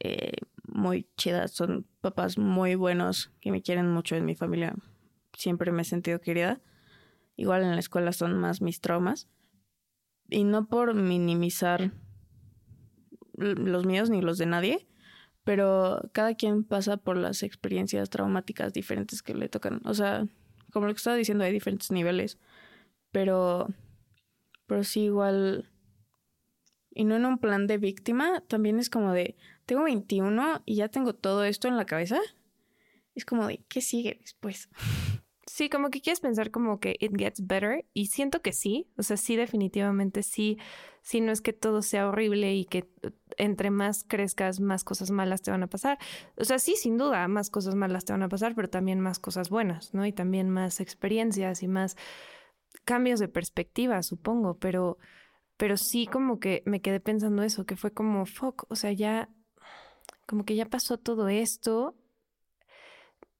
eh, 0.00 0.36
muy 0.64 1.08
chidas, 1.16 1.52
son 1.52 1.86
papás 2.02 2.36
muy 2.36 2.74
buenos 2.74 3.32
que 3.40 3.50
me 3.52 3.62
quieren 3.62 3.88
mucho 3.88 4.16
en 4.16 4.26
mi 4.26 4.34
familia, 4.34 4.74
siempre 5.32 5.72
me 5.72 5.82
he 5.82 5.84
sentido 5.86 6.20
querida 6.20 6.60
Igual 7.36 7.62
en 7.62 7.72
la 7.72 7.80
escuela 7.80 8.12
son 8.12 8.38
más 8.38 8.60
mis 8.60 8.80
traumas. 8.80 9.28
Y 10.32 10.44
no 10.44 10.66
por 10.66 10.94
minimizar 10.94 11.92
los 13.34 13.84
míos 13.84 14.08
ni 14.08 14.22
los 14.22 14.38
de 14.38 14.46
nadie, 14.46 14.86
pero 15.44 16.08
cada 16.12 16.34
quien 16.34 16.64
pasa 16.64 16.96
por 16.96 17.16
las 17.18 17.42
experiencias 17.42 18.08
traumáticas 18.08 18.72
diferentes 18.72 19.22
que 19.22 19.34
le 19.34 19.48
tocan. 19.48 19.82
O 19.84 19.92
sea, 19.92 20.26
como 20.72 20.86
lo 20.86 20.94
que 20.94 20.98
estaba 20.98 21.16
diciendo, 21.16 21.44
hay 21.44 21.52
diferentes 21.52 21.90
niveles. 21.90 22.38
Pero, 23.10 23.68
pero 24.66 24.84
sí, 24.84 25.02
igual. 25.02 25.68
Y 26.90 27.04
no 27.04 27.16
en 27.16 27.26
un 27.26 27.38
plan 27.38 27.66
de 27.66 27.76
víctima, 27.76 28.42
también 28.48 28.78
es 28.78 28.88
como 28.88 29.12
de, 29.12 29.36
tengo 29.66 29.84
21 29.84 30.62
y 30.64 30.76
ya 30.76 30.88
tengo 30.88 31.14
todo 31.14 31.44
esto 31.44 31.68
en 31.68 31.76
la 31.76 31.84
cabeza. 31.84 32.18
Es 33.14 33.26
como 33.26 33.46
de, 33.46 33.62
¿qué 33.68 33.82
sigue 33.82 34.18
después? 34.20 34.70
Sí, 35.54 35.68
como 35.68 35.90
que 35.90 36.00
quieres 36.00 36.20
pensar 36.20 36.50
como 36.50 36.80
que 36.80 36.96
it 36.98 37.12
gets 37.14 37.46
better 37.46 37.84
y 37.92 38.06
siento 38.06 38.40
que 38.40 38.54
sí, 38.54 38.88
o 38.96 39.02
sea, 39.02 39.18
sí 39.18 39.36
definitivamente 39.36 40.22
sí, 40.22 40.56
sí 41.02 41.20
no 41.20 41.30
es 41.30 41.42
que 41.42 41.52
todo 41.52 41.82
sea 41.82 42.08
horrible 42.08 42.54
y 42.54 42.64
que 42.64 42.88
uh, 43.04 43.10
entre 43.36 43.70
más 43.70 44.02
crezcas 44.02 44.60
más 44.60 44.82
cosas 44.82 45.10
malas 45.10 45.42
te 45.42 45.50
van 45.50 45.62
a 45.62 45.66
pasar. 45.66 45.98
O 46.36 46.44
sea, 46.46 46.58
sí, 46.58 46.74
sin 46.76 46.96
duda, 46.96 47.28
más 47.28 47.50
cosas 47.50 47.74
malas 47.74 48.06
te 48.06 48.14
van 48.14 48.22
a 48.22 48.30
pasar, 48.30 48.54
pero 48.54 48.70
también 48.70 49.00
más 49.00 49.18
cosas 49.18 49.50
buenas, 49.50 49.92
¿no? 49.92 50.06
Y 50.06 50.12
también 50.14 50.48
más 50.48 50.80
experiencias 50.80 51.62
y 51.62 51.68
más 51.68 51.98
cambios 52.86 53.20
de 53.20 53.28
perspectiva, 53.28 54.02
supongo, 54.02 54.56
pero 54.58 54.96
pero 55.58 55.76
sí 55.76 56.06
como 56.06 56.40
que 56.40 56.62
me 56.64 56.80
quedé 56.80 56.98
pensando 56.98 57.42
eso, 57.42 57.66
que 57.66 57.76
fue 57.76 57.92
como 57.92 58.24
fuck, 58.24 58.64
o 58.70 58.76
sea, 58.76 58.92
ya 58.92 59.28
como 60.26 60.46
que 60.46 60.56
ya 60.56 60.64
pasó 60.64 60.96
todo 60.98 61.28
esto 61.28 61.94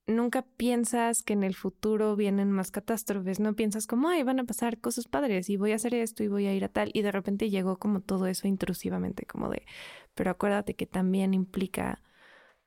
nunca 0.06 0.42
piensas 0.42 1.22
que 1.22 1.32
en 1.32 1.42
el 1.44 1.54
futuro 1.54 2.16
vienen 2.16 2.50
más 2.50 2.70
catástrofes, 2.70 3.40
no 3.40 3.54
piensas 3.54 3.86
como, 3.86 4.08
ay, 4.08 4.22
van 4.22 4.40
a 4.40 4.44
pasar 4.44 4.78
cosas 4.80 5.06
padres 5.08 5.48
y 5.50 5.56
voy 5.56 5.72
a 5.72 5.76
hacer 5.76 5.94
esto 5.94 6.22
y 6.22 6.28
voy 6.28 6.46
a 6.46 6.54
ir 6.54 6.64
a 6.64 6.68
tal. 6.68 6.90
Y 6.94 7.02
de 7.02 7.12
repente 7.12 7.50
llegó 7.50 7.78
como 7.78 8.00
todo 8.00 8.26
eso 8.26 8.48
intrusivamente, 8.48 9.26
como 9.26 9.48
de, 9.48 9.64
pero 10.14 10.30
acuérdate 10.30 10.74
que 10.74 10.86
también 10.86 11.34
implica 11.34 12.02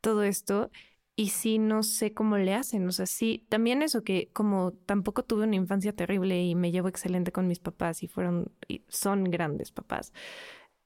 todo 0.01 0.23
esto. 0.23 0.71
Y 1.17 1.29
sí, 1.29 1.59
no 1.59 1.83
sé 1.83 2.13
cómo 2.13 2.37
le 2.37 2.53
hacen. 2.53 2.87
O 2.87 2.91
sea, 2.91 3.05
sí, 3.05 3.45
también 3.49 3.81
eso 3.81 4.03
que 4.03 4.29
como 4.33 4.73
tampoco 4.73 5.23
tuve 5.23 5.45
una 5.45 5.55
infancia 5.55 5.93
terrible 5.95 6.43
y 6.43 6.55
me 6.55 6.71
llevo 6.71 6.89
excelente 6.89 7.31
con 7.31 7.47
mis 7.47 7.59
papás 7.59 8.03
y 8.03 8.07
fueron, 8.07 8.51
y 8.67 8.83
son 8.89 9.23
grandes 9.25 9.71
papás. 9.71 10.13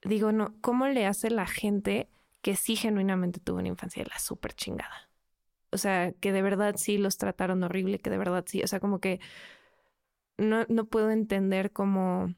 Digo, 0.02 0.32
no, 0.32 0.54
¿cómo 0.60 0.86
le 0.88 1.06
hace 1.06 1.30
la 1.30 1.46
gente 1.46 2.10
que 2.42 2.56
sí 2.56 2.76
genuinamente 2.76 3.40
tuvo 3.40 3.58
una 3.58 3.68
infancia 3.68 4.02
de 4.04 4.10
la 4.10 4.18
súper 4.18 4.54
chingada? 4.54 5.09
O 5.72 5.78
sea, 5.78 6.12
que 6.12 6.32
de 6.32 6.42
verdad 6.42 6.74
sí 6.76 6.98
los 6.98 7.16
trataron 7.16 7.62
horrible, 7.62 7.98
que 7.98 8.10
de 8.10 8.18
verdad 8.18 8.44
sí, 8.46 8.62
o 8.62 8.66
sea, 8.66 8.80
como 8.80 8.98
que 8.98 9.20
no, 10.38 10.64
no 10.68 10.86
puedo 10.86 11.10
entender 11.10 11.70
cómo, 11.72 12.34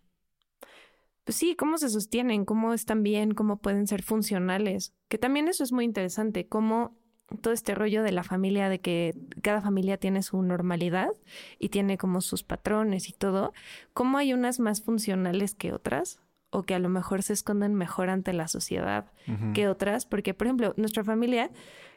pues 1.25 1.37
sí, 1.37 1.55
cómo 1.57 1.79
se 1.79 1.89
sostienen, 1.89 2.45
cómo 2.45 2.75
están 2.75 3.03
bien, 3.03 3.33
cómo 3.33 3.59
pueden 3.59 3.87
ser 3.87 4.03
funcionales, 4.03 4.95
que 5.09 5.19
también 5.19 5.49
eso 5.49 5.65
es 5.65 5.73
muy 5.73 5.85
interesante, 5.85 6.47
cómo 6.49 6.97
todo 7.41 7.55
este 7.55 7.75
rollo 7.75 8.03
de 8.03 8.13
la 8.13 8.25
familia, 8.25 8.69
de 8.69 8.81
que 8.81 9.15
cada 9.43 9.61
familia 9.61 9.97
tiene 9.97 10.23
su 10.23 10.43
normalidad 10.43 11.11
y 11.59 11.71
tiene 11.71 11.97
como 11.97 12.21
sus 12.21 12.43
patrones 12.43 13.09
y 13.09 13.13
todo, 13.13 13.53
¿cómo 13.95 14.19
hay 14.19 14.35
unas 14.35 14.61
más 14.61 14.83
funcionales 14.83 15.55
que 15.55 15.73
otras? 15.73 16.21
O 16.51 16.65
que 16.65 16.75
a 16.75 16.79
lo 16.79 16.91
mejor 16.91 17.23
se 17.23 17.33
esconden 17.33 17.75
mejor 17.75 18.11
ante 18.11 18.35
la 18.35 18.47
sociedad 18.49 19.11
que 19.55 19.69
otras, 19.69 20.05
porque 20.05 20.35
por 20.35 20.47
ejemplo, 20.47 20.75
nuestra 20.77 21.03
familia, 21.03 21.51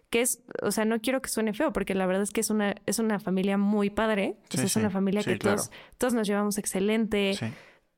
que 0.09 0.21
es, 0.21 0.41
o 0.61 0.71
sea, 0.71 0.85
no 0.85 0.99
quiero 1.01 1.21
que 1.21 1.29
suene 1.29 1.53
feo, 1.53 1.73
porque 1.73 1.95
la 1.95 2.05
verdad 2.05 2.23
es 2.23 2.31
que 2.31 2.41
es 2.41 2.49
una, 2.49 2.75
es 2.85 2.99
una 2.99 3.19
familia 3.19 3.57
muy 3.57 3.89
padre, 3.89 4.37
es 4.51 4.75
una 4.75 4.89
familia 4.89 5.23
que 5.23 5.37
todos, 5.37 5.71
todos 5.97 6.13
nos 6.13 6.27
llevamos 6.27 6.57
excelente 6.57 7.37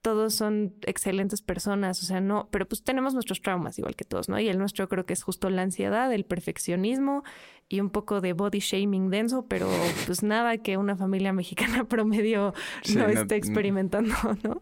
todos 0.08 0.36
son 0.36 0.74
excelentes 0.84 1.41
personas, 1.41 2.01
o 2.01 2.05
sea, 2.05 2.22
no, 2.22 2.47
pero 2.49 2.66
pues 2.66 2.82
tenemos 2.82 3.14
nuestros 3.14 3.41
traumas 3.41 3.78
igual 3.78 3.95
que 3.95 4.05
todos, 4.05 4.30
¿no? 4.30 4.39
Y 4.39 4.47
el 4.47 4.58
nuestro 4.58 4.88
creo 4.88 5.05
que 5.05 5.12
es 5.12 5.22
justo 5.22 5.49
la 5.49 5.64
ansiedad, 5.64 6.14
el 6.14 6.24
perfeccionismo 6.24 7.24
y 7.68 7.82
un 7.82 7.89
poco 7.89 8.22
de 8.22 8.32
body 8.32 8.60
shaming 8.60 9.10
denso, 9.10 9.47
pero 9.47 9.70
pues 10.05 10.24
nada 10.24 10.60
que 10.60 10.78
una 10.78 10.95
familia 10.95 11.34
mexicana 11.41 11.84
promedio 11.89 12.53
no, 12.95 13.08
esté 13.08 13.36
experimentando, 13.36 14.16
¿no? 14.43 14.62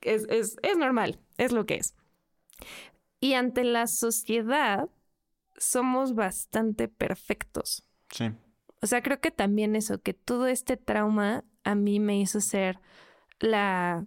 Es, 0.00 0.26
es, 0.28 0.56
es 0.62 0.78
normal, 0.78 1.18
es 1.38 1.50
lo 1.50 1.66
que 1.66 1.76
es. 1.76 1.94
Y 3.18 3.34
ante 3.34 3.64
la 3.64 3.88
sociedad 3.88 4.88
somos 5.62 6.14
bastante 6.14 6.88
perfectos. 6.88 7.84
Sí. 8.10 8.30
O 8.80 8.86
sea, 8.86 9.02
creo 9.02 9.20
que 9.20 9.30
también 9.30 9.76
eso, 9.76 10.00
que 10.00 10.14
todo 10.14 10.46
este 10.46 10.76
trauma 10.76 11.44
a 11.64 11.74
mí 11.74 12.00
me 12.00 12.18
hizo 12.18 12.40
ser 12.40 12.80
la 13.38 14.06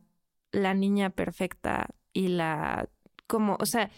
la 0.56 0.74
niña 0.74 1.10
perfecta 1.10 1.89
y 2.14 2.30
la 2.30 2.89
como, 3.28 3.58
o 3.60 3.66
sea, 3.66 3.91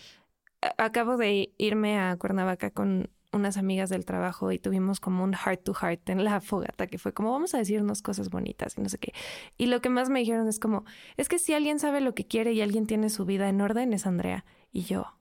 acabo 0.77 1.17
de 1.17 1.53
irme 1.57 1.99
a 1.99 2.17
Cuernavaca 2.17 2.71
con 2.71 3.09
unas 3.33 3.57
amigas 3.57 3.89
del 3.89 4.05
trabajo 4.05 4.51
y 4.51 4.57
tuvimos 4.57 4.99
como 4.99 5.23
un 5.23 5.33
heart 5.33 5.63
to 5.63 5.73
heart 5.73 6.09
en 6.09 6.23
la 6.23 6.39
fogata 6.41 6.87
que 6.87 6.97
fue 6.97 7.13
como 7.13 7.31
vamos 7.31 7.53
a 7.53 7.57
decirnos 7.57 8.01
cosas 8.01 8.29
bonitas 8.29 8.77
y 8.77 8.81
no 8.81 8.89
sé 8.89 8.97
qué. 8.97 9.13
Y 9.57 9.67
lo 9.67 9.81
que 9.81 9.89
más 9.89 10.09
me 10.09 10.19
dijeron 10.19 10.47
es 10.47 10.59
como, 10.59 10.85
es 11.17 11.29
que 11.29 11.37
si 11.37 11.53
alguien 11.53 11.77
sabe 11.79 12.01
lo 12.01 12.15
que 12.15 12.25
quiere 12.25 12.53
y 12.53 12.61
alguien 12.61 12.87
tiene 12.87 13.09
su 13.09 13.25
vida 13.25 13.49
en 13.49 13.61
orden 13.61 13.93
es 13.93 14.07
Andrea. 14.07 14.45
Y 14.71 14.83
yo, 14.83 15.16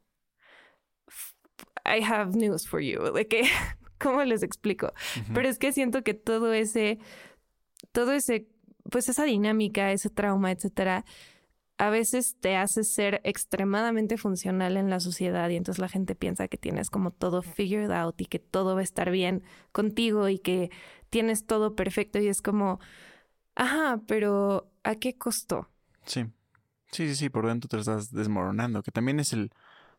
I 1.87 2.03
have 2.03 2.37
news 2.37 2.67
for 2.67 2.81
you. 2.81 3.13
De 3.13 3.27
que, 3.27 3.43
¿cómo 3.99 4.23
les 4.25 4.43
explico? 4.43 4.93
Pero 5.33 5.49
es 5.49 5.59
que 5.59 5.73
siento 5.73 6.03
que 6.03 6.15
todo 6.15 6.53
ese, 6.53 6.99
todo 7.93 8.13
ese 8.13 8.49
pues 8.91 9.09
esa 9.09 9.25
dinámica, 9.25 9.93
ese 9.93 10.11
trauma, 10.11 10.53
etcétera, 10.53 11.05
a 11.79 11.91
veces 11.91 12.37
te 12.41 12.57
hace 12.57 12.85
ser 12.85 13.21
extremadamente 13.25 14.17
funcional 14.17 14.77
en 14.77 14.89
la 14.89 15.01
sociedad 15.01 15.49
y 15.51 15.57
entonces 15.57 15.81
la 15.81 15.89
gente 15.89 16.15
piensa 16.15 16.49
que 16.49 16.57
tienes 16.57 16.89
como 16.89 17.11
todo 17.11 17.43
figured 17.43 17.91
out 17.91 18.21
y 18.21 18.27
que 18.27 18.39
todo 18.39 18.75
va 18.75 18.81
a 18.81 18.85
estar 18.85 19.11
bien 19.11 19.43
contigo 19.73 20.29
y 20.29 20.39
que 20.39 20.71
tienes 21.11 21.47
todo 21.47 21.75
perfecto 21.75 22.19
y 22.19 22.29
es 22.29 22.41
como, 22.41 22.81
ajá, 23.55 24.01
pero 24.07 24.71
¿a 24.85 24.95
qué 24.95 25.19
costo? 25.19 25.69
Sí, 26.07 26.25
sí, 26.93 27.09
sí, 27.09 27.15
sí, 27.15 27.29
por 27.29 27.47
dentro 27.47 27.69
te 27.69 27.79
estás 27.79 28.11
desmoronando, 28.11 28.83
que 28.83 28.91
también 28.91 29.21
es 29.21 29.33
el 29.35 29.51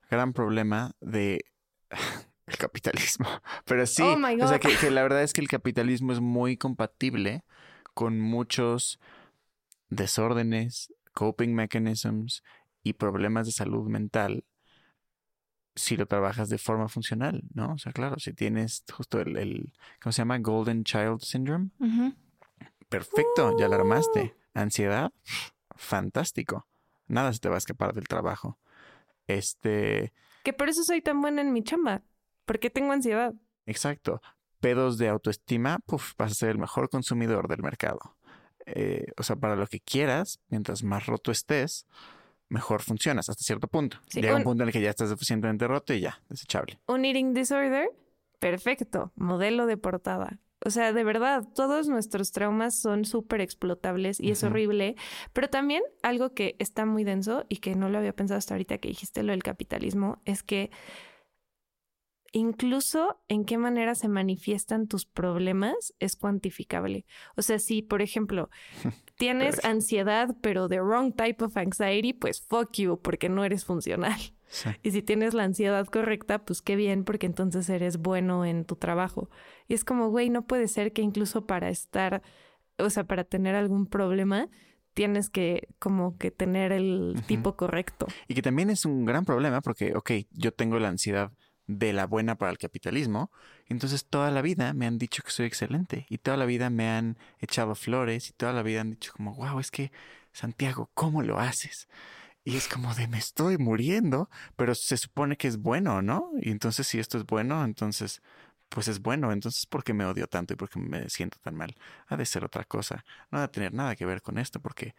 gran 0.10 0.34
problema 0.34 0.96
de 1.00 1.42
el 2.48 2.58
capitalismo. 2.58 3.28
Pero 3.66 3.86
sí, 3.86 4.02
oh 4.02 4.16
o 4.16 4.48
sea 4.48 4.60
que 4.60 4.92
la 4.92 5.04
verdad 5.04 5.24
es 5.24 5.34
que 5.34 5.42
el 5.42 5.48
capitalismo 5.48 6.14
es 6.14 6.20
muy 6.20 6.58
compatible 6.58 7.44
con 7.94 8.20
muchos 8.20 9.00
desórdenes, 9.90 10.94
coping 11.14 11.54
mechanisms 11.54 12.44
y 12.84 12.94
problemas 12.94 13.48
de 13.48 13.54
salud 13.54 13.88
mental 13.88 14.44
si 15.76 15.96
lo 15.96 16.08
trabajas 16.08 16.50
de 16.50 16.58
forma 16.58 16.90
funcional, 16.90 17.44
¿no? 17.54 17.74
O 17.74 17.78
sea, 17.78 17.92
claro, 17.92 18.18
si 18.18 18.34
tienes 18.34 18.84
justo 18.92 19.22
el, 19.22 19.38
el 19.38 19.74
¿cómo 20.02 20.12
se 20.12 20.22
llama? 20.22 20.40
Golden 20.40 20.84
Child 20.84 21.22
Syndrome. 21.22 21.70
Perfecto, 22.90 23.56
ya 23.60 23.68
lo 23.68 23.76
armaste. 23.76 24.36
Uh. 24.36 24.60
Ansiedad, 24.60 25.12
fantástico. 25.76 26.68
Nada 27.08 27.32
se 27.32 27.40
te 27.40 27.50
va 27.50 27.56
a 27.56 27.60
escapar 27.60 27.94
del 27.94 28.08
trabajo. 28.08 28.58
Este... 29.28 30.14
Que 30.48 30.54
por 30.54 30.70
eso 30.70 30.82
soy 30.86 31.02
tan 31.02 31.20
buena 31.20 31.42
en 31.42 31.52
mi 31.52 31.62
chamba, 31.62 32.04
porque 32.46 32.70
tengo 32.70 32.94
ansiedad. 32.94 33.34
Exacto 33.66 34.22
pedos 34.60 34.98
de 34.98 35.10
autoestima, 35.10 35.80
puff, 35.86 36.14
vas 36.18 36.32
a 36.32 36.36
ser 36.36 36.50
el 36.52 36.58
mejor 36.58 36.90
consumidor 36.90 37.48
del 37.48 37.62
mercado. 37.62 38.16
Eh, 38.66 39.06
o 39.18 39.24
sea, 39.24 39.36
para 39.36 39.58
lo 39.58 39.68
que 39.68 39.80
quieras, 39.80 40.40
mientras 40.50 40.84
más 40.84 41.06
roto 41.06 41.32
estés, 41.32 41.86
mejor 42.50 42.82
funcionas 42.82 43.30
hasta 43.30 43.44
cierto 43.44 43.68
punto. 43.68 43.98
Llega 44.14 44.36
un, 44.36 44.44
punto 44.44 44.64
en 44.64 44.70
el 44.70 44.74
que 44.74 44.82
ya 44.82 44.90
estás 44.90 45.10
suficientemente 45.10 45.68
roto 45.68 45.94
y 45.94 46.02
ya, 46.02 46.22
desechable. 46.30 46.80
Un 46.88 47.06
eating 47.06 47.34
disorder, 47.34 47.90
perfecto, 48.40 49.12
modelo 49.16 49.66
de 49.66 49.78
portada. 49.78 50.40
O 50.68 50.70
sea, 50.70 50.92
de 50.92 51.06
verdad, 51.06 51.48
todos 51.56 51.88
nuestros 51.88 52.34
traumas 52.34 52.76
son 52.78 53.06
súper 53.06 53.40
explotables 53.40 54.20
y 54.20 54.32
es 54.32 54.44
horrible, 54.44 54.98
pero 55.32 55.50
también 55.50 55.82
algo 56.04 56.34
que 56.34 56.58
está 56.60 56.86
muy 56.86 57.06
denso 57.06 57.46
y 57.48 57.60
que 57.60 57.74
no 57.76 57.88
lo 57.88 58.00
había 58.00 58.14
pensado 58.14 58.38
hasta 58.38 58.54
ahorita 58.54 58.78
que 58.78 58.90
dijiste 58.90 59.24
lo 59.24 59.32
del 59.32 59.44
capitalismo, 59.44 60.22
es 60.26 60.44
que 60.44 60.70
incluso 62.34 63.22
en 63.30 63.46
qué 63.46 63.58
manera 63.58 63.96
se 63.96 64.10
manifiestan 64.10 64.90
tus 64.90 65.06
problemas 65.06 65.94
es 66.00 66.18
cuantificable. 66.18 67.06
O 67.38 67.44
sea, 67.44 67.60
si, 67.60 67.82
por 67.82 68.02
ejemplo, 68.02 68.50
tienes 69.18 69.64
ansiedad, 69.64 70.36
pero 70.42 70.68
the 70.68 70.82
wrong 70.82 71.16
type 71.16 71.46
of 71.46 71.56
anxiety, 71.56 72.12
pues 72.12 72.42
fuck 72.42 72.74
you, 72.74 73.00
porque 73.02 73.30
no 73.30 73.46
eres 73.46 73.64
funcional. 73.64 74.20
Y 74.84 74.92
si 74.92 75.02
tienes 75.02 75.34
la 75.34 75.44
ansiedad 75.44 75.86
correcta, 75.88 76.40
pues 76.40 76.62
qué 76.62 76.76
bien, 76.76 77.04
porque 77.04 77.26
entonces 77.26 77.70
eres 77.70 77.98
bueno 77.98 78.46
en 78.46 78.66
tu 78.66 78.76
trabajo. 78.76 79.30
Y 79.68 79.74
es 79.74 79.84
como, 79.84 80.10
güey, 80.10 80.30
no 80.30 80.46
puede 80.46 80.68
ser 80.68 80.94
que 80.94 81.02
incluso 81.02 81.46
para 81.46 81.70
estar, 81.70 82.22
o 82.78 82.90
sea, 82.90 83.04
para 83.04 83.24
tener 83.24 83.56
algún 83.56 83.88
problema, 83.88 84.50
tienes 84.94 85.30
que 85.30 85.68
como 85.80 86.18
que 86.18 86.32
tener 86.32 86.72
el 86.72 87.22
tipo 87.28 87.56
correcto. 87.56 88.08
Y 88.28 88.34
que 88.34 88.42
también 88.42 88.70
es 88.70 88.86
un 88.86 89.06
gran 89.06 89.26
problema 89.26 89.62
porque, 89.62 89.96
ok, 89.96 90.12
yo 90.32 90.54
tengo 90.54 90.80
la 90.80 90.88
ansiedad 90.88 91.32
de 91.68 91.94
la 91.94 92.08
buena 92.08 92.36
para 92.38 92.52
el 92.52 92.58
capitalismo. 92.58 93.30
Entonces 93.68 94.06
toda 94.06 94.32
la 94.32 94.42
vida 94.42 94.74
me 94.74 94.88
han 94.88 94.98
dicho 94.98 95.22
que 95.24 95.32
soy 95.32 95.46
excelente 95.46 96.08
y 96.10 96.18
toda 96.18 96.38
la 96.38 96.46
vida 96.46 96.70
me 96.70 96.90
han 96.90 97.18
echado 97.40 97.76
flores 97.76 98.30
y 98.30 98.34
toda 98.34 98.54
la 98.54 98.64
vida 98.64 98.82
han 98.82 98.92
dicho 98.92 99.12
como, 99.16 99.36
wow, 99.36 99.60
es 99.60 99.70
que 99.70 99.92
Santiago, 100.32 100.90
¿cómo 100.94 101.22
lo 101.22 101.40
haces? 101.40 101.88
Y 102.48 102.56
es 102.56 102.70
como 102.70 102.96
de 102.96 103.10
me 103.10 103.18
estoy 103.18 103.58
muriendo, 103.58 104.30
pero 104.56 104.74
se 104.74 104.96
supone 104.96 105.36
que 105.36 105.50
es 105.50 105.58
bueno, 105.58 106.02
¿no? 106.02 106.32
Y 106.40 106.52
entonces 106.52 106.88
si 106.88 106.98
esto 106.98 107.18
es 107.18 107.26
bueno, 107.26 107.66
entonces 107.66 108.22
pues 108.70 108.88
es 108.88 109.02
bueno. 109.02 109.34
Entonces, 109.34 109.66
¿por 109.66 109.84
qué 109.84 109.94
me 109.94 110.06
odio 110.06 110.28
tanto 110.28 110.54
y 110.54 110.56
por 110.56 110.70
qué 110.70 110.80
me 110.80 111.10
siento 111.10 111.40
tan 111.42 111.56
mal? 111.56 111.76
Ha 112.08 112.16
de 112.16 112.26
ser 112.26 112.46
otra 112.46 112.64
cosa. 112.64 113.04
No 113.32 113.40
ha 113.40 113.42
de 113.42 113.48
tener 113.50 113.74
nada 113.74 113.98
que 113.98 114.06
ver 114.06 114.22
con 114.22 114.38
esto 114.38 114.62
porque, 114.62 114.96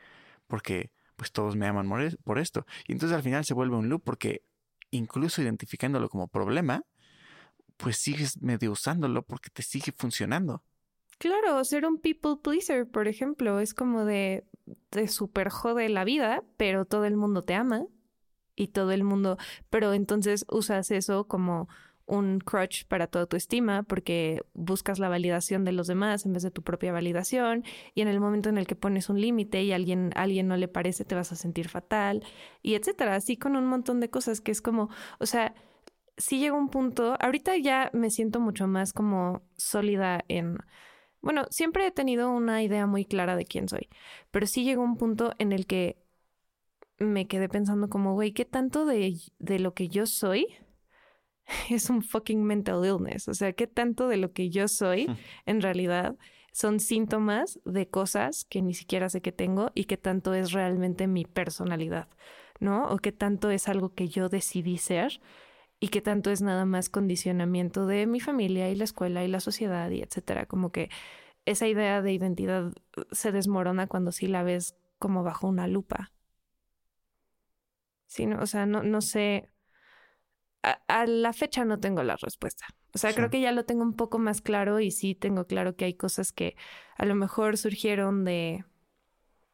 porque 0.46 0.90
pues 1.16 1.32
todos 1.32 1.57
me 1.57 1.66
aman 1.66 1.88
por 2.22 2.38
esto. 2.38 2.66
Y 2.86 2.92
entonces 2.92 3.16
al 3.16 3.22
final 3.22 3.46
se 3.46 3.55
vuelve 3.55 3.76
un 3.76 3.88
loop 3.88 4.03
porque 4.05 4.42
incluso 4.90 5.40
identificándolo 5.40 6.11
como 6.11 6.28
problema, 6.28 6.84
pues 7.78 7.96
sigues 7.96 8.42
medio 8.42 8.72
usándolo 8.72 9.22
porque 9.22 9.49
te 9.49 9.62
sigue 9.62 9.92
funcionando. 9.96 10.62
Claro, 11.18 11.64
ser 11.64 11.86
un 11.86 11.99
people 11.99 12.36
pleaser, 12.42 12.86
por 12.86 13.09
ejemplo, 13.09 13.59
es 13.59 13.74
como 13.74 14.05
de, 14.05 14.44
de 14.90 15.08
super 15.08 15.48
jode 15.50 15.88
la 15.88 16.04
vida, 16.04 16.42
pero 16.56 16.84
todo 16.84 17.04
el 17.04 17.16
mundo 17.16 17.42
te 17.44 17.54
ama 17.54 17.86
y 18.56 18.68
todo 18.68 18.90
el 18.92 19.04
mundo, 19.04 19.38
pero 19.70 19.92
entonces 19.92 20.44
usas 20.48 20.90
eso 20.90 21.26
como 21.28 21.68
un 22.08 22.40
crutch 22.40 22.86
para 22.86 23.06
toda 23.06 23.26
tu 23.26 23.36
estima 23.36 23.82
porque 23.82 24.42
buscas 24.54 24.98
la 24.98 25.10
validación 25.10 25.64
de 25.64 25.72
los 25.72 25.86
demás 25.86 26.24
en 26.24 26.32
vez 26.32 26.42
de 26.42 26.50
tu 26.50 26.62
propia 26.62 26.90
validación 26.90 27.64
y 27.94 28.00
en 28.00 28.08
el 28.08 28.18
momento 28.18 28.48
en 28.48 28.56
el 28.56 28.66
que 28.66 28.74
pones 28.74 29.10
un 29.10 29.20
límite 29.20 29.62
y 29.62 29.72
alguien, 29.72 30.10
alguien 30.16 30.48
no 30.48 30.56
le 30.56 30.68
parece 30.68 31.04
te 31.04 31.14
vas 31.14 31.32
a 31.32 31.36
sentir 31.36 31.68
fatal 31.68 32.24
y 32.62 32.74
etcétera, 32.74 33.14
así 33.14 33.36
con 33.36 33.56
un 33.56 33.66
montón 33.66 34.00
de 34.00 34.08
cosas 34.08 34.40
que 34.40 34.50
es 34.50 34.62
como, 34.62 34.88
o 35.20 35.26
sea, 35.26 35.54
sí 36.16 36.38
llega 36.38 36.56
un 36.56 36.70
punto, 36.70 37.16
ahorita 37.20 37.56
ya 37.58 37.90
me 37.92 38.10
siento 38.10 38.40
mucho 38.40 38.66
más 38.66 38.92
como 38.94 39.42
sólida 39.56 40.24
en, 40.28 40.58
bueno, 41.28 41.44
siempre 41.50 41.86
he 41.86 41.90
tenido 41.90 42.30
una 42.30 42.62
idea 42.62 42.86
muy 42.86 43.04
clara 43.04 43.36
de 43.36 43.44
quién 43.44 43.68
soy, 43.68 43.90
pero 44.30 44.46
sí 44.46 44.64
llegó 44.64 44.82
un 44.82 44.96
punto 44.96 45.34
en 45.36 45.52
el 45.52 45.66
que 45.66 45.98
me 46.96 47.26
quedé 47.26 47.50
pensando 47.50 47.90
como, 47.90 48.14
güey, 48.14 48.32
¿qué 48.32 48.46
tanto 48.46 48.86
de, 48.86 49.14
de 49.38 49.58
lo 49.58 49.74
que 49.74 49.88
yo 49.88 50.06
soy? 50.06 50.46
es 51.68 51.90
un 51.90 52.00
fucking 52.00 52.42
mental 52.42 52.82
illness. 52.82 53.28
O 53.28 53.34
sea, 53.34 53.52
¿qué 53.52 53.66
tanto 53.66 54.08
de 54.08 54.16
lo 54.16 54.32
que 54.32 54.48
yo 54.48 54.68
soy 54.68 55.06
en 55.44 55.60
realidad 55.60 56.16
son 56.54 56.80
síntomas 56.80 57.60
de 57.66 57.90
cosas 57.90 58.46
que 58.46 58.62
ni 58.62 58.72
siquiera 58.72 59.10
sé 59.10 59.20
que 59.20 59.30
tengo 59.30 59.70
y 59.74 59.84
qué 59.84 59.98
tanto 59.98 60.32
es 60.32 60.52
realmente 60.52 61.08
mi 61.08 61.26
personalidad, 61.26 62.08
¿no? 62.58 62.88
O 62.88 62.96
qué 62.96 63.12
tanto 63.12 63.50
es 63.50 63.68
algo 63.68 63.92
que 63.92 64.08
yo 64.08 64.30
decidí 64.30 64.78
ser 64.78 65.20
y 65.80 65.88
qué 65.88 66.00
tanto 66.00 66.30
es 66.30 66.42
nada 66.42 66.64
más 66.64 66.88
condicionamiento 66.88 67.86
de 67.86 68.06
mi 68.06 68.20
familia 68.20 68.70
y 68.70 68.74
la 68.74 68.84
escuela 68.84 69.24
y 69.24 69.28
la 69.28 69.40
sociedad 69.40 69.90
y 69.90 70.02
etcétera. 70.02 70.46
Como 70.46 70.72
que 70.72 70.90
esa 71.44 71.66
idea 71.68 72.02
de 72.02 72.12
identidad 72.12 72.72
se 73.12 73.32
desmorona 73.32 73.86
cuando 73.86 74.12
sí 74.12 74.26
la 74.26 74.42
ves 74.42 74.76
como 74.98 75.22
bajo 75.22 75.46
una 75.46 75.68
lupa. 75.68 76.12
Sí, 78.06 78.26
no, 78.26 78.40
o 78.40 78.46
sea, 78.46 78.66
no, 78.66 78.82
no 78.82 79.00
sé 79.00 79.50
a, 80.62 81.06
la 81.06 81.32
fecha 81.32 81.64
no 81.64 81.78
tengo 81.78 82.02
la 82.02 82.16
respuesta. 82.16 82.66
O 82.94 82.98
sea, 82.98 83.14
creo 83.14 83.30
que 83.30 83.40
ya 83.40 83.52
lo 83.52 83.64
tengo 83.64 83.82
un 83.82 83.94
poco 83.94 84.18
más 84.18 84.40
claro 84.40 84.80
y 84.80 84.90
sí 84.90 85.14
tengo 85.14 85.46
claro 85.46 85.76
que 85.76 85.84
hay 85.84 85.94
cosas 85.94 86.32
que 86.32 86.56
a 86.96 87.04
lo 87.04 87.14
mejor 87.14 87.56
surgieron 87.56 88.24
de 88.24 88.64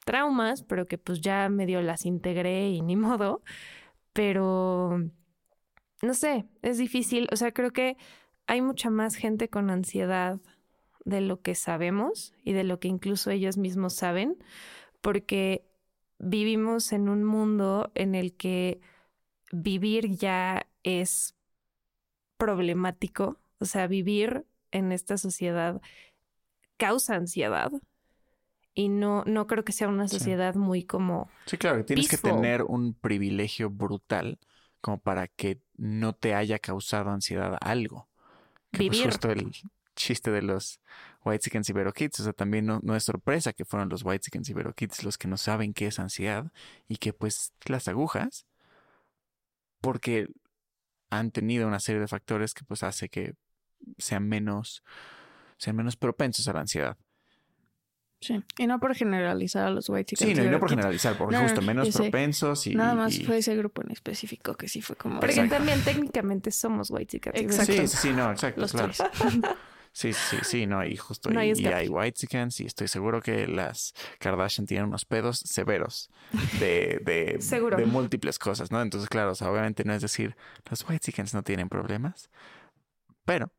traumas, 0.04 0.62
pero 0.62 0.86
que 0.86 0.98
pues 0.98 1.20
ya 1.20 1.48
medio 1.48 1.82
las 1.82 2.06
integré 2.06 2.68
y 2.68 2.80
ni 2.80 2.96
modo. 2.96 3.42
Pero, 4.12 5.10
no 6.04 6.14
sé, 6.14 6.46
es 6.62 6.78
difícil. 6.78 7.28
O 7.32 7.36
sea, 7.36 7.52
creo 7.52 7.72
que 7.72 7.96
hay 8.46 8.60
mucha 8.60 8.90
más 8.90 9.16
gente 9.16 9.48
con 9.48 9.70
ansiedad 9.70 10.40
de 11.04 11.20
lo 11.20 11.40
que 11.40 11.54
sabemos 11.54 12.34
y 12.44 12.52
de 12.52 12.64
lo 12.64 12.80
que 12.80 12.88
incluso 12.88 13.30
ellos 13.30 13.56
mismos 13.56 13.94
saben, 13.94 14.36
porque 15.00 15.64
vivimos 16.18 16.92
en 16.92 17.08
un 17.08 17.24
mundo 17.24 17.90
en 17.94 18.14
el 18.14 18.34
que 18.34 18.80
vivir 19.52 20.16
ya 20.16 20.66
es 20.82 21.34
problemático. 22.36 23.38
O 23.58 23.64
sea, 23.64 23.86
vivir 23.86 24.46
en 24.70 24.92
esta 24.92 25.16
sociedad 25.16 25.80
causa 26.76 27.14
ansiedad. 27.14 27.72
Y 28.74 28.88
no, 28.88 29.22
no 29.24 29.46
creo 29.46 29.64
que 29.64 29.72
sea 29.72 29.88
una 29.88 30.08
sociedad 30.08 30.56
muy 30.56 30.82
como. 30.82 31.28
Sí, 31.46 31.56
claro, 31.56 31.84
tienes 31.84 32.08
que 32.08 32.18
tener 32.18 32.64
un 32.64 32.92
privilegio 32.92 33.70
brutal 33.70 34.38
como 34.84 34.98
para 34.98 35.28
que 35.28 35.62
no 35.78 36.12
te 36.12 36.34
haya 36.34 36.58
causado 36.58 37.08
ansiedad 37.08 37.56
algo. 37.62 38.06
Que 38.70 38.80
Vivir. 38.80 39.06
justo 39.06 39.30
el 39.30 39.50
chiste 39.96 40.30
de 40.30 40.42
los 40.42 40.78
White 41.24 41.44
Chickens 41.44 41.70
y 41.70 41.72
Kids. 41.72 42.20
O 42.20 42.24
sea, 42.24 42.34
también 42.34 42.66
no, 42.66 42.80
no, 42.82 42.94
es 42.94 43.02
sorpresa 43.02 43.54
que 43.54 43.64
fueron 43.64 43.88
los 43.88 44.04
White 44.04 44.24
Chickens 44.24 44.50
y 44.50 44.54
Kids 44.76 45.02
los 45.02 45.16
que 45.16 45.26
no 45.26 45.38
saben 45.38 45.72
qué 45.72 45.86
es 45.86 45.98
ansiedad 45.98 46.52
y 46.86 46.98
que 46.98 47.14
pues 47.14 47.54
las 47.64 47.88
agujas, 47.88 48.44
porque 49.80 50.28
han 51.08 51.30
tenido 51.30 51.66
una 51.66 51.80
serie 51.80 52.02
de 52.02 52.08
factores 52.08 52.52
que 52.52 52.66
pues 52.66 52.82
hace 52.82 53.08
que 53.08 53.36
sean 53.96 54.28
menos, 54.28 54.84
sean 55.56 55.76
menos 55.76 55.96
propensos 55.96 56.46
a 56.46 56.52
la 56.52 56.60
ansiedad. 56.60 56.98
Sí, 58.24 58.42
y 58.56 58.66
no 58.66 58.80
por 58.80 58.94
generalizar 58.94 59.66
a 59.66 59.70
los 59.70 59.90
white 59.90 60.16
chickens. 60.16 60.30
Sí, 60.30 60.34
no, 60.34 60.48
y 60.48 60.50
no 60.50 60.58
por 60.58 60.70
generalizar, 60.70 61.18
porque 61.18 61.36
justo 61.36 61.60
menos 61.60 61.90
propensos 61.90 62.66
y... 62.66 62.74
Nada 62.74 62.94
más 62.94 63.20
fue 63.22 63.36
ese 63.36 63.54
grupo 63.54 63.82
en 63.82 63.90
específico 63.90 64.54
que 64.54 64.66
sí 64.66 64.80
fue 64.80 64.96
como... 64.96 65.20
Porque 65.20 65.46
también 65.46 65.82
técnicamente 65.82 66.50
somos 66.50 66.90
white 66.90 67.06
chickens. 67.06 67.38
Exacto. 67.38 67.86
Sí, 67.86 67.86
sí, 67.86 68.12
no, 68.12 68.30
exacto, 68.30 68.62
los 68.62 68.72
claro. 68.72 68.92
Sí, 69.92 70.12
sí, 70.12 70.38
sí, 70.42 70.66
no, 70.66 70.84
y 70.84 70.96
justo 70.96 71.30
y, 71.30 71.36
hay 71.36 71.88
white 71.88 72.18
chickens 72.18 72.60
y 72.60 72.66
estoy 72.66 72.88
seguro 72.88 73.22
que 73.22 73.46
las 73.46 73.94
Kardashian 74.18 74.66
tienen 74.66 74.86
unos 74.88 75.04
pedos 75.04 75.38
severos 75.38 76.10
de, 76.58 77.00
de, 77.04 77.38
de 77.76 77.86
múltiples 77.86 78.40
cosas, 78.40 78.72
¿no? 78.72 78.82
Entonces, 78.82 79.08
claro, 79.08 79.32
o 79.32 79.34
sea, 79.36 79.52
obviamente 79.52 79.84
no 79.84 79.94
es 79.94 80.02
decir, 80.02 80.34
los 80.68 80.84
white 80.88 80.98
chickens 80.98 81.32
no 81.32 81.44
tienen 81.44 81.68
problemas, 81.68 82.28
pero 83.24 83.52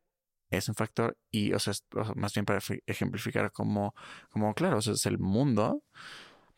es 0.50 0.68
un 0.68 0.74
factor 0.74 1.16
y, 1.30 1.52
o 1.52 1.58
sea, 1.58 1.74
más 2.14 2.34
bien 2.34 2.44
para 2.44 2.60
ejemplificar 2.86 3.52
como, 3.52 3.94
como 4.30 4.54
claro, 4.54 4.78
o 4.78 4.82
sea, 4.82 4.94
es 4.94 5.06
el 5.06 5.18
mundo 5.18 5.82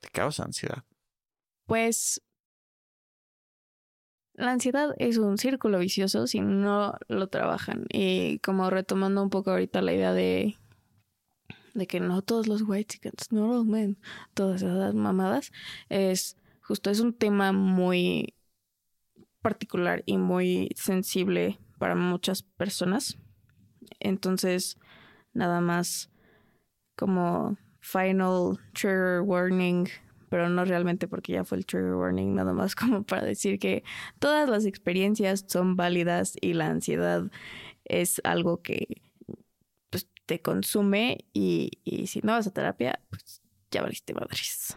que 0.01 0.11
causa 0.11 0.45
ansiedad. 0.45 0.84
Pues 1.66 2.20
la 4.39 4.53
ansiedad 4.53 4.95
es 4.99 5.18
un 5.18 5.36
círculo 5.36 5.80
vicioso 5.80 6.26
si 6.26 6.41
no 6.41 6.95
lo 7.09 7.28
trabajan. 7.28 7.86
Y 7.93 8.39
como 8.39 8.70
retomando 8.70 9.22
un 9.22 9.30
poco 9.30 9.51
ahorita 9.51 9.82
la 9.82 9.93
idea 9.93 10.12
de, 10.12 10.57
de 11.74 11.86
que 11.86 11.99
no 11.99 12.22
todos 12.22 12.47
los 12.47 12.62
white 12.62 12.95
chickens, 12.95 13.32
no 13.32 13.49
los 13.49 13.66
men, 13.66 13.99
todas 14.34 14.62
esas 14.62 14.95
mamadas, 14.95 15.51
es 15.89 16.36
justo, 16.62 16.91
es 16.91 17.01
un 17.01 17.14
tema 17.14 17.53
muy 17.53 18.34
particular 19.43 20.03
y 20.07 20.18
muy 20.18 20.70
sensible 20.76 21.59
para 21.78 21.95
muchas 21.95 22.43
personas. 22.43 23.18
Entonces, 24.01 24.78
nada 25.32 25.61
más 25.61 26.11
como 26.97 27.57
final 27.80 28.59
trigger 28.72 29.20
warning, 29.22 29.86
pero 30.28 30.49
no 30.49 30.64
realmente 30.64 31.09
porque 31.09 31.32
ya 31.32 31.45
fue 31.45 31.59
el 31.59 31.66
trigger 31.66 31.95
warning, 31.95 32.34
nada 32.34 32.53
más 32.53 32.74
como 32.74 33.03
para 33.03 33.24
decir 33.24 33.59
que 33.59 33.84
todas 34.18 34.49
las 34.49 34.66
experiencias 34.66 35.45
son 35.49 35.76
válidas 35.76 36.36
y 36.41 36.55
la 36.55 36.66
ansiedad 36.66 37.30
es 37.84 38.20
algo 38.24 38.62
que 38.62 39.01
pues, 39.91 40.09
te 40.26 40.43
consume 40.43 41.24
y, 41.32 41.78
y 41.84 42.09
si 42.09 42.20
no 42.22 42.32
vas 42.32 42.47
a 42.47 42.53
terapia, 42.53 43.01
pues 43.11 43.43
ya 43.70 43.82
valiste 43.82 44.14
madres. 44.14 44.76